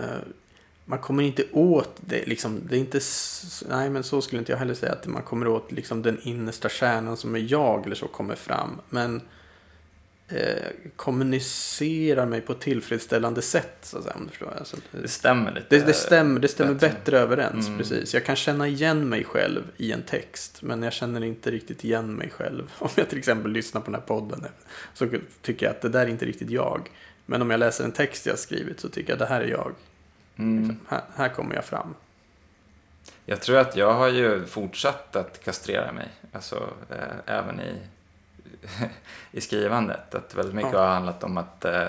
Man 0.86 1.00
kommer 1.00 1.24
inte 1.24 1.44
åt 1.52 1.98
det 2.02 2.26
liksom. 2.26 2.62
Det 2.70 2.76
är 2.76 2.80
inte... 2.80 3.00
Nej 3.70 3.90
men 3.90 4.04
så 4.04 4.22
skulle 4.22 4.40
inte 4.40 4.52
jag 4.52 4.60
heller 4.60 4.74
säga 4.74 4.92
att 4.92 5.08
man 5.08 5.24
kommer 5.24 5.48
åt 5.48 5.72
liksom 5.72 6.02
den 6.02 6.20
innersta 6.22 6.70
kärnan 6.70 7.18
som 7.18 7.36
är 7.36 7.52
jag 7.52 7.86
eller 7.86 7.96
så 7.96 8.08
kommer 8.08 8.36
fram. 8.36 8.82
Men 8.90 9.22
eh, 10.28 10.68
kommunicerar 10.96 12.26
mig 12.26 12.42
på 12.42 12.54
ett 12.54 12.60
tillfredsställande 12.60 13.42
sätt 13.42 13.78
så 13.82 13.98
att 13.98 14.04
säga. 14.04 14.16
Om 14.16 14.30
du. 14.40 14.46
Alltså, 14.46 14.78
Det 14.92 15.08
stämmer 15.08 15.52
lite. 15.52 15.66
det, 15.70 15.86
det 15.86 15.94
stämmer, 15.94 16.40
det 16.40 16.48
stämmer 16.48 16.74
bättre. 16.74 16.90
bättre, 16.90 17.20
överens. 17.20 17.68
Mm. 17.68 17.80
Precis. 17.80 18.14
Jag 18.14 18.26
kan 18.26 18.36
känna 18.36 18.68
igen 18.68 19.10
mig 19.10 19.24
själv 19.24 19.64
i 19.78 19.92
en 19.92 20.02
text. 20.04 20.62
Men 20.62 20.84
jag 20.84 20.94
känner 20.94 21.24
inte 21.24 21.52
riktigt 21.52 21.84
igen 21.84 22.14
mig 22.14 22.30
själv. 22.30 22.72
Om 22.80 22.90
jag 22.96 23.10
till 23.10 23.18
exempel 23.18 23.52
lyssnar 23.52 23.82
på 23.82 23.86
den 23.86 23.96
här 23.96 24.08
podden. 24.08 24.46
Så 24.94 25.10
tycker 25.42 25.66
jag 25.66 25.76
att 25.76 25.82
det 25.82 25.90
där 25.90 26.02
är 26.02 26.10
inte 26.10 26.26
riktigt 26.26 26.50
jag. 26.50 26.90
Men 27.26 27.42
om 27.42 27.50
jag 27.50 27.60
läser 27.60 27.84
en 27.84 27.92
text 27.92 28.26
jag 28.26 28.40
skrivit 28.40 28.80
så 28.80 28.90
tycker 28.90 29.10
jag 29.10 29.16
att 29.16 29.30
det 29.30 29.34
här 29.34 29.42
är 29.42 29.48
jag. 29.48 29.74
Mm. 30.38 30.58
Liksom. 30.60 30.86
Här, 30.90 31.02
här 31.16 31.30
kommer 31.30 31.56
jag 31.56 31.66
fram. 31.66 31.96
Jag 33.26 33.42
tror 33.42 33.58
att 33.58 33.76
jag 33.76 33.94
har 33.94 34.08
ju 34.08 34.46
fortsatt 34.46 35.16
att 35.16 35.44
kastrera 35.44 35.92
mig. 35.92 36.08
Alltså 36.32 36.70
eh, 36.90 37.36
även 37.36 37.60
i, 37.60 37.80
i 39.32 39.42
skrivandet. 39.42 40.16
Att 40.16 40.36
väldigt 40.36 40.56
mycket 40.56 40.74
Ja. 40.74 40.80
har 40.80 40.94
handlat 40.94 41.24
om 41.24 41.38
att 41.38 41.66
eh, 41.66 41.88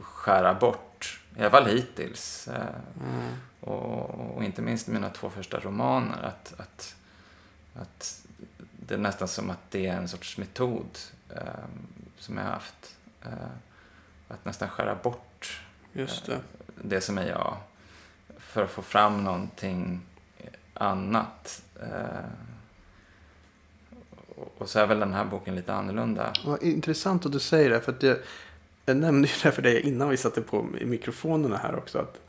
skära 0.00 0.54
bort. 0.54 1.20
I 1.36 1.40
alla 1.40 1.50
fall 1.50 1.66
hittills. 1.66 2.48
Eh, 2.48 2.66
Mm. 3.00 3.34
och, 3.60 4.36
och 4.36 4.44
inte 4.44 4.62
minst 4.62 4.86
mina 4.86 5.08
två 5.10 5.30
första 5.30 5.60
romaner. 5.60 6.22
Att, 6.22 6.54
att, 6.60 6.96
att 7.74 8.26
det 8.86 8.94
är 8.94 8.98
nästan 8.98 9.28
som 9.28 9.50
att 9.50 9.70
det 9.70 9.86
är 9.86 9.96
en 9.96 10.08
sorts 10.08 10.38
metod 10.38 10.98
eh, 11.30 11.42
som 12.18 12.36
jag 12.36 12.44
har 12.44 12.50
haft. 12.52 12.96
Eh, 13.22 13.32
att 14.28 14.44
nästan 14.44 14.68
skära 14.68 14.94
bort 14.94 15.60
Just 15.92 16.26
det 16.26 16.38
det 16.82 17.00
som 17.00 17.18
är 17.18 17.28
jag. 17.28 17.56
För 18.38 18.64
att 18.64 18.70
få 18.70 18.82
fram 18.82 19.24
någonting 19.24 20.00
annat. 20.74 21.62
Eh, 21.82 22.24
och- 24.58 24.68
så 24.70 24.78
är 24.78 24.86
väl 24.86 25.00
den 25.00 25.12
här 25.14 25.24
boken 25.24 25.54
lite 25.56 25.72
annorlunda. 25.74 26.32
Vad 26.44 26.62
intressant 26.62 27.26
att 27.26 27.32
du 27.32 27.38
säger 27.38 27.70
det. 27.70 27.80
För 27.80 27.92
att 27.92 28.02
jag, 28.02 28.16
jag 28.86 28.96
nämnde 28.96 29.28
ju 29.28 29.34
det 29.42 29.52
för 29.52 29.62
dig 29.62 29.80
innan 29.80 30.08
vi 30.08 30.16
satte 30.16 30.40
på 30.42 30.62
mikrofonerna 30.80 31.56
här 31.56 31.76
också. 31.76 31.98
Att, 31.98 32.20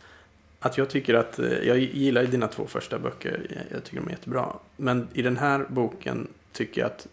att 0.60 0.78
jag 0.78 0.90
tycker 0.90 1.14
att, 1.14 1.40
eh, 1.40 1.52
jag 1.52 1.78
gillar 1.80 2.22
ju 2.22 2.28
dina 2.28 2.48
två 2.48 2.68
första 2.68 3.00
böcker. 3.00 3.48
Jag, 3.50 3.78
jag 3.78 3.84
tycker 3.84 3.98
de 4.02 4.08
är 4.08 4.12
jättebra. 4.12 4.54
Men 4.78 5.08
i 5.14 5.22
den 5.22 5.38
här 5.38 5.66
boken 5.70 6.28
tycker 6.54 6.82
jag 6.82 6.88
att 6.92 7.08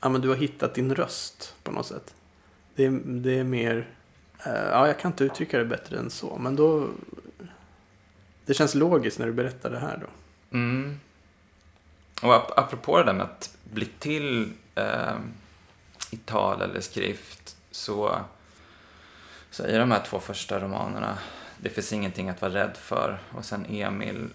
ja, 0.00 0.08
men 0.08 0.20
du 0.20 0.28
har 0.28 0.36
hittat 0.36 0.74
din 0.74 0.94
röst 0.94 1.54
på 1.62 1.72
något 1.72 1.86
sätt. 1.86 2.14
Det 2.74 2.84
är, 2.84 2.90
det 3.04 3.38
är 3.38 3.44
mer, 3.44 3.88
Eh, 4.46 4.52
ja 4.54 4.86
jag 4.86 4.98
kan 4.98 5.10
inte 5.12 5.24
uttrycka 5.24 5.58
det 5.58 5.64
bättre 5.64 5.98
än 5.98 6.10
så. 6.10 6.36
Men 6.38 6.56
då, 6.56 6.88
det 8.46 8.54
känns 8.54 8.74
logiskt 8.74 9.18
när 9.18 9.26
du 9.26 9.32
berättar 9.32 9.70
det 9.70 9.78
här 9.78 9.96
då. 10.00 10.06
Mm. 10.56 11.00
Och 12.22 12.32
ap- 12.34 12.52
apropå 12.56 12.98
det 12.98 13.04
där 13.04 13.12
med 13.12 13.24
att 13.26 13.56
bli 13.64 13.86
till 13.86 14.52
eh, 14.74 15.16
i 16.10 16.16
tal 16.16 16.62
eller 16.62 16.80
skrift 16.80 17.56
så, 17.70 18.18
så 19.50 19.66
i 19.66 19.76
de 19.76 19.90
här 19.90 20.02
två 20.06 20.20
första 20.20 20.60
romanerna, 20.60 21.18
Det 21.60 21.68
finns 21.70 21.92
ingenting 21.92 22.28
att 22.28 22.42
vara 22.42 22.54
rädd 22.54 22.76
för 22.76 23.18
och 23.32 23.44
sen 23.44 23.66
Emil, 23.68 24.28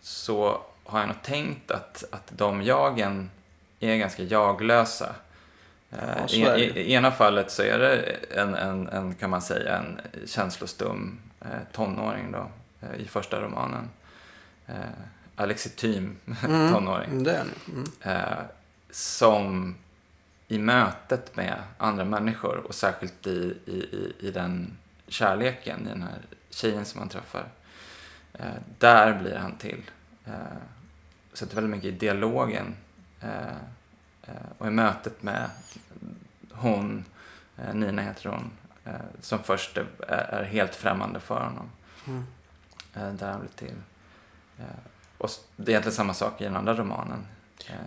så 0.00 0.60
har 0.84 0.98
jag 0.98 1.08
nog 1.08 1.22
tänkt 1.22 1.70
att, 1.70 2.04
att 2.10 2.32
de 2.36 2.62
jagen 2.62 3.30
är 3.80 3.96
ganska 3.96 4.22
jaglösa. 4.22 5.14
Eh, 5.94 6.34
I, 6.34 6.62
i, 6.62 6.92
ena 6.92 7.10
fallet 7.10 7.50
så 7.50 7.62
är 7.62 7.78
det 7.78 8.16
en, 8.36 8.54
en, 8.54 8.88
en 8.88 9.14
kan 9.14 9.30
man 9.30 9.42
säga, 9.42 9.78
en 9.78 10.00
känslostum 10.26 11.18
eh, 11.40 11.48
tonåring 11.72 12.32
då, 12.32 12.50
eh, 12.80 13.00
i 13.00 13.04
första 13.08 13.40
romanen. 13.40 13.90
Alexitym 15.36 16.16
Mm. 16.44 16.72
tonåring. 16.72 17.22
Ni. 17.22 17.30
Mm. 17.30 17.84
Eh, 18.00 18.38
som 18.90 19.74
i 20.48 20.58
mötet 20.58 21.36
med 21.36 21.54
andra 21.78 22.04
människor 22.04 22.56
och 22.56 22.74
särskilt 22.74 23.26
i, 23.26 23.56
i, 23.66 23.72
i, 23.72 24.14
i 24.20 24.30
den 24.30 24.76
kärleken, 25.08 25.86
i 25.86 25.88
den 25.88 26.02
här 26.02 26.18
tjejen 26.50 26.84
som 26.84 26.98
han 27.00 27.08
träffar. 27.08 27.44
Eh, 28.32 28.46
där 28.78 29.18
blir 29.22 29.36
han 29.36 29.56
till. 29.56 29.82
Eh, 30.26 30.32
så 31.32 31.44
det 31.44 31.52
är 31.52 31.54
väldigt 31.54 31.70
mycket 31.76 31.88
i 31.88 31.98
dialogen 31.98 32.76
och 34.58 34.66
i 34.66 34.70
mötet 34.70 35.22
med 35.22 35.50
hon, 36.56 37.04
eh, 37.58 37.74
Nina 37.74 38.02
heter 38.02 38.28
hon, 38.30 38.50
eh, 38.84 38.92
som 39.20 39.38
först 39.42 39.76
är, 39.78 39.86
är 40.08 40.44
helt 40.44 40.74
främmande 40.74 41.20
för 41.20 41.40
honom. 41.40 41.70
Mm. 42.06 42.24
Eh, 42.94 43.12
där 43.12 43.30
han 43.30 43.40
blir 43.40 43.50
till. 43.68 43.74
Och 45.18 45.30
det 45.56 45.64
är 45.64 45.70
egentligen 45.70 45.94
samma 45.96 46.14
sak 46.14 46.40
i 46.40 46.44
den 46.44 46.56
andra 46.56 46.74
romanen. 46.74 47.26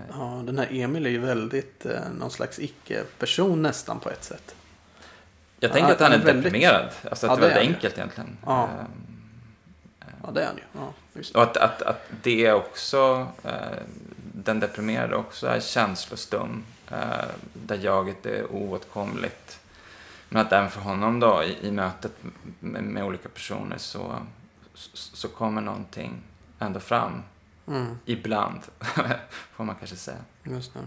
Ja, 0.10 0.42
den 0.46 0.58
här 0.58 0.68
Emil 0.72 1.06
är 1.06 1.10
ju 1.10 1.20
väldigt 1.20 1.86
någon 2.20 2.32
slags 2.32 2.60
icke-person 2.60 3.62
nästan 3.62 4.00
på 4.00 4.10
ett 4.10 4.24
sätt. 4.24 4.56
Jag 5.60 5.72
tänker 5.74 5.90
Ja, 5.90 5.96
att 5.96 6.02
han 6.02 6.12
är 6.12 6.16
är 6.16 6.24
väldigt- 6.24 6.44
deprimerad. 6.44 6.90
Alltså 7.10 7.28
att 7.28 7.32
Ja, 7.32 7.36
det 7.36 7.46
är 7.48 7.52
är 7.52 7.56
väldigt 7.56 7.76
enkelt 7.76 7.98
egentligen. 7.98 8.38
Ja. 8.46 8.70
Ja, 10.24 10.32
det 10.32 10.42
är 10.42 10.46
han 10.46 10.56
ju. 10.58 10.64
Ja. 10.74 10.94
Och 11.36 11.44
att, 11.44 11.58
att, 11.58 11.82
att 11.82 12.10
det 12.24 12.52
också, 12.54 13.28
eh, 13.44 13.52
den 14.34 14.60
deprimerade 14.60 15.16
också 15.16 15.48
är 15.48 15.60
känslostum. 15.60 16.64
Eh, 16.92 17.26
där 17.54 17.78
jaget 17.78 18.26
är 18.26 18.52
oåtkomligt. 18.52 19.60
Men 20.30 20.46
att 20.46 20.52
även 20.54 20.70
för 20.70 20.82
honom 20.82 21.20
då 21.20 21.44
i, 21.44 21.68
i 21.68 21.72
mötet 21.72 22.12
med, 22.60 22.84
med 22.84 23.04
olika 23.04 23.30
personer 23.30 23.78
så, 23.78 24.16
så, 24.74 24.98
så 25.16 25.28
kommer 25.28 25.62
någonting 25.62 26.22
ändå 26.60 26.80
fram. 26.80 27.24
Mm, 27.68 27.98
Ibland, 28.06 28.60
får 29.30 29.64
man 29.64 29.76
kanske 29.76 29.96
säga. 29.96 30.18
just 30.44 30.74
det. 30.74 30.80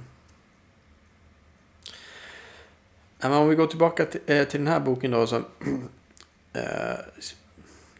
Men 3.18 3.32
om 3.32 3.48
vi 3.48 3.54
går 3.54 3.66
tillbaka 3.66 4.04
till, 4.04 4.20
eh, 4.26 4.44
till 4.44 4.60
den 4.60 4.68
här 4.72 4.80
boken 4.80 5.10
då. 5.10 5.26
Så, 5.26 5.36
eh, 6.52 6.98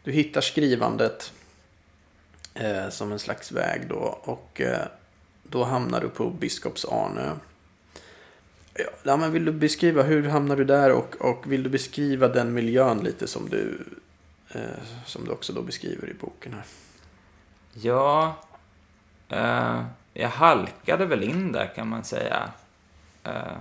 du 0.04 0.12
hittar 0.12 0.40
skrivandet 0.40 1.32
eh, 2.54 2.88
som 2.88 3.12
en 3.12 3.18
slags 3.18 3.52
väg 3.52 3.88
då. 3.88 4.18
Och 4.22 4.60
eh, 4.60 4.86
då 5.42 5.64
hamnar 5.64 6.00
du 6.00 6.08
på 6.08 6.30
Biskops-Arnö. 6.30 7.26
Ja, 7.26 7.36
Ja, 9.02 9.16
men 9.16 9.32
vill 9.32 9.44
du 9.44 9.52
beskriva 9.52 10.02
hur 10.02 10.28
hamnar 10.28 10.56
du 10.56 10.64
där 10.64 10.92
och, 10.92 11.16
och 11.20 11.52
vill 11.52 11.62
du 11.62 11.70
beskriva 11.70 12.28
den 12.28 12.52
miljön 12.52 12.98
lite 12.98 13.26
som 13.26 13.48
du, 13.48 13.84
eh, 14.54 14.60
som 15.06 15.24
du 15.24 15.30
också 15.30 15.52
då 15.52 15.62
beskriver 15.62 16.10
i 16.10 16.14
boken 16.14 16.52
här? 16.52 16.64
Ja, 17.72 18.36
eh, 19.28 19.84
jag 20.14 20.28
halkade 20.28 21.06
väl 21.06 21.22
in 21.22 21.52
där 21.52 21.66
kan 21.74 21.88
man 21.88 22.04
säga. 22.04 22.50
Eh, 23.24 23.56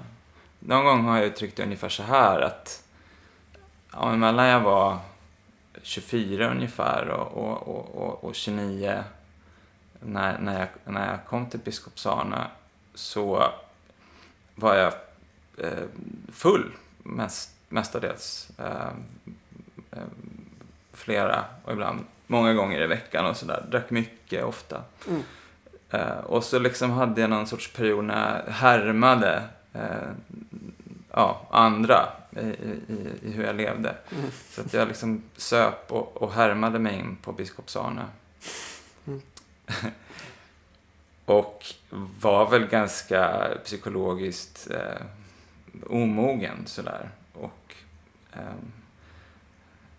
någon 0.60 0.86
gång 0.86 1.06
har 1.06 1.18
jag 1.18 1.26
uttryckt 1.26 1.58
det 1.58 1.64
ungefär 1.64 1.90
så 1.90 2.04
här 2.04 2.42
att 2.42 2.84
ja, 3.92 4.16
mellan 4.16 4.46
jag 4.46 4.60
var 4.60 4.98
24 5.82 6.52
ungefär 6.52 7.10
och, 7.10 7.28
och, 7.28 7.68
och, 7.68 7.96
och, 7.96 8.24
och 8.24 8.36
29 8.36 9.04
när, 10.00 10.40
när, 10.40 10.60
jag, 10.60 10.94
när 10.94 11.12
jag 11.12 11.26
kom 11.26 11.50
till 11.50 11.60
Biskops 11.60 12.06
Arnö 12.06 12.46
så 12.94 13.52
var 14.60 14.76
jag 14.76 14.94
eh, 15.58 15.84
full 16.32 16.72
mest, 17.04 17.52
mestadels. 17.70 18.50
Eh, 18.58 18.90
eh, 19.92 20.04
flera 20.94 21.46
och 21.64 21.72
ibland 21.74 22.06
många 22.28 22.54
gånger 22.54 22.82
i 22.82 22.88
veckan 22.88 23.26
och 23.26 23.38
sådär. 23.38 23.66
Drack 23.72 23.90
mycket 23.90 24.44
ofta. 24.44 24.82
Mm. 25.08 25.24
Eh, 25.90 26.18
och 26.18 26.44
så 26.44 26.60
liksom 26.60 26.92
hade 26.92 27.22
jag 27.22 27.30
någon 27.30 27.48
sorts 27.48 27.74
period 27.74 28.06
när 28.06 28.44
jag 28.46 28.54
härmade 28.54 29.44
eh, 29.74 30.12
ja, 31.12 31.48
andra 31.52 32.10
i, 32.32 32.40
i, 32.40 32.80
i 33.24 33.32
hur 33.32 33.44
jag 33.44 33.56
levde. 33.56 33.96
Mm. 34.12 34.32
Så 34.50 34.62
att 34.62 34.74
jag 34.74 34.88
liksom 34.88 35.24
söp 35.36 35.92
och, 35.92 36.18
och 36.18 36.34
härmade 36.34 36.80
mig 36.80 37.00
in 37.00 37.18
på 37.22 37.32
Biskops-Arne. 37.32 38.06
Mm. 39.08 39.22
och 41.30 41.66
var 42.20 42.50
väl 42.50 42.68
ganska 42.68 43.48
psykologiskt 43.64 44.72
eh, 44.72 45.06
omogen 45.88 46.66
sådär. 46.66 47.10
Och 47.34 47.76
eh, 48.34 48.56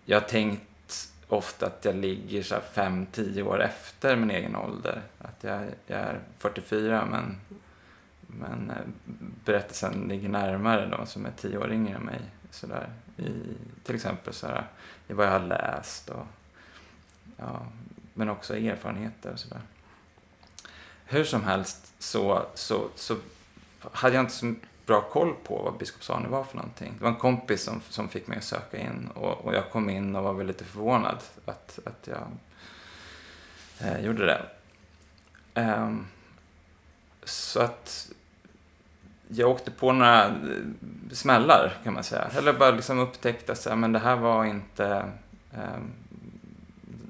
jag 0.05 0.21
har 0.21 0.29
tänkt 0.29 1.09
ofta 1.29 1.66
att 1.66 1.85
jag 1.85 1.95
ligger 1.95 2.43
så 2.43 2.55
här 2.55 2.62
fem, 2.73 3.07
tio 3.12 3.43
år 3.43 3.62
efter 3.62 4.16
min 4.16 4.31
egen 4.31 4.57
ålder. 4.57 5.03
Att 5.19 5.45
jag, 5.45 5.62
jag 5.87 5.99
är 5.99 6.21
44 6.38 7.07
men, 7.11 7.40
men 8.27 8.71
eh, 8.71 8.77
berättelsen 9.45 10.09
ligger 10.09 10.29
närmare 10.29 10.87
de 10.87 11.07
som 11.07 11.27
är 11.27 11.33
tio 11.37 11.59
år 11.59 11.73
yngre 11.73 11.95
än 11.95 12.03
mig. 12.03 12.21
Så 12.51 12.66
där, 12.66 12.88
i, 13.16 13.33
till 13.85 13.95
exempel 13.95 14.35
så 14.35 14.47
här, 14.47 14.64
i 15.09 15.12
vad 15.12 15.27
jag 15.27 15.33
har 15.33 15.47
läst 15.47 16.09
och 16.09 16.27
ja, 17.37 17.66
men 18.14 18.29
också 18.29 18.57
erfarenheter 18.57 19.33
och 19.33 19.38
sådär. 19.38 19.61
Hur 21.12 21.25
som 21.25 21.44
helst 21.44 21.94
så, 21.99 22.46
så, 22.55 22.88
så 22.94 23.16
hade 23.92 24.14
jag 24.14 24.23
inte 24.23 24.35
så 24.35 24.55
bra 24.87 25.01
koll 25.01 25.35
på 25.44 25.62
vad 25.62 25.75
Biskops-Arne 25.75 26.29
var 26.29 26.44
för 26.44 26.57
någonting. 26.57 26.94
Det 26.99 27.05
var 27.05 27.11
en 27.11 27.16
kompis 27.16 27.62
som, 27.62 27.81
som 27.88 28.09
fick 28.09 28.27
mig 28.27 28.38
att 28.38 28.44
söka 28.44 28.79
in 28.79 29.11
och, 29.14 29.44
och 29.44 29.55
jag 29.55 29.70
kom 29.70 29.90
in 29.90 30.16
och 30.16 30.25
var 30.25 30.33
väl 30.33 30.46
lite 30.46 30.64
förvånad 30.64 31.16
att, 31.44 31.79
att 31.85 32.09
jag 32.09 32.27
eh, 33.81 34.05
gjorde 34.05 34.27
det. 34.27 34.42
Um, 35.55 36.07
så 37.25 37.61
att 37.61 38.11
jag 39.29 39.51
åkte 39.51 39.70
på 39.70 39.92
några 39.92 40.25
eh, 40.27 40.33
smällar 41.12 41.77
kan 41.85 41.94
man 41.94 42.05
säga. 42.05 42.25
Eller 42.37 42.53
bara 42.53 42.70
liksom 42.70 42.99
upptäckte 42.99 43.53
att 43.53 43.79
men 43.79 43.92
det 43.92 43.99
här 43.99 44.16
var 44.16 44.44
inte... 44.44 44.87
ehm, 45.55 45.90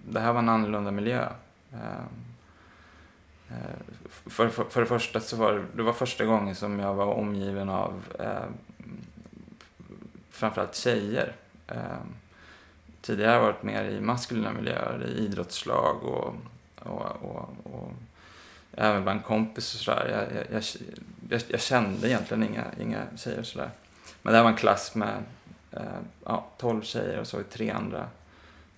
det 0.08 0.20
här 0.20 0.32
var 0.32 0.38
en 0.38 0.48
annorlunda 0.48 0.90
miljö. 0.90 1.28
Eh, 1.72 2.04
Eh, 3.50 3.96
för, 4.26 4.48
för, 4.48 4.64
för 4.64 4.80
det 4.80 4.86
första 4.86 5.20
så 5.20 5.36
var 5.36 5.52
det, 5.52 5.64
det 5.76 5.82
var 5.82 5.92
första 5.92 6.24
gången 6.24 6.54
som 6.54 6.78
jag 6.78 6.94
var 6.94 7.06
omgiven 7.06 7.68
av 7.68 8.02
eh, 8.18 8.50
framförallt 10.30 10.74
tjejer. 10.74 11.32
Eh, 11.66 11.76
tidigare 13.00 13.30
har 13.30 13.36
jag 13.36 13.42
varit 13.42 13.62
mer 13.62 13.84
i 13.84 14.00
maskulina 14.00 14.52
miljöer, 14.52 15.06
i 15.06 15.24
idrottslag 15.24 16.02
och, 16.02 16.34
och, 16.78 17.22
och, 17.22 17.48
och 17.64 17.92
även 18.72 19.02
bland 19.02 19.24
kompisar 19.24 19.78
och 19.78 19.84
sådär. 19.84 20.28
Jag, 20.34 20.46
jag, 20.56 20.62
jag, 21.28 21.42
jag, 21.48 21.60
kände 21.60 22.08
egentligen 22.08 22.42
inga, 22.42 22.64
inga 22.80 23.02
tjejer 23.16 23.42
sådär. 23.42 23.70
Men 24.22 24.32
det 24.32 24.36
här 24.36 24.44
var 24.44 24.50
en 24.50 24.56
klass 24.56 24.94
med 24.94 25.22
eh, 25.70 25.82
ja, 26.24 26.46
12 26.58 26.82
tjejer 26.82 27.20
och 27.20 27.26
så 27.26 27.36
var 27.36 27.44
tre 27.44 27.70
andra. 27.70 28.06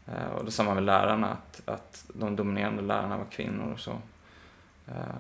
Eh, 0.07 0.33
och 0.37 0.45
det 0.45 0.51
samma 0.51 0.75
med 0.75 0.83
lärarna, 0.83 1.29
att, 1.29 1.63
att 1.69 2.05
de 2.15 2.37
dominerande 2.37 2.83
lärarna 2.83 3.17
var 3.17 3.25
kvinnor 3.25 3.73
och 3.73 3.81
så. 3.81 3.99
Eh, 4.89 5.17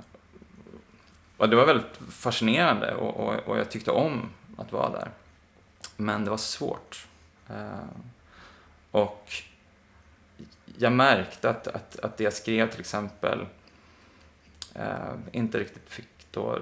och 1.36 1.48
det 1.48 1.56
var 1.56 1.66
väldigt 1.66 1.96
fascinerande 2.08 2.94
och, 2.94 3.16
och, 3.16 3.34
och, 3.34 3.58
jag 3.58 3.70
tyckte 3.70 3.90
om 3.90 4.30
att 4.56 4.72
vara 4.72 4.90
där. 4.90 5.10
Men 5.96 6.24
det 6.24 6.30
var 6.30 6.36
svårt. 6.36 7.06
Eh, 7.48 7.86
och 8.90 9.32
jag 10.78 10.92
märkte 10.92 11.50
att, 11.50 11.66
att, 11.66 11.98
att 11.98 12.16
det 12.16 12.24
jag 12.24 12.32
skrev 12.32 12.70
till 12.70 12.80
exempel 12.80 13.46
eh, 14.74 15.14
inte 15.32 15.58
riktigt 15.58 15.90
fick 15.90 16.08
då 16.30 16.58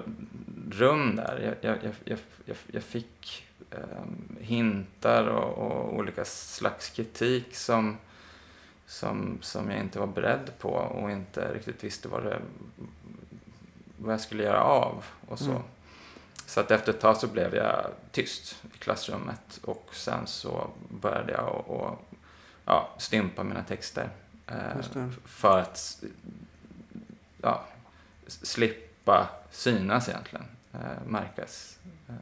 rum 0.71 1.15
där. 1.15 1.55
Jag, 1.61 1.71
jag, 1.71 1.93
jag, 2.03 2.19
jag, 2.45 2.57
jag 2.71 2.83
fick 2.83 3.47
eh, 3.71 4.39
hintar 4.39 5.27
och, 5.27 5.57
och, 5.57 5.95
olika 5.95 6.25
slags 6.25 6.89
kritik 6.89 7.55
som, 7.55 7.97
som, 8.91 9.37
som 9.41 9.71
jag 9.71 9.79
inte 9.79 9.99
var 9.99 10.07
beredd 10.07 10.51
på 10.59 10.69
och 10.69 11.11
inte 11.11 11.53
riktigt 11.53 11.83
visste 11.83 12.07
vad 12.07 12.23
det 12.23 12.41
vad 13.97 14.13
jag 14.13 14.21
skulle 14.21 14.43
göra 14.43 14.63
av 14.63 15.05
och 15.27 15.39
så. 15.39 15.51
Mm. 15.51 15.61
Så 16.45 16.59
att 16.59 16.71
efter 16.71 16.93
ett 16.93 16.99
tag 16.99 17.17
så 17.17 17.27
blev 17.27 17.55
jag 17.55 17.91
tyst 18.11 18.63
i 18.75 18.77
klassrummet 18.77 19.59
och 19.63 19.89
sen 19.91 20.27
så 20.27 20.69
började 20.89 21.31
jag 21.31 21.47
och, 21.47 21.69
och 21.69 22.05
ja, 22.65 22.89
stympa 22.97 23.43
mina 23.43 23.63
texter. 23.63 24.09
Eh, 24.47 25.07
för 25.25 25.59
att 25.59 26.03
ja, 27.41 27.65
slippa 28.27 29.29
synas 29.51 30.09
egentligen, 30.09 30.45
eh, 30.73 31.07
märkas. 31.07 31.79
Eh. 32.09 32.15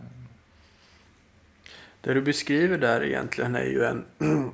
Det 2.02 2.14
du 2.14 2.22
beskriver 2.22 2.78
där 2.78 3.04
egentligen 3.04 3.56
är 3.56 3.66
ju 3.66 3.84
en 3.84 4.06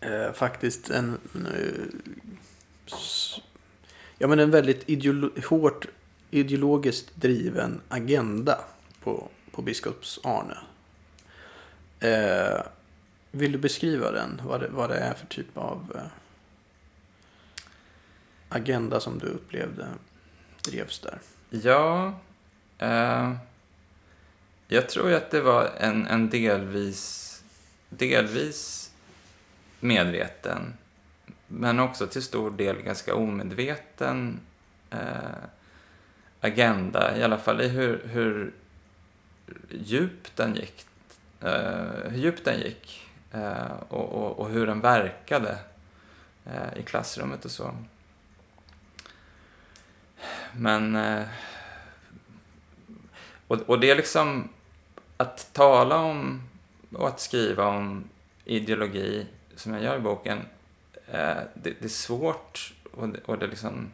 eh, 0.00 0.32
faktiskt 0.32 0.90
en 0.90 1.18
eh, 1.34 1.84
ja, 4.18 4.26
men 4.26 4.38
en 4.38 4.50
väldigt 4.50 4.88
ideolo 4.88 5.30
hårt 5.48 5.86
ideologiskt 6.30 7.10
driven 7.14 7.80
agenda 7.88 8.58
på, 9.02 9.28
på 9.50 9.62
biskops 9.62 10.20
Arne. 10.24 10.56
Eh, 12.00 12.62
vill 13.30 13.52
du 13.52 13.58
beskriva 13.58 14.10
den? 14.10 14.40
Vad 14.44 14.60
det, 14.60 14.68
vad 14.68 14.90
det 14.90 14.98
är 14.98 15.14
för 15.14 15.26
typ 15.26 15.56
av 15.56 15.92
eh, 15.94 16.02
agenda 18.48 19.00
som 19.00 19.18
du 19.18 19.26
upplevde 19.26 19.86
drevs 20.62 20.98
där? 20.98 21.18
Ja, 21.50 22.14
eh, 22.78 23.32
jag 24.68 24.88
tror 24.88 25.12
att 25.12 25.30
det 25.30 25.40
var 25.40 25.70
en, 25.78 26.06
en 26.06 26.30
delvis, 26.30 27.42
delvis 27.88 28.79
medveten 29.80 30.74
men 31.46 31.80
också 31.80 32.06
till 32.06 32.22
stor 32.22 32.50
del 32.50 32.82
ganska 32.82 33.14
omedveten 33.14 34.40
eh, 34.90 35.44
agenda, 36.40 37.18
i 37.18 37.22
alla 37.22 37.38
fall 37.38 37.60
i 37.60 37.68
hur, 37.68 38.02
hur 38.04 38.52
djupt 39.70 40.36
den 40.36 40.54
gick. 40.54 40.86
Eh, 41.40 42.10
hur 42.10 42.18
djupt 42.18 42.44
den 42.44 42.60
gick 42.60 43.08
eh, 43.32 43.72
och, 43.88 44.12
och, 44.12 44.38
och, 44.38 44.48
hur 44.48 44.66
den 44.66 44.80
verkade 44.80 45.58
eh, 46.44 46.78
i 46.78 46.82
klassrummet 46.82 47.44
och 47.44 47.50
så. 47.50 47.74
Men... 50.52 50.96
Eh, 50.96 51.26
och, 53.46 53.60
och 53.60 53.80
det 53.80 53.90
är 53.90 53.96
liksom 53.96 54.48
att 55.16 55.52
tala 55.52 55.96
om 55.96 56.48
och 56.92 57.08
att 57.08 57.20
skriva 57.20 57.66
om 57.66 58.04
ideologi, 58.44 59.26
som 59.60 59.74
jag 59.74 59.82
gör 59.82 59.96
i 59.96 60.00
boken, 60.00 60.38
Eh, 61.12 61.42
det, 61.54 61.70
det, 61.80 61.84
är 61.84 61.88
svårt 61.88 62.74
och 62.92 63.08
det, 63.08 63.20
och 63.24 63.38
det, 63.38 63.46
är 63.46 63.50
liksom, 63.50 63.90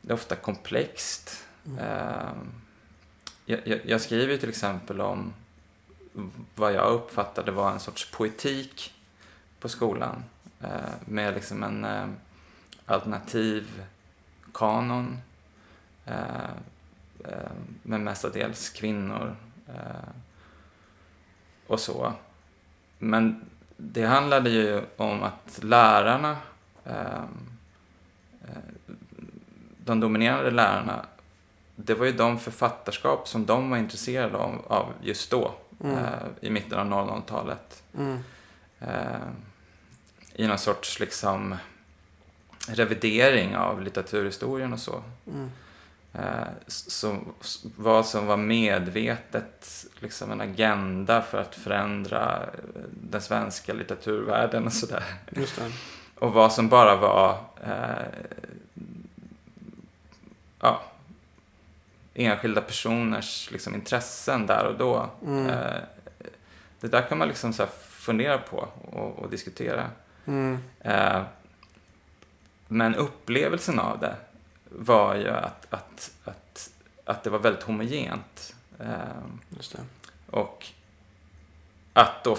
det 0.00 0.12
är 0.12 0.14
ofta 0.14 0.36
komplext. 0.36 1.46
Mm. 1.66 1.78
Eh, 1.78 2.32
jag, 3.44 3.80
jag, 3.84 4.00
skriver 4.00 4.36
till 4.36 4.48
exempel 4.48 5.00
om 5.00 5.32
vad 6.54 6.72
jag 6.72 6.92
uppfattade 6.92 7.52
var 7.52 7.72
en 7.72 7.80
sorts 7.80 8.10
poetik 8.10 8.94
på 9.60 9.68
skolan 9.68 10.24
eh, 10.60 10.94
med 11.04 11.34
liksom 11.34 11.62
en 11.62 12.16
alternativ 12.86 13.84
kanon 14.54 15.18
med 17.82 18.00
mestadels 18.00 18.70
kvinnor 18.70 19.36
och 21.66 21.80
så. 21.80 22.12
Men 22.98 23.50
det 23.80 24.06
handlade 24.06 24.50
ju 24.50 24.82
om 24.96 25.22
att 25.22 25.60
lärarna, 25.62 26.36
ehm, 26.84 27.48
eh, 28.42 28.94
de 29.84 30.00
dominerande 30.00 30.50
lärarna, 30.50 31.06
det 31.76 31.94
var 31.94 32.06
ju 32.06 32.12
de 32.12 32.38
författarskap 32.38 33.28
som 33.28 33.46
de 33.46 33.70
var 33.70 33.78
intresserade 33.78 34.36
av, 34.66 34.92
just 35.02 35.30
då, 35.30 35.54
mm. 35.84 35.96
eh, 35.96 36.04
i 36.40 36.50
mitten 36.50 36.92
av 36.92 37.08
00-talet. 37.08 37.82
Mm. 37.98 38.18
Eh, 38.80 39.28
I 40.34 40.46
någon 40.46 40.58
sorts 40.58 41.00
liksom 41.00 41.56
revidering 42.68 43.56
av 43.56 43.82
litteraturhistorien 43.82 44.72
och 44.72 44.80
så. 44.80 45.02
Mm. 45.26 45.50
Eh, 46.18 46.48
som, 46.66 47.34
vad 47.76 48.06
som 48.06 48.26
var 48.26 48.36
medvetet 48.36 49.86
liksom 49.98 50.32
en 50.32 50.40
agenda 50.40 51.22
för 51.22 51.38
att 51.38 51.54
förändra 51.54 52.36
eh, 52.42 52.80
den 52.90 53.20
svenska 53.20 53.72
litteraturvärlden 53.72 54.66
och 54.66 54.72
sådär. 54.72 55.04
Och 56.14 56.32
vad 56.32 56.52
som 56.52 56.68
bara 56.68 56.96
var 56.96 57.38
eh, 57.64 58.06
ja, 60.60 60.82
enskilda 62.14 62.60
personers 62.60 63.50
liksom, 63.50 63.74
intressen 63.74 64.46
där 64.46 64.66
och 64.66 64.78
då. 64.78 65.10
Mm. 65.26 65.46
Eh, 65.46 65.80
det 66.80 66.88
där 66.88 67.02
kan 67.02 67.18
man 67.18 67.28
liksom 67.28 67.52
så 67.52 67.66
fundera 67.88 68.38
på 68.38 68.68
och, 68.92 69.18
och 69.18 69.30
diskutera. 69.30 69.90
Mm. 70.26 70.58
Eh, 70.80 71.22
men 72.68 72.94
upplevelsen 72.94 73.78
av 73.78 73.98
det 73.98 74.16
var 74.70 75.14
ju 75.14 75.28
att, 75.28 75.66
att, 75.70 76.10
att, 76.24 76.70
att 77.04 77.24
det 77.24 77.30
var 77.30 77.38
väldigt 77.38 77.62
homogent. 77.62 78.54
Eh, 78.80 78.88
det. 79.50 79.84
och 80.30 80.66
att 81.92 82.24
då 82.24 82.36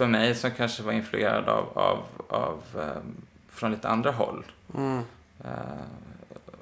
för 0.00 0.06
mig 0.06 0.34
som 0.34 0.50
kanske 0.50 0.82
var 0.82 0.92
influerad 0.92 1.48
av, 1.48 1.78
av, 1.78 2.04
av 2.28 2.62
eh, 2.78 3.02
från 3.48 3.70
lite 3.70 3.88
andra 3.88 4.10
håll. 4.10 4.44
Mm. 4.74 5.02
Eh, 5.44 5.50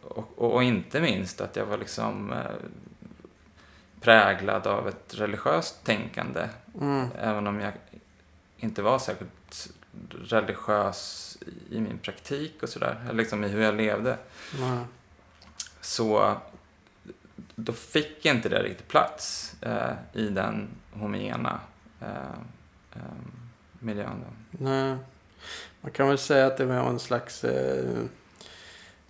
och, 0.02 0.28
och, 0.36 0.54
och 0.54 0.62
inte 0.62 1.00
minst 1.00 1.40
att 1.40 1.56
jag 1.56 1.66
var 1.66 1.78
liksom 1.78 2.32
eh, 2.32 2.38
präglad 4.00 4.66
av 4.66 4.88
ett 4.88 5.14
religiöst 5.14 5.84
tänkande. 5.84 6.48
Mm. 6.80 7.06
Även 7.18 7.46
om 7.46 7.61
jag 7.61 7.72
inte 8.56 8.82
var 8.82 8.98
särskilt 8.98 9.70
religiös 10.11 11.38
i 11.70 11.80
min 11.80 11.98
praktik 11.98 12.62
och 12.62 12.68
sådär. 12.68 13.00
Eller 13.04 13.18
liksom 13.18 13.44
i 13.44 13.48
hur 13.48 13.62
jag 13.62 13.74
levde. 13.74 14.16
Mm. 14.59 14.84
Så 15.89 16.36
då 17.55 17.72
fick 17.72 18.26
inte 18.26 18.49
det 18.49 18.62
riktigt 18.62 18.89
plats 18.89 19.55
eh, 19.62 19.93
i 20.12 20.28
den 20.28 20.68
homogena 20.93 21.61
eh, 22.01 22.32
eh, 22.95 23.03
miljön. 23.78 24.24
Nej. 24.51 24.97
Man 25.80 25.93
kan 25.93 26.09
väl 26.09 26.18
säga 26.18 26.47
att 26.47 26.57
det 26.57 26.64
var 26.64 26.74
en 26.74 26.99
slags... 26.99 27.45
Eh, 27.45 27.99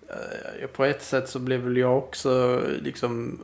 eh, 0.09 0.67
på 0.67 0.85
ett 0.85 1.03
sätt 1.03 1.29
så 1.29 1.39
blev 1.39 1.61
väl 1.61 1.77
jag 1.77 1.99
också 1.99 2.63
liksom 2.83 3.39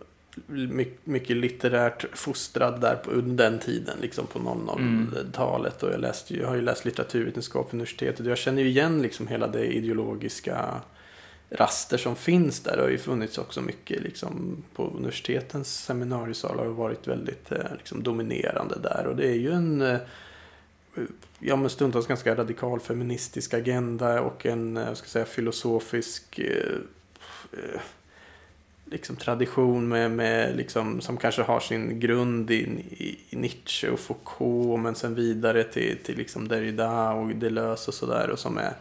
my- 0.47 0.93
mycket 1.05 1.37
litterärt 1.37 2.05
fostrad 2.19 2.81
där 2.81 2.97
på, 2.97 3.11
under 3.11 3.51
den 3.51 3.59
tiden, 3.59 3.99
liksom 4.01 4.27
på 4.27 4.39
00-talet. 4.39 5.83
Och 5.83 5.93
jag, 5.93 6.01
läste, 6.01 6.37
jag 6.37 6.49
har 6.49 6.55
ju 6.55 6.63
läst 6.63 6.85
litteraturvetenskap 6.85 7.71
på 7.71 7.77
universitetet 7.77 8.21
och 8.21 8.27
jag 8.27 8.39
känner 8.39 8.63
ju 8.63 8.69
igen 8.69 9.03
liksom 9.03 9.27
hela 9.29 9.47
det 9.47 9.67
ideologiska 9.67 10.81
raster 11.51 11.97
som 11.97 12.17
finns 12.17 12.61
där. 12.61 12.77
Det 12.77 12.83
har 12.83 12.91
ju 12.91 12.99
funnits 12.99 13.39
också 13.39 13.61
mycket 13.61 14.03
liksom, 14.03 14.65
på 14.75 14.87
universitetens 14.87 15.85
seminariesalar 15.85 16.65
har 16.65 16.73
varit 16.73 17.09
väldigt 17.09 17.53
eh, 17.53 17.77
liksom, 17.79 18.03
dominerande 18.03 18.79
där. 18.83 19.07
Och 19.07 19.17
det 19.17 19.27
är 19.27 19.35
ju 19.37 19.53
en 19.53 19.81
eh, 19.81 19.99
ja, 21.39 21.57
men 21.57 21.71
stundtals 21.71 22.07
ganska 22.07 22.35
radikal 22.35 22.81
feministisk 22.81 23.55
agenda 23.55 24.21
och 24.21 24.47
en 24.47 24.77
eh, 24.77 24.87
jag 24.87 24.97
ska 24.97 25.09
säga, 25.09 25.25
filosofisk 25.25 26.39
eh, 26.39 27.81
liksom 28.85 29.17
tradition 29.17 29.89
med, 29.89 30.11
med 30.11 30.57
liksom, 30.57 31.01
som 31.01 31.17
kanske 31.17 31.43
har 31.43 31.61
sin 31.61 32.01
grund 32.01 32.51
i, 32.51 32.55
i, 32.91 33.19
i 33.31 33.37
Nietzsche 33.37 33.91
och 33.91 34.01
Foucault 34.01 34.83
men 34.83 34.95
sen 34.95 35.15
vidare 35.15 35.65
till, 35.65 35.99
till 36.05 36.17
liksom 36.17 36.49
Derrida 36.49 37.13
och 37.13 37.29
Deleuze 37.29 37.89
och 37.89 37.95
sådär. 37.95 38.31
Och, 38.31 38.39
som 38.39 38.59
är, 38.59 38.73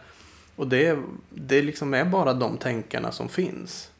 och 0.56 0.68
det, 0.68 0.98
det 1.30 1.62
liksom 1.62 1.94
är 1.94 2.04
bara 2.04 2.32
de 2.34 2.56
tänkarna 2.58 3.12
som 3.12 3.28
finns. 3.28 3.90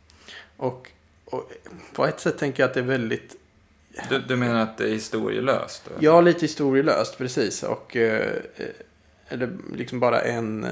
Och, 0.57 0.91
och 1.25 1.51
på 1.93 2.07
ett 2.07 2.21
sätt 2.21 2.39
tänker 2.39 2.63
jag 2.63 2.69
att 2.69 2.75
det 2.75 2.81
är 2.81 2.85
väldigt 2.85 3.37
Du, 4.09 4.19
du 4.19 4.37
menar 4.37 4.61
att 4.61 4.79
det 4.79 4.85
är 4.85 4.93
historielöst? 4.93 5.91
Ja, 5.99 6.21
lite 6.21 6.41
historielöst, 6.41 7.19
precis. 7.19 7.63
Och 7.63 7.97
eh, 7.97 8.37
eller 9.29 9.57
liksom 9.77 10.01
bara 10.01 10.21
en, 10.21 10.67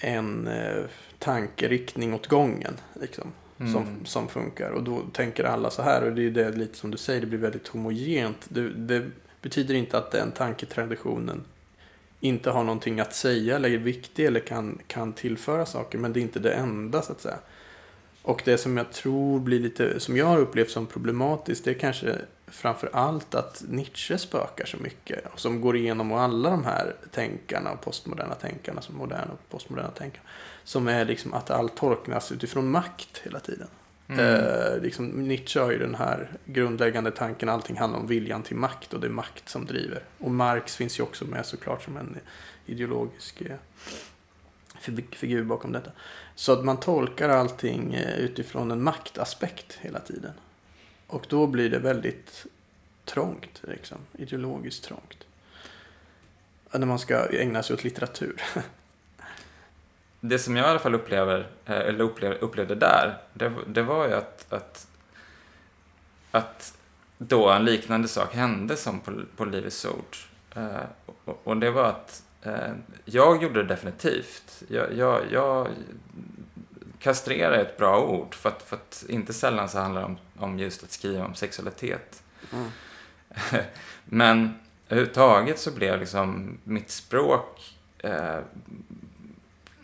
en 0.00 0.46
eh, 0.48 0.84
tankeriktning 1.18 2.14
åt 2.14 2.26
gången. 2.26 2.74
Liksom, 3.00 3.32
Mm. 3.60 3.72
som, 3.72 3.86
som 4.04 4.28
funkar. 4.28 4.70
Och 4.70 4.82
då 4.82 5.00
tänker 5.12 5.44
alla 5.44 5.70
så 5.70 5.82
här. 5.82 6.02
Och 6.02 6.12
det 6.12 6.26
är 6.26 6.30
det 6.30 6.50
lite 6.50 6.78
som 6.78 6.90
du 6.90 6.98
säger, 6.98 7.20
det 7.20 7.26
blir 7.26 7.38
väldigt 7.38 7.68
homogent. 7.68 8.36
Det, 8.48 8.68
det 8.70 9.10
betyder 9.42 9.74
inte 9.74 9.98
att 9.98 10.10
den 10.10 10.32
tanketraditionen 10.32 11.44
inte 12.22 12.50
har 12.50 12.64
någonting 12.64 13.00
att 13.00 13.14
säga 13.14 13.56
eller 13.56 13.70
är 13.70 13.78
viktig 13.78 14.26
eller 14.26 14.40
kan, 14.40 14.78
kan 14.86 15.12
tillföra 15.12 15.66
saker. 15.66 15.98
Men 15.98 16.12
det 16.12 16.20
är 16.20 16.22
inte 16.22 16.38
det 16.38 16.52
enda 16.52 17.02
så 17.02 17.12
att 17.12 17.20
säga. 17.20 17.38
Och 18.22 18.42
det 18.44 18.58
som 18.58 18.76
jag 18.76 18.92
tror 18.92 19.40
blir 19.40 19.60
lite, 19.60 20.00
som 20.00 20.16
jag 20.16 20.26
har 20.26 20.38
upplevt 20.38 20.70
som 20.70 20.86
problematiskt, 20.86 21.64
det 21.64 21.70
är 21.70 21.74
kanske 21.74 22.18
framför 22.46 22.90
allt 22.92 23.34
att 23.34 23.64
Nietzsche 23.68 24.18
spökar 24.18 24.66
så 24.66 24.76
mycket. 24.76 25.26
Och 25.32 25.40
som 25.40 25.60
går 25.60 25.76
igenom 25.76 26.12
alla 26.12 26.50
de 26.50 26.64
här 26.64 26.96
tänkarna, 27.10 27.72
och 27.72 27.80
postmoderna 27.80 28.34
tänkarna, 28.34 28.80
som 28.80 28.96
moderna 28.96 29.32
och 29.32 29.50
postmoderna 29.50 29.90
tänkarna. 29.90 30.24
Som 30.64 30.88
är 30.88 31.04
liksom 31.04 31.34
att 31.34 31.50
allt 31.50 31.76
tolknas 31.76 32.32
utifrån 32.32 32.70
makt 32.70 33.20
hela 33.24 33.40
tiden. 33.40 33.68
Mm. 34.08 34.20
Eh, 34.20 34.78
liksom 34.82 35.06
Nietzsche 35.08 35.60
har 35.60 35.70
ju 35.70 35.78
den 35.78 35.94
här 35.94 36.28
grundläggande 36.44 37.10
tanken, 37.10 37.48
allting 37.48 37.76
handlar 37.76 38.00
om 38.00 38.06
viljan 38.06 38.42
till 38.42 38.56
makt 38.56 38.92
och 38.92 39.00
det 39.00 39.06
är 39.06 39.10
makt 39.10 39.48
som 39.48 39.64
driver. 39.64 40.02
Och 40.18 40.30
Marx 40.30 40.76
finns 40.76 40.98
ju 40.98 41.02
också 41.02 41.24
med 41.24 41.46
såklart 41.46 41.82
som 41.82 41.96
en 41.96 42.18
ideologisk 42.66 43.40
eh, 43.40 43.56
figur 45.10 45.44
bakom 45.44 45.72
detta. 45.72 45.90
Så 46.34 46.52
att 46.52 46.64
man 46.64 46.80
tolkar 46.80 47.28
allting 47.28 47.94
eh, 47.94 48.18
utifrån 48.18 48.70
en 48.70 48.82
maktaspekt 48.82 49.78
hela 49.80 50.00
tiden. 50.00 50.32
Och 51.06 51.26
då 51.28 51.46
blir 51.46 51.70
det 51.70 51.78
väldigt 51.78 52.46
trångt, 53.04 53.62
liksom, 53.62 53.98
ideologiskt 54.12 54.84
trångt. 54.84 55.26
När 56.72 56.86
man 56.86 56.98
ska 56.98 57.28
ägna 57.28 57.62
sig 57.62 57.74
åt 57.74 57.84
litteratur. 57.84 58.42
Det 60.24 60.38
som 60.38 60.56
jag 60.56 60.66
i 60.66 60.70
alla 60.70 60.78
fall 60.78 60.94
upplever, 60.94 61.46
eh, 61.64 61.76
eller 61.76 62.04
upplevde, 62.04 62.38
upplevde 62.38 62.74
där, 62.74 63.18
det, 63.32 63.52
det 63.66 63.82
var 63.82 64.08
ju 64.08 64.14
att, 64.14 64.52
att, 64.52 64.86
att 66.30 66.78
då 67.18 67.50
en 67.50 67.64
liknande 67.64 68.08
sak 68.08 68.34
hände 68.34 68.76
som 68.76 69.00
på, 69.00 69.12
på 69.36 69.44
Livets 69.44 69.84
Ord. 69.84 70.16
Eh, 70.54 70.82
och, 71.24 71.40
och 71.44 71.56
det 71.56 71.70
var 71.70 71.84
att 71.84 72.22
eh, 72.42 72.72
jag 73.04 73.42
gjorde 73.42 73.62
det 73.62 73.68
definitivt. 73.68 74.62
Jag, 74.68 74.96
jag, 74.96 75.20
jag 75.30 75.68
kastrerar 76.98 77.52
är 77.52 77.62
ett 77.62 77.78
bra 77.78 78.04
ord, 78.04 78.34
för 78.34 78.48
att, 78.48 78.62
för 78.62 78.76
att 78.76 79.04
inte 79.08 79.32
sällan 79.32 79.68
så 79.68 79.78
handlar 79.78 80.00
det 80.00 80.06
om, 80.06 80.16
om 80.38 80.58
just 80.58 80.82
att 80.82 80.90
skriva 80.90 81.24
om 81.24 81.34
sexualitet. 81.34 82.22
Mm. 82.52 82.68
Men 84.04 84.58
överhuvudtaget 84.88 85.58
så 85.58 85.70
blev 85.70 86.00
liksom 86.00 86.58
mitt 86.64 86.90
språk 86.90 87.76
eh, 87.98 88.38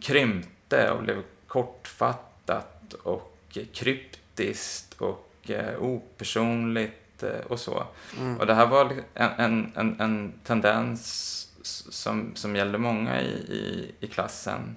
krympte 0.08 0.90
och 0.90 1.02
blev 1.02 1.22
kortfattat 1.46 2.92
och 2.92 3.58
kryptiskt 3.72 4.94
och 5.00 5.50
eh, 5.50 5.82
opersonligt 5.82 7.22
eh, 7.22 7.40
och 7.48 7.60
så. 7.60 7.86
Mm. 8.18 8.36
Och 8.38 8.46
det 8.46 8.54
här 8.54 8.66
var 8.66 8.92
en, 9.14 9.30
en, 9.36 9.72
en, 9.76 10.00
en 10.00 10.32
tendens 10.44 11.48
som, 11.90 12.30
som 12.34 12.56
gällde 12.56 12.78
många 12.78 13.22
i, 13.22 13.30
i, 13.30 13.94
i 14.00 14.06
klassen. 14.06 14.76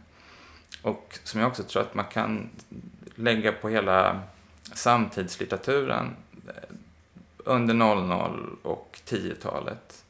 Och 0.81 1.19
som 1.23 1.39
jag 1.39 1.49
också 1.49 1.63
tror 1.63 1.81
att 1.81 1.95
man 1.95 2.05
kan 2.05 2.49
lägga 3.15 3.51
på 3.51 3.69
hela 3.69 4.21
samtidslitteraturen 4.73 6.15
eh, 6.47 6.75
under 7.37 7.73
00 7.73 8.57
och 8.63 8.99
10-talet. 9.07 10.03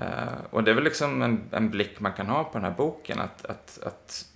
Eh, 0.00 0.34
och 0.50 0.64
det 0.64 0.70
är 0.70 0.74
väl 0.74 0.84
liksom 0.84 1.22
en, 1.22 1.40
en 1.50 1.70
blick 1.70 2.00
man 2.00 2.12
kan 2.12 2.26
ha 2.26 2.44
på 2.44 2.58
den 2.58 2.64
här 2.64 2.74
boken, 2.76 3.20
att, 3.20 3.44
att, 3.46 3.78
att 3.82 4.26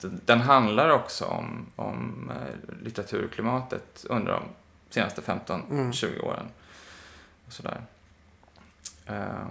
den 0.00 0.40
handlar 0.40 0.90
också 0.90 1.24
om, 1.24 1.66
om 1.76 2.30
eh, 2.30 2.82
litteraturklimatet 2.84 4.04
under 4.08 4.32
de 4.32 4.42
senaste 4.90 5.20
15-20 5.20 6.20
åren. 6.24 6.46
Och 7.46 7.52
sådär. 7.52 7.80
Mm. 9.06 9.46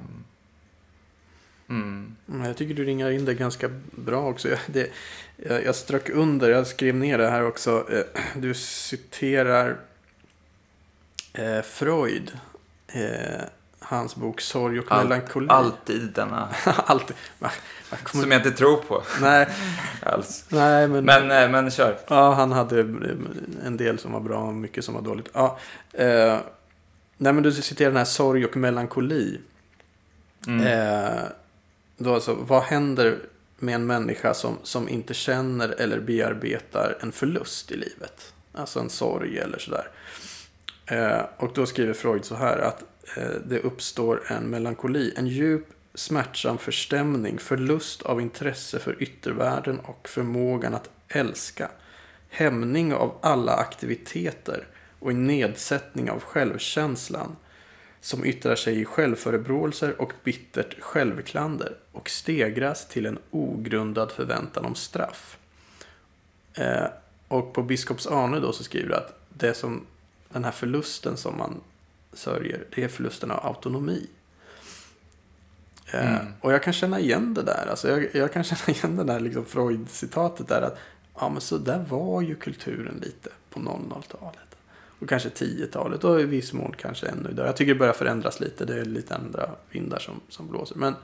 Mm, 2.27 2.45
Jag 2.45 2.57
tycker 2.57 2.73
du 2.73 2.85
ringar 2.85 3.11
in 3.11 3.25
det 3.25 3.33
ganska 3.33 3.69
bra 3.91 4.29
också. 4.29 4.49
Jag, 4.49 4.59
det, 4.67 4.91
jag, 5.35 5.65
jag 5.65 5.75
strök 5.75 6.09
under, 6.09 6.49
jag 6.49 6.67
skrev 6.67 6.95
ner 6.95 7.17
det 7.17 7.29
här 7.29 7.47
också. 7.47 7.87
Eh, 7.93 8.03
Du 8.35 8.53
citerar 8.53 9.77
eh, 11.33 11.61
Freud. 11.61 12.37
Eh, 12.87 13.41
hans 13.87 14.15
bok 14.15 14.41
Sorg 14.41 14.79
och 14.79 14.85
Allt- 14.91 15.03
melankoli. 15.09 15.47
Alltid 15.49 16.11
denna, 16.13 16.49
Alltid. 16.65 17.15
Man, 17.39 17.51
man 17.91 17.99
kommer, 18.03 18.23
som 18.23 18.31
jag 18.31 18.39
inte 18.39 18.51
tror 18.51 18.77
på 18.77 19.03
nej, 19.21 19.47
alls. 20.03 20.45
nej, 20.49 20.87
men, 20.87 21.05
Men, 21.05 21.31
eh, 21.31 21.49
men 21.49 21.71
kör. 21.71 21.97
ja, 22.07 22.33
han 22.33 22.51
hade 22.51 22.79
en 23.65 23.77
del 23.77 23.99
som 23.99 24.11
var 24.11 24.19
bra 24.19 24.37
och 24.39 24.53
mycket 24.53 24.85
som 24.85 24.93
var 24.93 25.01
dåligt. 25.01 25.29
Ja, 25.33 25.59
eh, 25.93 26.37
nej, 27.17 27.33
men 27.33 27.43
du 27.43 27.51
citerar 27.51 27.89
den 27.89 27.97
här 27.97 28.05
Sorg 28.05 28.45
och 28.45 28.57
melankoli. 28.57 29.39
Mm. 30.47 30.67
Eh, 30.67 31.21
då 31.97 32.13
alltså, 32.13 32.33
vad 32.39 32.63
händer 32.63 33.19
med 33.59 33.75
en 33.75 33.85
människa 33.85 34.33
som, 34.33 34.57
som 34.63 34.89
inte 34.89 35.13
känner 35.13 35.69
eller 35.69 35.99
bearbetar 35.99 36.97
en 37.01 37.11
förlust 37.11 37.71
i 37.71 37.77
livet? 37.77 38.33
Alltså 38.53 38.79
en 38.79 38.89
sorg 38.89 39.37
eller 39.37 39.59
sådär. 39.59 39.87
Eh, 40.85 41.21
och 41.37 41.51
då 41.53 41.65
skriver 41.65 41.93
Freud 41.93 42.25
så 42.25 42.35
här 42.35 42.57
att 42.57 42.81
eh, 42.81 42.85
Eh, 43.15 43.29
det 43.45 43.59
uppstår 43.59 44.23
en 44.27 44.49
melankoli, 44.49 45.13
en 45.17 45.27
djup 45.27 45.67
smärtsam 45.93 46.57
förstämning, 46.57 47.37
förlust 47.39 48.01
av 48.01 48.21
intresse 48.21 48.79
för 48.79 49.03
yttervärlden 49.03 49.79
och 49.79 50.09
förmågan 50.09 50.73
att 50.73 50.89
älska. 51.07 51.69
hämning 52.29 52.93
av 52.93 53.17
alla 53.21 53.55
aktiviteter 53.55 54.67
och 54.99 55.11
en 55.11 55.27
nedsättning 55.27 56.11
av 56.11 56.19
självkänslan 56.19 57.35
som 58.01 58.25
yttrar 58.25 58.55
sig 58.55 58.81
i 58.81 58.85
självförebråelser 58.85 60.01
och 60.01 60.13
bittert 60.23 60.81
självklander 60.81 61.75
och 61.91 62.09
stegras 62.09 62.87
till 62.87 63.05
en 63.05 63.19
ogrundad 63.31 64.11
förväntan 64.11 64.65
om 64.65 64.75
straff. 64.75 65.37
Eh, 66.53 66.85
och 67.27 67.53
på 67.53 67.63
biskops 67.63 68.07
Arne 68.07 68.39
då 68.39 68.53
så 68.53 68.63
skriver 68.63 68.89
det 68.89 68.97
att 68.97 69.19
det 69.29 69.53
som 69.53 69.85
den 70.29 70.43
här 70.43 70.51
förlusten 70.51 71.17
som 71.17 71.37
man 71.37 71.61
sörjer, 72.15 72.63
det 72.75 72.83
är 72.83 72.87
förlusten 72.87 73.31
av 73.31 73.45
autonomi. 73.45 74.07
Eh, 75.93 76.15
Mm. 76.15 76.33
och 76.41 76.53
jag 76.53 76.63
kan 76.63 76.73
känna 76.73 76.99
igen 76.99 77.33
det 77.33 77.41
där. 77.43 77.67
Alltså 77.69 77.89
jag, 77.89 78.15
jag 78.15 78.33
kan 78.33 78.43
känna 78.53 78.77
igen 78.77 78.95
det 78.95 79.03
där 79.03 79.19
liksom 79.19 79.45
Freud-citatet 79.45 80.47
där 80.47 80.61
att 80.61 80.77
ja, 81.19 81.29
men 81.29 81.41
så 81.41 81.57
där 81.57 81.85
var 81.89 82.21
ju 82.21 82.35
kulturen 82.35 82.99
lite 83.03 83.29
på 83.49 83.59
00-talet. 83.59 84.39
Och 84.99 85.09
kanske 85.09 85.29
10-talet 85.29 86.03
och 86.03 86.21
i 86.21 86.23
viss 86.23 86.53
mån 86.53 86.73
kanske 86.77 87.07
ännu 87.07 87.29
idag. 87.29 87.47
Jag 87.47 87.55
tycker 87.57 87.73
det 87.73 87.79
börjar 87.79 87.93
förändras 87.93 88.39
lite. 88.39 88.65
Det 88.65 88.79
är 88.79 88.85
lite 88.85 89.15
andra 89.15 89.49
vindar 89.69 89.99
som, 89.99 90.21
som 90.29 90.47
blåser. 90.47 90.75
Men, 90.75 90.95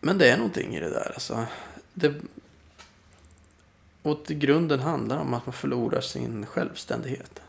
men 0.00 0.18
det 0.18 0.30
är 0.30 0.36
någonting 0.36 0.76
i 0.76 0.80
det 0.80 0.90
där. 0.90 1.10
Alltså. 1.14 1.46
Det, 1.94 2.14
och 4.02 4.30
i 4.30 4.34
grunden 4.34 4.80
handlar 4.80 5.18
om 5.18 5.34
att 5.34 5.46
man 5.46 5.52
förlorar 5.52 6.00
sin 6.00 6.46
självständighet. 6.46 7.40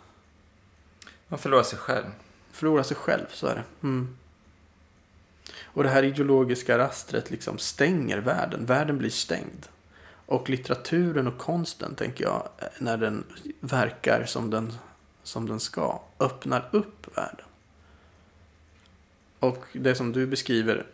Man 1.32 1.40
förlorar 1.40 1.64
sig 1.64 1.80
själv. 1.80 2.06
Förlorar 2.52 2.84
sig 2.84 2.98
själv, 2.98 3.26
så 3.30 3.48
är 3.48 3.56
det. 3.56 3.88
Mm. 3.88 4.18
Och 5.64 5.84
det 5.84 5.90
här 5.90 6.04
ideologiska 6.04 6.78
rastret 6.78 7.32
liksom 7.32 7.58
stänger 7.58 8.18
världen. 8.18 8.66
Världen 8.66 8.98
blir 8.98 9.10
stängd. 9.10 9.68
Och 10.26 10.50
litteraturen 10.50 11.28
och 11.28 11.38
konsten, 11.38 11.96
tänker 11.96 12.24
jag, 12.24 12.50
när 12.80 12.98
den 12.98 13.24
verkar 13.60 14.26
som 14.26 14.50
den, 14.50 14.74
som 15.24 15.48
den 15.48 15.60
ska, 15.60 16.02
öppnar 16.20 16.70
upp 16.72 17.18
världen. 17.18 17.46
Och 19.40 19.66
det 19.74 19.96
som 19.96 20.12
du 20.12 20.28
beskriver, 20.28 20.86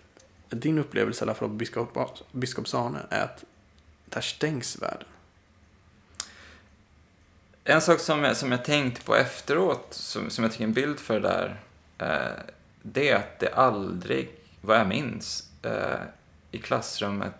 din 0.49 0.77
upplevelse 0.77 1.23
i 1.23 1.25
alla 1.25 1.33
fall 1.33 1.49
av 1.49 1.55
biskop, 1.55 1.97
biskops 2.31 2.73
Arne, 2.73 2.99
är 3.09 3.23
att 3.23 3.43
där 4.05 4.21
stängs 4.21 4.81
världen. 4.81 5.07
En 7.69 7.81
sak 7.81 7.99
som 7.99 8.23
jag, 8.23 8.37
som 8.37 8.51
jag 8.51 8.65
tänkte 8.65 9.01
på 9.01 9.15
efteråt, 9.15 9.87
som, 9.89 10.29
som 10.29 10.43
jag 10.43 10.51
tycker 10.51 10.63
är 10.63 10.67
en 10.67 10.73
bild 10.73 10.99
för 10.99 11.19
det 11.19 11.27
där, 11.27 11.59
eh, 11.97 12.43
det 12.81 13.09
är 13.09 13.15
att 13.15 13.39
det 13.39 13.53
aldrig, 13.53 14.29
vad 14.61 14.79
jag 14.79 14.87
minns, 14.87 15.49
eh, 15.61 15.99
i 16.51 16.57
klassrummet 16.57 17.33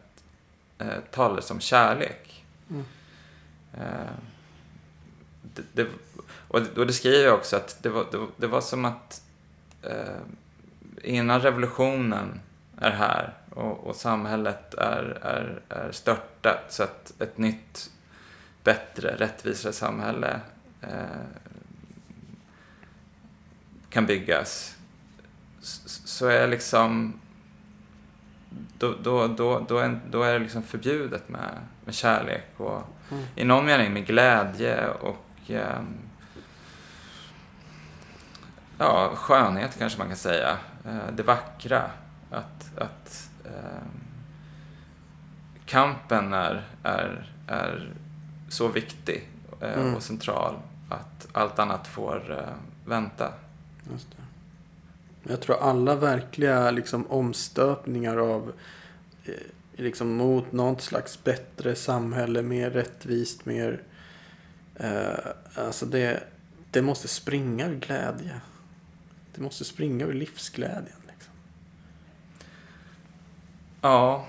eh, 0.78 1.00
talades 1.12 1.52
om 1.52 1.60
kärlek. 1.60 2.46
Mm. 2.70 2.86
Eh, 3.74 4.14
det, 5.42 5.64
det, 5.74 5.88
och, 6.48 6.62
det, 6.62 6.80
och 6.80 6.88
det 6.88 6.94
skriver 6.94 7.26
jag 7.26 7.36
också, 7.36 7.56
att 7.56 7.84
det 7.84 7.90
var, 7.90 8.06
det, 8.12 8.28
det 8.38 8.48
var 8.48 8.62
som 8.62 8.86
att 8.86 9.22
eh, 9.82 10.22
innan 11.04 11.42
revolutionen 11.42 12.40
är 12.78 12.92
här 12.92 13.34
och, 13.50 13.88
och 13.88 13.96
samhället 13.96 14.74
är, 14.74 15.20
är, 15.22 15.62
är 15.70 15.92
störtat 15.92 16.66
så 16.70 16.84
att 16.84 17.22
ett 17.22 17.38
nytt 17.38 17.92
bättre, 18.68 19.16
rättvisare 19.16 19.74
samhälle 19.74 20.40
eh, 20.82 21.26
kan 23.90 24.06
byggas 24.06 24.76
så 26.06 26.28
är 26.28 26.48
liksom 26.48 27.20
då, 28.78 28.96
då, 29.04 29.28
då, 29.28 29.66
då, 29.68 29.78
är, 29.80 30.00
då 30.12 30.24
är 30.24 30.34
det 30.34 30.40
liksom 30.40 30.64
förbjudet 30.64 31.30
med, 31.30 31.52
med 31.86 31.94
kärlek 31.94 32.48
och 32.58 32.84
Mm. 33.12 33.24
i 33.36 33.44
någon 33.44 33.66
mening 33.66 33.94
med 33.94 34.06
glädje 34.06 34.88
och 34.90 35.26
ehm, 35.50 35.98
ja, 38.78 39.12
skönhet 39.16 39.76
kanske 39.80 40.00
man 40.00 40.08
kan 40.08 40.18
säga. 40.18 40.58
Eh, 40.86 41.12
det 41.14 41.24
vackra. 41.24 41.92
Att, 42.32 42.78
att 42.78 43.30
ehm, 43.46 44.02
kampen 45.66 46.34
är, 46.34 46.64
är, 46.84 47.32
är 47.48 47.90
så 48.50 48.68
viktig 48.68 49.30
eh, 49.62 49.74
Mm. 49.80 49.96
och 49.96 50.04
central 50.04 50.56
att 50.90 51.28
allt 51.32 51.60
annat 51.60 51.88
får 51.88 52.32
eh, 52.32 52.54
vänta. 52.86 53.34
Just 53.92 54.08
det. 54.12 54.18
Jag 55.32 55.42
tror 55.42 55.62
alla 55.62 55.96
verkliga 55.96 56.72
liksom, 56.72 57.08
omstöpningar 57.08 58.18
av 58.18 58.54
eh, 59.26 59.34
liksom, 59.76 60.16
mot 60.16 60.52
något 60.52 60.82
slags 60.82 61.24
bättre 61.24 61.76
samhälle, 61.76 62.42
mer 62.42 62.70
rättvist, 62.70 63.46
mer... 63.46 63.84
Eh, 64.76 65.14
alltså 65.56 65.86
det, 65.86 66.24
det 66.72 66.82
måste 66.82 67.08
springa 67.08 67.68
ur 67.68 67.76
glädje. 67.80 68.42
Det 69.36 69.42
måste 69.42 69.66
springa 69.66 70.06
ur 70.06 70.14
livsglädjen. 70.14 71.02
Liksom. 71.08 71.34
Ja, 73.82 74.26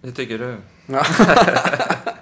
det 0.00 0.12
tycker 0.12 0.38
du. 0.38 0.56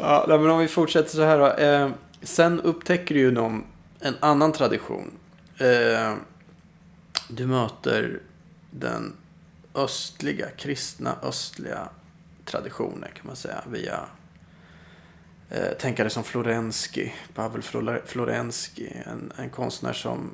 Ja. 0.00 0.24
men 0.28 0.50
om 0.50 0.58
vi 0.58 0.68
fortsätter 0.68 1.10
så 1.10 1.22
här 1.22 1.38
då. 1.38 1.52
Eh, 1.52 1.90
sen 2.22 2.60
upptäcker 2.60 3.14
du 3.14 3.20
ju 3.20 3.30
någon, 3.30 3.64
en 4.00 4.14
annan 4.20 4.52
tradition. 4.52 5.10
Eh, 5.58 6.14
du 7.28 7.46
möter 7.46 8.20
den 8.70 9.12
östliga, 9.74 10.50
kristna 10.50 11.16
östliga 11.22 11.88
traditionen 12.44 13.08
kan 13.14 13.26
man 13.26 13.36
säga. 13.36 13.64
Via 13.68 14.00
eh, 15.50 15.72
tänkare 15.78 16.10
som 16.10 16.24
Florensky, 16.24 17.10
Pavel 17.34 17.62
Florensky. 18.06 18.88
En, 19.06 19.32
en 19.36 19.50
konstnär 19.50 19.92
som 19.92 20.30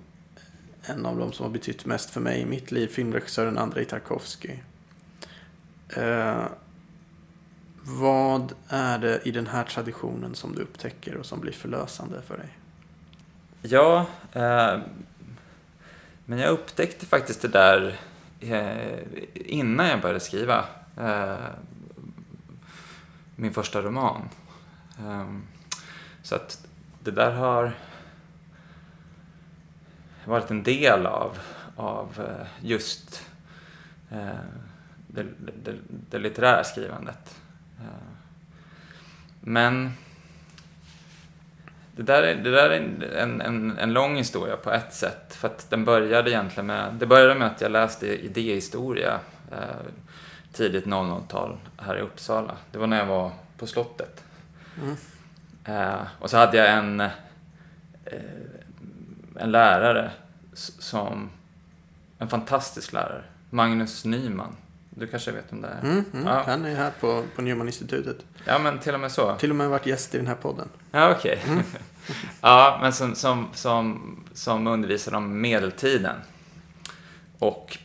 en 0.82 1.06
av 1.06 1.18
de 1.18 1.32
som 1.32 1.44
har 1.44 1.52
betytt 1.52 1.86
mest 1.86 2.10
för 2.10 2.20
mig 2.20 2.40
i 2.40 2.46
mitt 2.46 2.72
liv. 2.72 2.88
Filmregissören 2.88 3.58
Andrei 3.58 3.84
Tarkovsky. 3.84 4.50
Eh, 5.96 6.44
vad 7.86 8.52
är 8.68 8.98
det 8.98 9.20
i 9.24 9.30
den 9.30 9.46
här 9.46 9.64
traditionen 9.64 10.34
som 10.34 10.54
du 10.54 10.62
upptäcker 10.62 11.16
och 11.16 11.26
som 11.26 11.40
blir 11.40 11.52
förlösande 11.52 12.22
för 12.22 12.36
dig? 12.36 12.48
Ja, 13.62 14.06
eh, 14.32 14.78
men 16.24 16.38
jag 16.38 16.50
upptäckte 16.50 17.06
faktiskt 17.06 17.42
det 17.42 17.48
där 17.48 18.00
eh, 18.40 18.98
innan 19.34 19.86
jag 19.86 20.00
började 20.00 20.20
skriva 20.20 20.64
eh, 20.96 21.46
min 23.36 23.54
första 23.54 23.82
roman. 23.82 24.28
Eh, 24.98 25.28
så 26.22 26.34
att 26.34 26.66
det 27.02 27.10
där 27.10 27.30
har 27.30 27.72
varit 30.24 30.50
en 30.50 30.62
del 30.62 31.06
av, 31.06 31.38
av 31.76 32.20
eh, 32.20 32.46
just 32.60 33.26
eh, 34.10 34.28
det, 35.06 35.26
det, 35.64 35.74
det 36.10 36.18
litterära 36.18 36.64
skrivandet. 36.64 37.40
Eh, 37.84 37.90
men 39.40 39.92
det 41.96 42.02
där 42.02 42.22
är, 42.22 42.34
det 42.34 42.50
där 42.50 42.70
är 42.70 42.80
en, 43.18 43.40
en, 43.40 43.78
en 43.78 43.92
lång 43.92 44.16
historia 44.16 44.56
på 44.56 44.70
ett 44.70 44.94
sätt. 44.94 45.34
För 45.34 45.48
att 45.48 45.70
den 45.70 45.84
började 45.84 46.30
egentligen 46.30 46.66
med, 46.66 46.94
det 46.94 47.06
började 47.06 47.34
med 47.34 47.46
att 47.46 47.60
jag 47.60 47.72
läste 47.72 48.06
idéhistoria 48.06 49.20
eh, 49.52 49.58
tidigt 50.52 50.84
00-tal 50.84 51.58
här 51.76 51.96
i 51.96 52.00
Uppsala. 52.00 52.56
Det 52.72 52.78
var 52.78 52.86
när 52.86 52.98
jag 52.98 53.06
var 53.06 53.32
på 53.58 53.66
slottet. 53.66 54.24
Mm. 54.82 54.96
Eh, 55.64 56.02
och 56.20 56.30
så 56.30 56.36
hade 56.36 56.56
jag 56.56 56.70
en, 56.70 57.00
eh, 57.00 57.10
en 59.36 59.50
lärare 59.50 60.10
som, 60.78 61.30
en 62.18 62.28
fantastisk 62.28 62.92
lärare, 62.92 63.22
Magnus 63.50 64.04
Nyman. 64.04 64.56
Du 64.94 65.06
kanske 65.06 65.32
vet 65.32 65.52
om 65.52 65.60
det 65.60 65.68
är? 65.68 65.80
Mm, 65.80 66.04
mm. 66.12 66.26
Ja. 66.26 66.42
Han 66.46 66.64
är 66.64 66.74
här 66.74 66.92
på, 67.00 67.24
på 67.36 67.42
Newman-institutet. 67.42 68.16
Ja, 68.44 68.58
men 68.58 68.78
till 68.78 68.94
och 68.94 69.00
med 69.00 69.12
så. 69.12 69.36
Till 69.36 69.50
och 69.50 69.56
med 69.56 69.68
varit 69.68 69.86
gäst 69.86 70.14
i 70.14 70.18
den 70.18 70.26
här 70.26 70.34
podden. 70.34 70.68
Ja, 70.90 71.10
okej. 71.10 71.42
ja, 72.40 72.78
men 72.82 72.92
som, 72.92 73.14
som, 73.14 73.48
som, 73.52 74.16
som 74.34 74.66
undervisade 74.66 75.16
om 75.16 75.40
medeltiden. 75.40 76.16
Och 77.38 77.78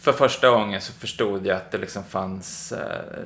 för 0.00 0.12
första 0.12 0.50
gången 0.50 0.80
så 0.80 0.92
förstod 0.92 1.46
jag 1.46 1.56
att 1.56 1.70
det 1.70 1.78
liksom 1.78 2.04
fanns 2.04 2.72
eh, 2.72 3.20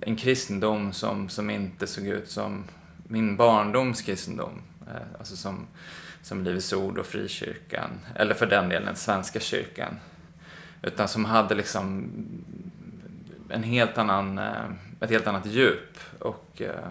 en 0.00 0.16
kristendom 0.16 0.92
som, 0.92 1.28
som 1.28 1.50
inte 1.50 1.86
såg 1.86 2.06
ut 2.06 2.30
som 2.30 2.64
min 3.08 3.36
barndoms 3.36 4.02
kristendom. 4.02 4.62
Eh, 4.86 5.18
alltså 5.18 5.36
som, 5.36 5.66
som 6.22 6.44
Livets 6.44 6.72
Ord 6.72 6.98
och 6.98 7.06
Frikyrkan, 7.06 7.90
eller 8.14 8.34
för 8.34 8.46
den 8.46 8.68
delen 8.68 8.96
Svenska 8.96 9.40
kyrkan. 9.40 9.96
Utan 10.82 11.08
som 11.08 11.24
hade 11.24 11.54
liksom 11.54 12.10
en 13.50 13.62
helt 13.62 13.98
annan, 13.98 14.38
eh, 14.38 14.64
ett 15.00 15.10
helt 15.10 15.26
annat 15.26 15.46
djup 15.46 15.98
och, 16.18 16.62
eh, 16.62 16.90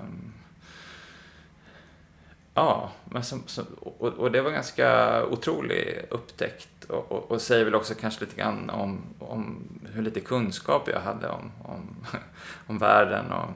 Ja, 2.54 2.92
men 3.06 3.24
som, 3.24 3.44
som, 3.46 3.66
och, 3.80 4.14
och, 4.14 4.32
det 4.32 4.42
var 4.42 4.52
ganska 4.52 5.26
otrolig 5.26 6.06
upptäckt 6.10 6.84
och, 6.84 7.12
och, 7.12 7.32
och, 7.32 7.42
säger 7.42 7.66
väl 7.66 7.76
också 7.76 7.94
kanske 7.96 8.26
lite 8.26 8.36
grann 8.36 8.70
om, 8.70 9.02
om 9.20 9.64
hur 9.94 10.02
lite 10.02 10.20
kunskap 10.20 10.90
jag 10.94 11.00
hade 11.00 11.30
om, 11.30 11.52
om, 11.64 12.06
om 12.68 12.78
världen 12.78 13.32
och 13.32 13.50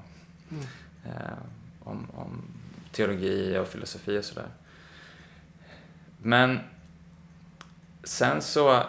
mm. 0.51 0.63
eh, 1.05 1.37
om, 1.83 2.07
om 2.15 2.41
teologi 2.91 3.57
och 3.57 3.67
filosofi 3.67 4.19
och 4.19 4.25
sådär. 4.25 4.47
Men 6.17 6.59
sen 8.03 8.41
så 8.41 8.83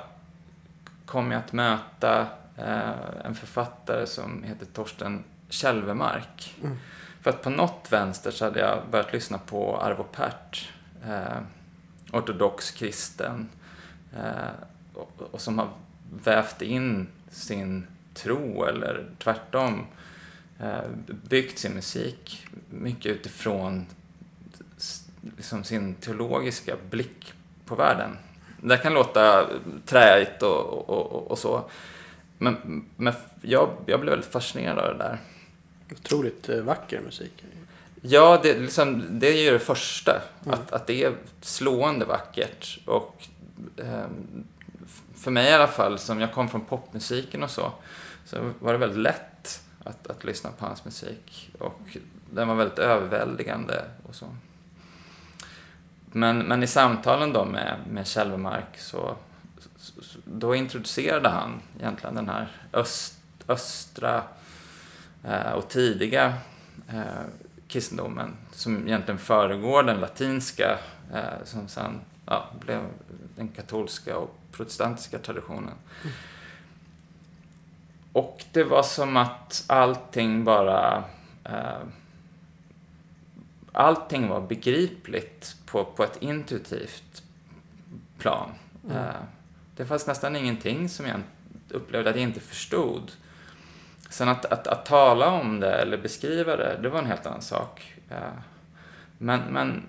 kom 1.07 1.30
jag 1.30 1.38
att 1.38 1.52
möta 1.52 2.26
eh, 2.57 3.24
en 3.24 3.34
författare 3.34 4.07
som 4.07 4.42
heter 4.42 4.66
Torsten 4.66 5.24
Kälvemark. 5.48 6.55
Mm. 6.62 6.76
För 7.20 7.30
att 7.30 7.42
på 7.42 7.50
något 7.50 7.86
vänster 7.90 8.30
så 8.30 8.44
hade 8.44 8.61
jag 8.61 8.82
börjat 8.90 9.12
lyssna 9.12 9.38
på 9.38 9.80
Arvo 9.80 10.02
Pärt, 10.02 10.72
eh, 11.07 11.38
ortodox 12.12 12.70
kristen, 12.70 13.48
eh, 14.16 14.52
och, 14.94 15.22
och, 15.30 15.40
som 15.40 15.59
har 15.59 15.68
vävt 16.24 16.62
in 16.62 17.07
sin 17.30 17.86
tro, 18.14 18.64
eller 18.64 19.07
tvärtom, 19.18 19.86
eh, 20.61 20.80
byggt 21.28 21.59
sin 21.59 21.72
musik 21.72 22.46
mycket 22.70 23.12
utifrån 23.12 23.86
liksom 25.36 25.64
sin 25.64 25.94
teologiska 25.94 26.76
blick 26.90 27.32
på 27.64 27.74
världen. 27.74 28.16
Det 28.65 28.77
kan 28.77 28.95
låta 28.95 29.47
träigt 29.87 30.43
och, 30.43 30.91
och, 30.91 31.31
och, 31.31 31.39
så. 31.39 31.65
Men, 32.39 32.85
men 32.97 33.15
jag, 33.43 33.71
jag 33.87 34.01
blev 34.01 34.11
väldigt 34.11 34.33
fascinerad 34.33 34.79
av 34.79 34.99
det 34.99 35.05
där. 35.05 35.19
Otroligt 35.93 36.49
eh, 36.49 36.61
vacker 36.61 37.01
musik. 37.01 37.45
Ja, 38.01 38.41
det, 38.43 38.59
liksom, 38.59 39.05
det 39.11 39.29
är 39.29 39.43
ju 39.43 39.51
det 39.51 39.59
första. 39.59 40.21
Mm. 40.45 40.55
Att, 40.55 40.73
att 40.73 40.87
det 40.87 41.05
är 41.05 41.15
slående 41.41 42.05
vackert. 42.05 42.79
Och 42.85 43.23
eh, 43.77 44.07
för 45.15 45.31
mig 45.31 45.51
i 45.51 45.53
alla 45.53 45.69
fall, 45.69 45.99
som 45.99 46.21
jag 46.21 46.33
kom 46.33 46.49
från 46.49 46.65
popmusiken 46.65 47.43
och 47.43 47.51
så, 47.51 47.73
så 48.25 48.53
var 48.59 48.73
det 48.73 48.79
väldigt 48.79 48.99
lätt 48.99 49.62
att, 49.85 50.07
att 50.07 50.25
lyssna 50.25 50.51
på 50.59 50.67
hans 50.67 50.85
musik. 50.85 51.51
Och 51.59 51.97
den 52.31 52.49
var 52.49 52.55
väldigt 52.55 52.79
överväldigande 52.79 53.85
och 54.09 54.15
så. 54.15 54.27
Men, 56.17 56.39
men 56.39 56.62
i 56.62 56.67
samtalen 56.67 57.33
då 57.33 57.45
med, 57.45 57.77
med 57.91 58.07
Kälvemark 58.07 58.79
så, 58.79 59.17
så, 59.77 60.19
då 60.25 60.55
introducerade 60.55 61.29
han 61.29 61.61
egentligen 61.81 62.15
den 62.15 62.29
här 62.29 62.49
öst, 62.73 63.19
östra 63.49 64.23
eh, 65.25 65.53
och 65.53 65.69
tidiga 65.69 66.35
eh, 66.89 67.25
kristendomen 67.69 68.37
som 68.53 68.87
egentligen 68.89 69.19
föregår 69.19 69.83
den 69.83 70.01
latinska 70.01 70.79
eh, 71.12 71.45
som 71.45 71.69
sen 71.69 72.01
ja, 72.27 72.45
blev 72.61 72.81
den 73.37 73.49
katolska 73.49 74.19
och 74.19 74.37
protestantiska 74.53 75.19
traditionen. 75.19 75.75
Mm. 76.03 76.15
Och 78.12 78.45
det 78.53 78.65
var 78.65 78.83
som 78.83 79.17
att 79.17 79.65
allting 79.67 80.45
bara 80.45 81.05
eh, 81.45 81.81
allting 83.75 84.29
var 84.29 84.41
begripligt 84.41 85.57
på, 85.66 85.85
på 85.85 86.05
ett 86.05 86.22
intuitivt 86.22 87.22
plan. 88.18 88.51
Mm. 88.85 88.97
Uh, 88.97 89.12
det 89.77 89.85
fanns 89.85 90.07
nästan 90.07 90.37
ingenting 90.37 90.89
som 90.89 91.07
jag 91.07 91.20
upplevde 91.68 92.11
att 92.11 92.16
jag 92.16 92.22
inte 92.22 92.41
förstod. 92.41 93.12
Sen 94.11 94.29
att, 94.29 94.45
att, 94.45 94.66
att 94.66 94.87
tala 94.87 95.31
om 95.31 95.61
det 95.61 95.72
eller 95.72 95.99
beskriva 95.99 96.57
det, 96.57 96.79
det 96.83 96.89
var 96.89 96.99
en 96.99 97.07
helt 97.07 97.27
annan 97.27 97.43
sak. 97.43 97.95
Uh, 98.11 98.41
men, 99.18 99.41
men 99.41 99.83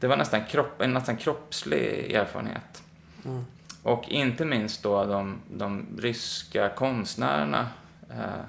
det 0.00 0.08
var 0.08 0.16
nästan 0.16 0.44
kropp, 0.44 0.80
en 0.80 0.94
nästan 0.94 1.16
kroppslig 1.16 2.12
erfarenhet. 2.12 2.82
Mm. 3.24 3.44
Och 3.82 4.08
inte 4.08 4.44
minst 4.44 4.82
då 4.82 5.04
de, 5.04 5.38
de 5.50 5.86
ryska 5.98 6.68
konstnärerna 6.68 7.68
eh, 8.10 8.44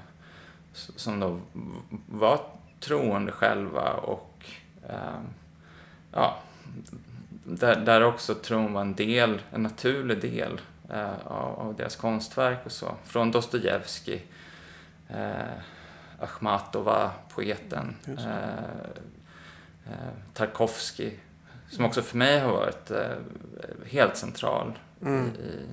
som 0.73 1.19
då 1.19 1.39
var 2.09 2.41
troende 2.85 3.31
själva 3.31 3.93
och 3.93 4.45
eh, 4.89 5.19
ja, 6.11 6.39
där, 7.43 7.75
där 7.75 8.03
också 8.03 8.35
tron 8.35 8.73
var 8.73 8.81
en 8.81 8.95
del, 8.95 9.41
en 9.51 9.63
naturlig 9.63 10.21
del 10.21 10.61
eh, 10.89 11.27
av, 11.27 11.59
av, 11.59 11.75
deras 11.75 11.95
konstverk 11.95 12.59
och 12.65 12.71
så. 12.71 12.95
Från 13.03 13.31
Dostojevskij, 13.31 14.25
eh, 15.09 15.31
Achmatova, 16.19 17.11
poeten, 17.35 17.95
eh, 18.07 18.63
eh, 19.85 20.13
Tarkovsky, 20.33 21.11
som 21.69 21.85
också 21.85 22.01
för 22.01 22.17
mig 22.17 22.39
har 22.39 22.51
varit 22.51 22.91
eh, 22.91 23.17
helt 23.85 24.17
central 24.17 24.79
mm. 25.01 25.27
i, 25.27 25.65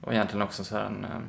och 0.00 0.12
egentligen 0.12 0.42
också 0.42 0.64
så 0.64 0.76
en 0.76 1.04
eh, 1.04 1.20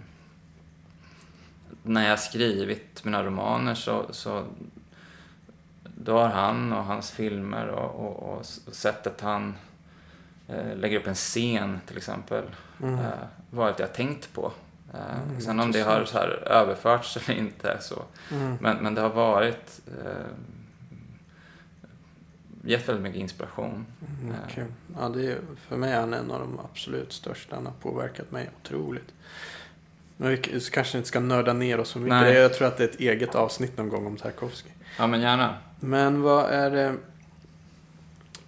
när 1.83 2.09
jag 2.09 2.19
skrivit 2.19 3.03
mina 3.03 3.23
romaner 3.23 3.75
så, 3.75 4.05
så 4.11 4.45
då 6.03 6.17
har 6.17 6.27
han 6.27 6.73
och 6.73 6.83
hans 6.83 7.11
filmer 7.11 7.67
och, 7.67 8.05
och, 8.05 8.37
och 8.37 8.45
sättet 8.75 9.21
han 9.21 9.55
eh, 10.47 10.75
lägger 10.75 10.99
upp 10.99 11.07
en 11.07 11.15
scen 11.15 11.81
till 11.87 11.97
exempel 11.97 12.43
mm. 12.83 12.99
eh, 12.99 13.05
varit 13.49 13.77
det 13.77 13.83
jag 13.83 13.93
tänkt 13.93 14.33
på. 14.33 14.51
Eh, 14.93 15.21
mm, 15.29 15.41
sen 15.41 15.59
om 15.59 15.71
det 15.71 15.81
har 15.81 16.05
så 16.05 16.17
här 16.17 16.29
överförts 16.47 17.17
eller 17.17 17.39
inte 17.39 17.77
så. 17.81 18.03
Mm. 18.31 18.57
Men, 18.61 18.77
men 18.77 18.95
det 18.95 19.01
har 19.01 19.09
varit 19.09 19.81
eh, 19.87 20.25
gett 22.63 22.89
väldigt 22.89 23.03
mycket 23.03 23.21
inspiration. 23.21 23.85
Mm, 24.21 24.35
okay. 24.45 24.65
Ja, 24.99 25.09
det 25.09 25.31
är, 25.31 25.37
för 25.67 25.77
mig 25.77 25.91
är 25.91 25.99
han 25.99 26.13
en 26.13 26.31
av 26.31 26.39
de 26.39 26.59
absolut 26.59 27.13
största. 27.13 27.55
Han 27.55 27.65
har 27.65 27.73
påverkat 27.73 28.31
mig 28.31 28.49
otroligt. 28.63 29.13
Men 30.17 30.29
vi 30.29 30.37
kanske 30.71 30.97
inte 30.97 31.07
ska 31.07 31.19
nörda 31.19 31.53
ner 31.53 31.79
oss 31.79 31.89
så 31.89 31.99
mycket. 31.99 32.21
Nej. 32.21 32.33
Jag 32.33 32.53
tror 32.53 32.67
att 32.67 32.77
det 32.77 32.83
är 32.83 32.87
ett 32.87 32.99
eget 32.99 33.35
avsnitt 33.35 33.77
någon 33.77 33.89
gång 33.89 34.05
om 34.05 34.17
Tarkovsky. 34.17 34.69
Ja, 34.97 35.07
men 35.07 35.21
gärna. 35.21 35.57
Men 35.83 36.21
vad 36.21 36.45
är 36.45 36.71
det... 36.71 36.95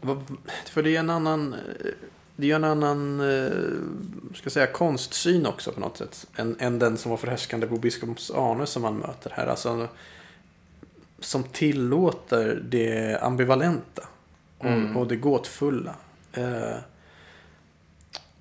Vad, 0.01 0.23
för 0.65 0.83
det 0.83 0.95
är 0.95 0.99
en 0.99 1.09
annan... 1.09 1.55
Det 2.35 2.51
är 2.51 2.55
en 2.55 2.63
annan, 2.63 3.19
eh, 3.19 4.35
ska 4.35 4.49
säga, 4.49 4.67
konstsyn 4.67 5.45
också 5.45 5.71
på 5.71 5.79
något 5.79 5.97
sätt. 5.97 6.27
Än, 6.35 6.55
än 6.59 6.79
den 6.79 6.97
som 6.97 7.11
var 7.11 7.17
förhärskande 7.17 7.67
på 7.67 7.77
biskops 7.77 8.31
Arne 8.31 8.65
som 8.65 8.81
man 8.81 8.97
möter 8.97 9.29
här. 9.29 9.47
Alltså, 9.47 9.87
som 11.19 11.43
tillåter 11.43 12.63
det 12.69 13.17
ambivalenta. 13.21 14.07
Och, 14.57 14.65
mm. 14.65 14.97
och 14.97 15.07
det 15.07 15.15
gåtfulla. 15.15 15.95
Eh, 16.33 16.77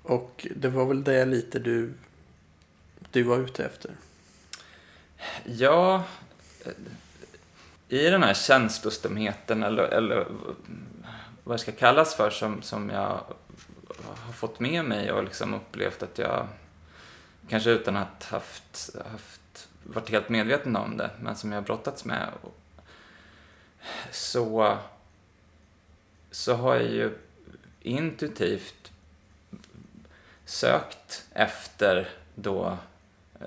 och 0.03 0.47
det 0.55 0.67
var 0.67 0.85
väl 0.85 1.03
det 1.03 1.25
lite 1.25 1.59
du, 1.59 1.93
du 3.11 3.23
var 3.23 3.37
ute 3.37 3.65
efter? 3.65 3.91
Ja, 5.45 6.03
i 7.93 8.09
den 8.09 8.23
här 8.23 8.33
känslostumheten 8.33 9.63
eller, 9.63 9.83
eller 9.83 10.27
vad 11.43 11.55
det 11.55 11.59
ska 11.59 11.71
kallas 11.71 12.15
för 12.15 12.29
som, 12.29 12.61
som 12.61 12.89
jag 12.89 13.19
har 14.25 14.33
fått 14.33 14.59
med 14.59 14.85
mig 14.85 15.11
och 15.11 15.23
liksom 15.23 15.53
upplevt 15.53 16.03
att 16.03 16.17
jag, 16.17 16.47
kanske 17.49 17.69
utan 17.69 17.97
att 17.97 18.23
haft, 18.23 18.89
haft 19.11 19.69
varit 19.83 20.09
helt 20.09 20.29
medveten 20.29 20.75
om 20.75 20.97
det, 20.97 21.09
men 21.21 21.35
som 21.35 21.51
jag 21.51 21.57
har 21.57 21.65
brottats 21.65 22.05
med. 22.05 22.29
Så, 24.11 24.77
så 26.31 26.53
har 26.53 26.75
jag 26.75 26.91
ju 26.91 27.17
intuitivt 27.81 28.91
sökt 30.45 31.25
efter 31.33 32.09
då 32.35 32.77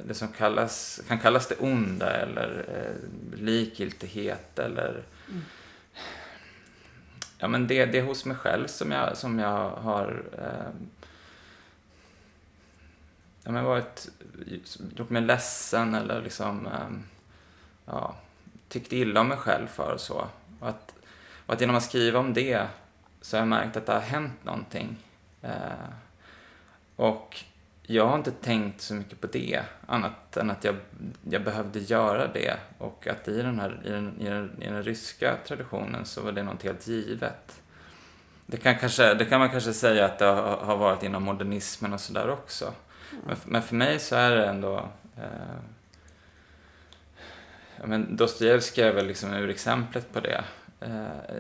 det 0.05 0.15
som 0.15 0.29
kallas, 0.29 1.01
kan 1.09 1.19
kallas 1.19 1.47
det 1.47 1.57
onda 1.59 2.11
eller 2.11 2.65
eh, 2.69 3.39
likgiltighet 3.41 4.59
eller 4.59 5.05
mm. 5.29 5.43
ja 7.39 7.49
men 7.49 7.67
det, 7.67 7.87
det 7.87 7.99
är 7.99 8.05
hos 8.05 8.25
mig 8.25 8.37
själv 8.37 8.67
som 8.67 8.93
jag, 8.93 9.17
som 9.17 9.39
jag 9.39 9.71
har 9.71 10.25
eh, 10.39 10.87
ja, 13.45 13.53
men 13.53 13.65
varit, 13.65 14.09
gjort 14.97 15.11
mig 15.11 15.23
ledsen 15.23 15.95
eller 15.95 16.23
liksom 16.23 16.67
eh, 16.67 16.99
ja, 17.85 18.17
tyckt 18.69 18.93
illa 18.93 19.21
om 19.21 19.29
mig 19.29 19.39
själv 19.39 19.67
för 19.67 19.93
och 19.93 20.01
så. 20.01 20.29
Och 20.61 20.69
att, 20.69 20.95
och 21.47 21.55
att 21.55 21.61
genom 21.61 21.77
att 21.77 21.83
skriva 21.83 22.19
om 22.19 22.35
det 22.35 22.67
så 23.21 23.37
har 23.37 23.41
jag 23.41 23.49
märkt 23.49 23.77
att 23.77 23.87
det 23.87 23.93
har 23.93 24.01
hänt 24.01 24.45
någonting. 24.45 24.97
Eh, 25.43 25.89
och 26.97 27.45
jag 27.87 28.07
har 28.07 28.17
inte 28.17 28.31
tänkt 28.31 28.81
så 28.81 28.95
mycket 28.95 29.21
på 29.21 29.27
det, 29.27 29.63
annat 29.87 30.37
än 30.37 30.51
att 30.51 30.65
jag, 30.65 30.77
jag 31.31 31.45
behövde 31.45 31.79
göra 31.79 32.27
det. 32.27 32.57
Och 32.79 33.07
att 33.07 33.29
i 33.29 33.43
den, 33.43 33.59
här, 33.59 33.81
i, 33.85 33.89
den, 33.89 34.21
i, 34.21 34.25
den, 34.25 34.63
i 34.63 34.67
den 34.67 34.83
ryska 34.83 35.37
traditionen 35.47 36.05
så 36.05 36.21
var 36.21 36.33
det 36.33 36.43
något 36.43 36.63
helt 36.63 36.87
givet. 36.87 37.61
Det 38.47 38.57
kan, 38.57 38.79
kanske, 38.79 39.15
det 39.15 39.25
kan 39.25 39.41
man 39.41 39.51
kanske 39.51 39.73
säga 39.73 40.05
att 40.05 40.19
det 40.19 40.25
har, 40.25 40.77
varit 40.77 41.03
inom 41.03 41.23
modernismen 41.23 41.93
och 41.93 42.01
sådär 42.01 42.31
också. 42.31 42.65
Mm. 42.65 43.25
Men, 43.27 43.37
men, 43.45 43.63
för 43.63 43.75
mig 43.75 43.99
så 43.99 44.17
är 44.17 44.37
det 44.37 44.47
ändå... 44.47 44.89
Eh, 45.17 45.57
men 47.85 48.17
Dostojevskij 48.17 48.85
är 48.85 48.93
väl 48.93 49.07
liksom 49.07 49.33
urexemplet 49.33 50.13
på 50.13 50.21
det. 50.21 50.45
Eh, 50.81 51.37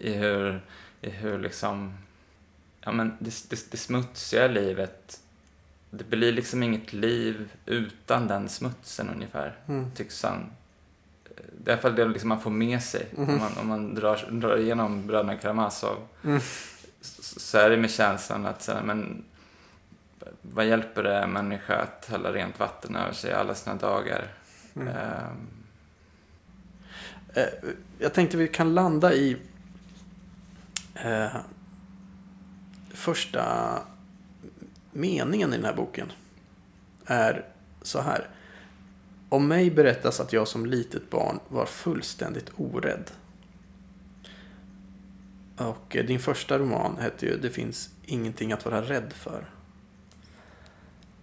i, 0.00 0.10
i, 0.10 0.12
hur, 0.12 0.62
I 1.00 1.10
hur 1.10 1.38
liksom... 1.38 1.94
Ja, 2.84 2.92
men 2.92 3.16
det, 3.18 3.50
det, 3.50 3.70
det 3.70 3.76
smutsiga 3.76 4.48
livet 4.48 5.20
det 5.94 6.04
blir 6.04 6.32
liksom 6.32 6.62
inget 6.62 6.92
liv 6.92 7.52
utan 7.66 8.28
den 8.28 8.48
smutsen 8.48 9.10
ungefär, 9.10 9.56
mm. 9.68 9.90
tycks 9.94 10.22
han. 10.22 10.46
Det 11.58 11.70
är 11.70 11.72
i 11.72 11.72
alla 11.72 11.82
fall 11.82 11.94
det 11.94 12.04
liksom 12.04 12.28
man 12.28 12.40
får 12.40 12.50
med 12.50 12.82
sig 12.82 13.06
mm. 13.16 13.30
om, 13.30 13.38
man, 13.38 13.52
om 13.60 13.68
man 13.68 13.94
drar, 13.94 14.28
drar 14.30 14.56
igenom 14.56 15.06
Bröderna 15.06 15.36
Karamazov. 15.36 15.96
Mm. 16.24 16.40
Så, 17.00 17.40
så, 17.40 17.58
är 17.58 17.70
det 17.70 17.76
med 17.76 17.90
känslan 17.90 18.46
att 18.46 18.62
så 18.62 18.72
men, 18.84 19.24
vad 20.42 20.66
hjälper 20.66 21.02
det 21.02 21.18
en 21.18 21.32
människa 21.32 21.76
att 21.76 22.06
hälla 22.10 22.32
rent 22.32 22.58
vatten 22.58 22.96
över 22.96 23.12
sig 23.12 23.32
alla 23.32 23.54
sina 23.54 23.76
dagar? 23.76 24.28
Mm. 24.74 24.88
Um. 24.88 25.48
Jag 27.98 28.14
tänkte 28.14 28.36
vi 28.36 28.48
kan 28.48 28.74
landa 28.74 29.14
i 29.14 29.36
eh, 30.94 31.36
första 32.94 33.78
meningen 34.92 35.52
i 35.52 35.56
den 35.56 35.64
här 35.64 35.74
boken 35.74 36.12
är 37.06 37.46
så 37.82 38.00
här. 38.00 38.28
Om 39.28 39.48
mig 39.48 39.70
berättas 39.70 40.20
att 40.20 40.32
jag 40.32 40.48
som 40.48 40.66
litet 40.66 41.10
barn 41.10 41.40
var 41.48 41.66
fullständigt 41.66 42.50
orädd. 42.56 43.10
Och 45.56 45.96
din 46.06 46.20
första 46.20 46.58
roman 46.58 46.96
hette 47.00 47.26
ju 47.26 47.38
Det 47.38 47.50
finns 47.50 47.90
ingenting 48.04 48.52
att 48.52 48.64
vara 48.64 48.82
rädd 48.82 49.12
för. 49.12 49.50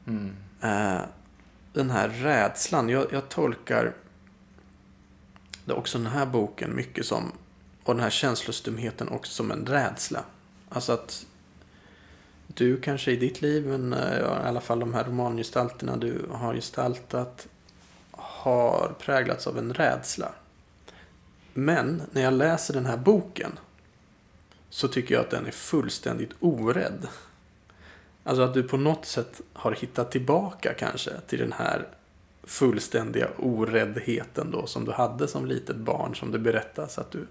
Mm. 0.07 0.36
Eh, 0.61 1.01
den 1.74 1.89
här 1.89 2.09
rädslan, 2.09 2.89
jag, 2.89 3.13
jag 3.13 3.30
tolkar 3.30 3.93
det 5.65 5.74
också 5.74 5.97
den 5.97 6.07
här 6.07 6.26
boken 6.26 6.76
mycket 6.76 7.05
som, 7.05 7.32
och 7.84 7.93
den 7.93 8.03
här 8.03 8.09
känslostumheten 8.09 9.09
också 9.09 9.32
som 9.32 9.51
en 9.51 9.65
rädsla. 9.65 10.24
Alltså 10.70 10.91
att 10.91 11.26
du 12.60 12.78
kanske 12.78 13.12
i 13.12 13.16
ditt 13.16 13.41
liv, 13.41 13.68
men 13.68 13.93
eh, 13.93 14.20
i 14.20 14.24
alla 14.24 14.62
fall 14.62 14.80
de 14.80 14.93
här 14.93 15.03
romangestalterna 15.03 15.97
du 15.97 16.26
har 16.32 16.53
gestaltat 16.53 17.47
har 18.12 18.95
präglats 18.99 19.47
av 19.47 19.57
en 19.57 19.74
rädsla. 19.74 20.32
Men 21.53 22.01
när 22.12 22.22
jag 22.22 22.34
läser 22.34 22.74
den 22.74 22.86
här 22.86 22.97
boken 22.97 23.60
så 24.70 24.88
tycker 24.88 25.16
jag 25.16 25.22
att 25.22 25.30
den 25.30 25.45
är 25.45 25.51
fullständigt 25.51 26.32
orädd. 26.39 27.07
Alltså 28.24 28.43
att 28.43 28.53
du 28.53 28.64
på 28.64 28.78
något 28.78 29.05
sätt 29.05 29.41
har 29.53 29.72
hittat 29.72 30.12
tillbaka 30.12 30.74
kanske 30.74 31.12
till 31.28 31.39
den 31.39 31.53
här 31.53 31.88
fullständiga 32.43 33.30
oräddheten 33.38 34.51
då 34.51 34.66
som 34.66 34.86
du 34.86 34.91
hade 34.91 35.28
som 35.28 35.45
litet 35.45 35.76
barn 35.76 36.16
som 36.16 36.32
det 36.32 36.39
berättas 36.39 36.97
att 36.97 37.12
du, 37.12 37.28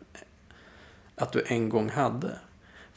att 1.14 1.32
du 1.32 1.44
en 1.46 1.68
gång 1.68 1.90
hade. 1.90 2.38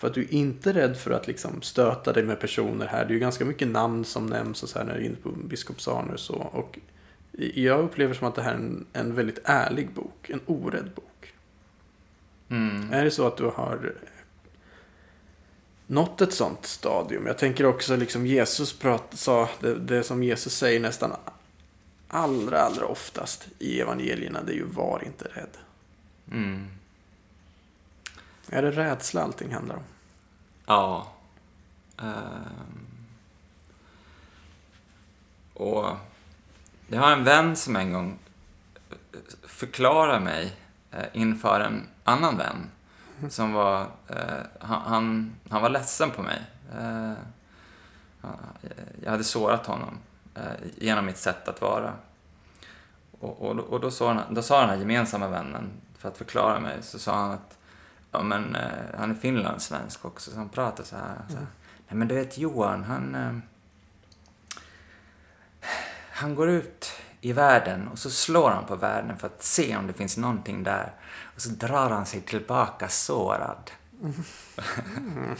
För 0.02 0.08
att 0.08 0.14
du 0.14 0.22
är 0.22 0.34
inte 0.34 0.74
rädd 0.74 0.98
för 0.98 1.12
att 1.12 1.28
liksom 1.28 1.62
stöta 1.62 2.14
dig 2.14 2.24
med 2.24 2.40
personer 2.40 2.88
här. 2.88 3.06
Det 3.06 3.12
är 3.12 3.14
ju 3.14 3.20
ganska 3.20 3.46
mycket 3.46 3.68
namn 3.68 4.06
som 4.06 4.26
nämns 4.26 4.64
och 4.64 4.70
så 4.70 4.80
här 4.80 4.86
när 4.86 4.94
du 4.94 5.02
är 5.02 5.06
inne 5.06 5.16
på 5.16 5.30
biskopsarner 5.30 6.14
och 6.14 6.20
så. 6.20 6.34
Och 6.34 6.80
jag 7.54 7.80
upplever 7.80 8.14
som 8.14 8.28
att 8.28 8.36
det 8.36 8.42
här 8.42 8.52
är 8.52 8.56
en, 8.56 8.86
en 8.94 9.16
väldigt 9.16 9.40
ärlig 9.44 9.92
bok. 9.92 10.30
En 10.30 10.40
orädd 10.46 10.92
bok. 10.96 11.34
Mm. 12.50 12.94
Är 12.94 13.04
det 13.04 13.12
så 13.12 13.28
att 13.28 13.38
du 13.38 13.46
har 13.46 13.94
nått 15.88 16.22
ett 16.22 16.34
sånt 16.34 16.66
stadium? 16.66 17.28
Jag 17.28 17.38
tänker 17.38 17.66
också 17.66 17.96
liksom 17.96 18.26
Jesus 18.26 18.80
prat, 18.80 19.08
sa, 19.12 19.50
det, 19.60 19.76
det 19.76 20.04
som 20.04 20.24
Jesus 20.24 20.56
säger 20.56 20.80
nästan 20.80 21.12
allra, 22.08 22.58
allra 22.58 22.86
oftast 22.86 23.48
i 23.60 23.82
evangelierna. 23.82 24.44
Det 24.44 24.52
är 24.52 24.56
ju 24.56 24.66
var 24.66 25.04
inte 25.06 25.26
rädd. 25.26 25.58
Mm. 26.32 26.68
Är 28.54 28.62
det 28.62 28.72
rädsla 28.72 29.22
allting 29.22 29.54
handlar 29.54 29.76
om? 29.76 29.84
Ja. 30.66 31.08
Um, 31.98 32.88
och 35.54 35.86
jag 36.88 37.02
har 37.02 37.12
en 37.12 37.24
vän 37.24 37.56
som 37.56 37.76
en 37.76 37.94
gång 37.94 38.20
förklarade 39.44 40.20
mig 40.20 40.56
eh, 40.92 41.06
inför 41.14 41.60
en 41.60 41.88
annan 42.04 42.38
vän 42.38 42.72
som 43.30 43.54
var, 43.54 43.82
eh, 44.08 44.40
han, 44.60 45.36
han 45.50 45.62
var 45.62 45.70
ledsen 45.70 46.12
på 46.12 46.22
mig. 46.22 46.42
Eh, 46.76 47.14
jag 49.04 49.12
hade 49.12 49.24
sårat 49.24 49.66
honom 49.66 49.98
genom 50.78 51.06
mitt 51.06 51.18
sätt 51.18 51.48
att 51.48 51.62
vara. 51.62 51.94
Och, 53.20 53.42
och, 53.42 53.60
och 53.60 53.80
då, 53.80 53.92
sa, 53.92 54.24
då 54.30 54.42
sa 54.42 54.60
den 54.60 54.70
här 54.70 54.78
gemensamma 54.78 55.28
vännen, 55.28 55.72
för 55.98 56.10
att 56.10 56.18
förklara 56.18 56.60
mig, 56.60 56.78
så 56.82 57.00
sa 57.00 57.16
han 57.16 57.32
att 57.32 57.58
Ja, 58.12 58.24
men 58.24 58.56
eh, 58.56 58.98
han 58.98 59.12
är 59.12 59.16
finlandssvensk 59.16 60.06
också, 60.06 60.32
så 60.32 60.38
han 60.38 60.50
pratar 60.50 60.84
så 60.84 60.96
här. 60.96 61.22
Så 61.28 61.34
här. 61.34 61.42
Mm. 61.42 61.54
Nej, 61.88 61.98
men 61.98 62.08
du 62.08 62.16
vet 62.16 62.38
Johan, 62.38 62.84
han... 62.84 63.16
Eh, 63.16 63.38
han 66.14 66.36
går 66.36 66.50
ut 66.50 66.92
i 67.22 67.34
världen 67.34 67.88
och 67.88 68.00
så 68.00 68.10
slår 68.10 68.50
han 68.50 68.66
på 68.66 68.76
världen 68.76 69.18
för 69.18 69.28
att 69.28 69.44
se 69.44 69.78
om 69.78 69.88
det 69.88 69.94
finns 69.94 70.18
någonting 70.18 70.64
där. 70.64 70.92
Och 71.36 71.42
så 71.42 71.50
drar 71.50 71.90
han 71.90 72.06
sig 72.06 72.22
tillbaka 72.22 72.88
sårad. 72.88 73.72
Mm. 74.02 74.14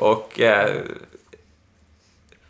och 0.00 0.40
eh, 0.40 0.84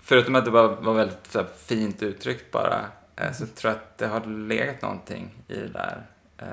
förutom 0.00 0.34
att 0.34 0.44
det 0.44 0.50
var, 0.50 0.68
var 0.68 0.94
väldigt 0.94 1.34
här, 1.34 1.46
fint 1.56 2.02
uttryckt 2.02 2.52
bara, 2.52 2.84
eh, 3.16 3.32
så 3.32 3.46
tror 3.46 3.72
jag 3.72 3.80
att 3.80 3.98
det 3.98 4.06
har 4.06 4.26
legat 4.26 4.82
någonting 4.82 5.44
i 5.48 5.54
det 5.54 5.68
där. 5.68 6.06
Eh, 6.38 6.46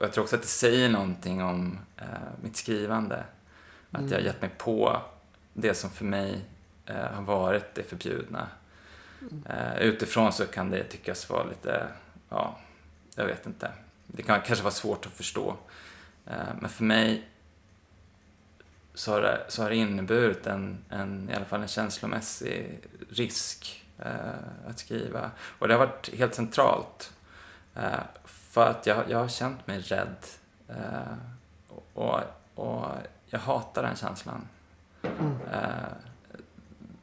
jag 0.00 0.12
tror 0.12 0.24
också 0.24 0.36
att 0.36 0.42
det 0.42 0.48
säger 0.48 0.88
någonting 0.88 1.42
om 1.42 1.78
eh, 1.96 2.06
mitt 2.42 2.56
skrivande. 2.56 3.24
Att 3.90 4.00
mm. 4.00 4.12
jag 4.12 4.18
har 4.18 4.24
gett 4.24 4.40
mig 4.40 4.50
på 4.58 5.02
det 5.52 5.74
som 5.74 5.90
för 5.90 6.04
mig 6.04 6.44
eh, 6.86 6.96
har 6.96 7.22
varit 7.22 7.74
det 7.74 7.82
förbjudna. 7.82 8.48
Mm. 9.20 9.78
utifrån 9.78 10.32
så 10.32 10.46
kan 10.46 10.70
det 10.70 10.84
tyckas 10.84 11.30
vara 11.30 11.44
lite, 11.44 11.88
ja, 12.28 12.58
jag 13.14 13.26
vet 13.26 13.46
inte. 13.46 13.70
Det 14.06 14.22
kan 14.22 14.40
kanske 14.40 14.64
vara 14.64 14.74
svårt 14.74 15.06
att 15.06 15.12
förstå. 15.12 15.56
men 16.60 16.68
för 16.68 16.84
mig 16.84 17.28
så 18.94 19.12
har 19.12 19.20
det, 19.20 19.44
så 19.48 19.62
har 19.62 19.70
det 19.70 19.76
inneburit 19.76 20.46
en, 20.46 20.84
en, 20.88 21.30
i 21.30 21.34
alla 21.34 21.44
fall 21.44 21.62
en 21.62 21.68
känslomässig 21.68 22.80
risk 23.10 23.86
att 24.66 24.78
skriva. 24.78 25.30
Och 25.58 25.68
det 25.68 25.74
har 25.74 25.86
varit 25.86 26.14
helt 26.14 26.34
centralt. 26.34 27.12
För 28.48 28.70
att 28.70 28.86
jag, 28.86 29.10
jag 29.10 29.18
har 29.18 29.28
känt 29.28 29.66
mig 29.66 29.80
rädd. 29.80 30.16
Eh, 30.68 31.16
och, 31.94 32.20
och 32.54 32.86
jag 33.26 33.38
hatar 33.38 33.82
den 33.82 33.96
känslan. 33.96 34.48
Mm. 35.02 35.36
Eh, 35.52 35.92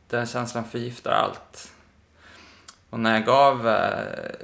den 0.08 0.26
känslan 0.26 0.66
förgiftar 0.66 1.12
allt. 1.12 1.72
Och 2.90 3.00
när 3.00 3.14
jag 3.14 3.26
gav 3.26 3.68
eh, 3.68 4.36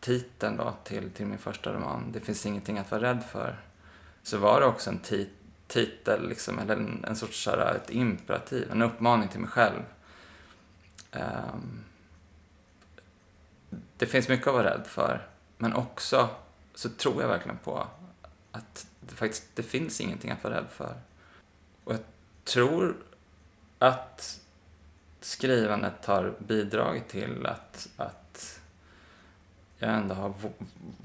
titeln 0.00 0.56
då 0.56 0.74
till, 0.84 1.10
till 1.10 1.26
min 1.26 1.38
första 1.38 1.72
roman, 1.72 2.12
Det 2.12 2.20
finns 2.20 2.46
ingenting 2.46 2.78
att 2.78 2.90
vara 2.90 3.02
rädd 3.02 3.24
för, 3.30 3.56
så 4.22 4.38
var 4.38 4.60
det 4.60 4.66
också 4.66 4.90
en 4.90 4.98
tit 4.98 5.30
titel, 5.66 6.28
liksom, 6.28 6.58
eller 6.58 6.76
en, 6.76 7.04
en 7.08 7.16
sorts 7.16 7.44
såhär, 7.44 7.74
ett 7.74 7.90
imperativ, 7.90 8.70
en 8.70 8.82
uppmaning 8.82 9.28
till 9.28 9.40
mig 9.40 9.50
själv. 9.50 9.82
Um, 11.12 11.84
det 13.96 14.06
finns 14.06 14.28
mycket 14.28 14.46
att 14.46 14.54
vara 14.54 14.70
rädd 14.70 14.86
för. 14.86 15.28
Men 15.58 15.74
också 15.74 16.28
så 16.74 16.88
tror 16.88 17.22
jag 17.22 17.28
verkligen 17.28 17.58
på 17.58 17.86
att 18.52 18.86
det 19.00 19.14
faktiskt 19.14 19.44
det 19.54 19.62
finns 19.62 20.00
ingenting 20.00 20.30
att 20.30 20.44
vara 20.44 20.56
rädd 20.56 20.68
för. 20.70 20.94
Och 21.84 21.92
jag 21.92 22.00
tror 22.44 22.96
att 23.78 24.40
skrivandet 25.20 26.06
har 26.06 26.34
bidragit 26.38 27.08
till 27.08 27.46
att, 27.46 27.88
att 27.96 28.60
jag 29.78 29.90
ändå 29.94 30.14
har 30.14 30.34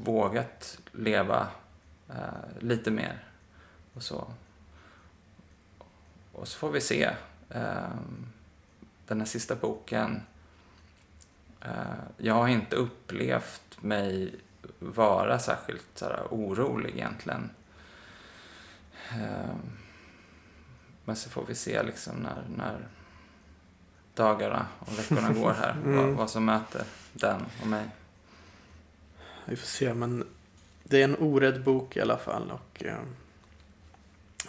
vågat 0.04 0.80
leva 0.92 1.48
eh, 2.10 2.60
lite 2.60 2.92
mer. 2.92 3.24
Och 3.94 4.04
så. 4.04 4.28
Och 6.32 6.48
så 6.48 6.58
får 6.58 6.72
vi 6.72 6.82
se. 6.82 7.10
Eh, 7.50 7.90
den 9.08 9.20
här 9.20 9.26
sista 9.26 9.56
boken 9.56 10.22
Eh, 10.22 10.39
jag 12.18 12.34
har 12.34 12.47
inte 12.47 12.76
upplevt 12.76 13.82
mig 13.82 14.36
vara 14.80 15.39
särskilt 15.39 15.88
så 15.95 16.05
här, 16.05 16.24
orolig 16.30 16.89
egentligen. 16.89 17.49
Eh, 19.12 19.55
men 21.05 21.16
så 21.16 21.30
får 21.30 21.45
vi 21.45 21.55
se 21.55 21.84
liksom 21.84 22.16
när, 22.16 22.43
när 22.57 22.88
dagarna 24.14 24.68
och 24.80 24.99
veckorna 24.99 25.34
går 25.34 25.53
här, 25.53 25.72
mm. 25.86 25.95
vad, 25.95 26.16
vad, 26.16 26.30
som 26.30 26.45
möter 26.45 26.84
den 27.14 27.45
och 27.62 27.68
mig. 27.68 27.86
Vi 29.45 29.55
får 29.55 29.68
se, 29.68 29.93
men 29.93 30.28
det 30.84 31.01
är 31.01 31.03
en 31.03 31.18
orädd 31.20 31.64
bok 31.64 31.97
i 31.97 32.01
alla 32.01 32.18
fall 32.18 32.51
och 32.51 32.84
eh, 32.84 32.97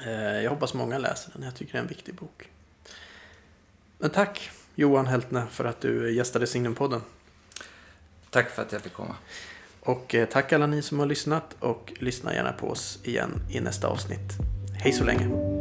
eh 0.06 0.42
jag 0.42 0.50
hoppas 0.50 0.74
många 0.74 0.98
läser 0.98 1.32
den. 1.32 1.42
Jag 1.42 1.54
tycker 1.54 1.72
det 1.72 1.78
är 1.78 1.82
en 1.82 1.88
viktig 1.88 2.14
bok. 2.14 2.50
Men 3.98 4.10
tack 4.10 4.50
Johan 4.80 5.06
Heltne 5.06 5.42
för 5.50 5.64
att 5.64 5.80
du 5.80 6.14
gästade 6.14 6.46
Signumpodden. 6.46 7.00
Tack 8.30 8.50
för 8.50 8.62
att 8.62 8.72
jag 8.72 8.80
fick 8.82 8.92
komma. 8.92 9.14
Och 9.80 10.14
eh, 10.14 10.28
tack 10.28 10.52
alla 10.52 10.66
ni 10.66 10.82
som 10.82 10.98
har 10.98 11.06
lyssnat 11.06 11.56
och 11.60 11.92
lyssna 11.98 12.34
gärna 12.34 12.52
på 12.52 12.70
oss 12.70 12.98
igen 13.02 13.30
i 13.50 13.60
nästa 13.60 13.88
avsnitt. 13.88 14.32
Hej 14.82 14.92
så 14.92 15.04
länge! 15.04 15.59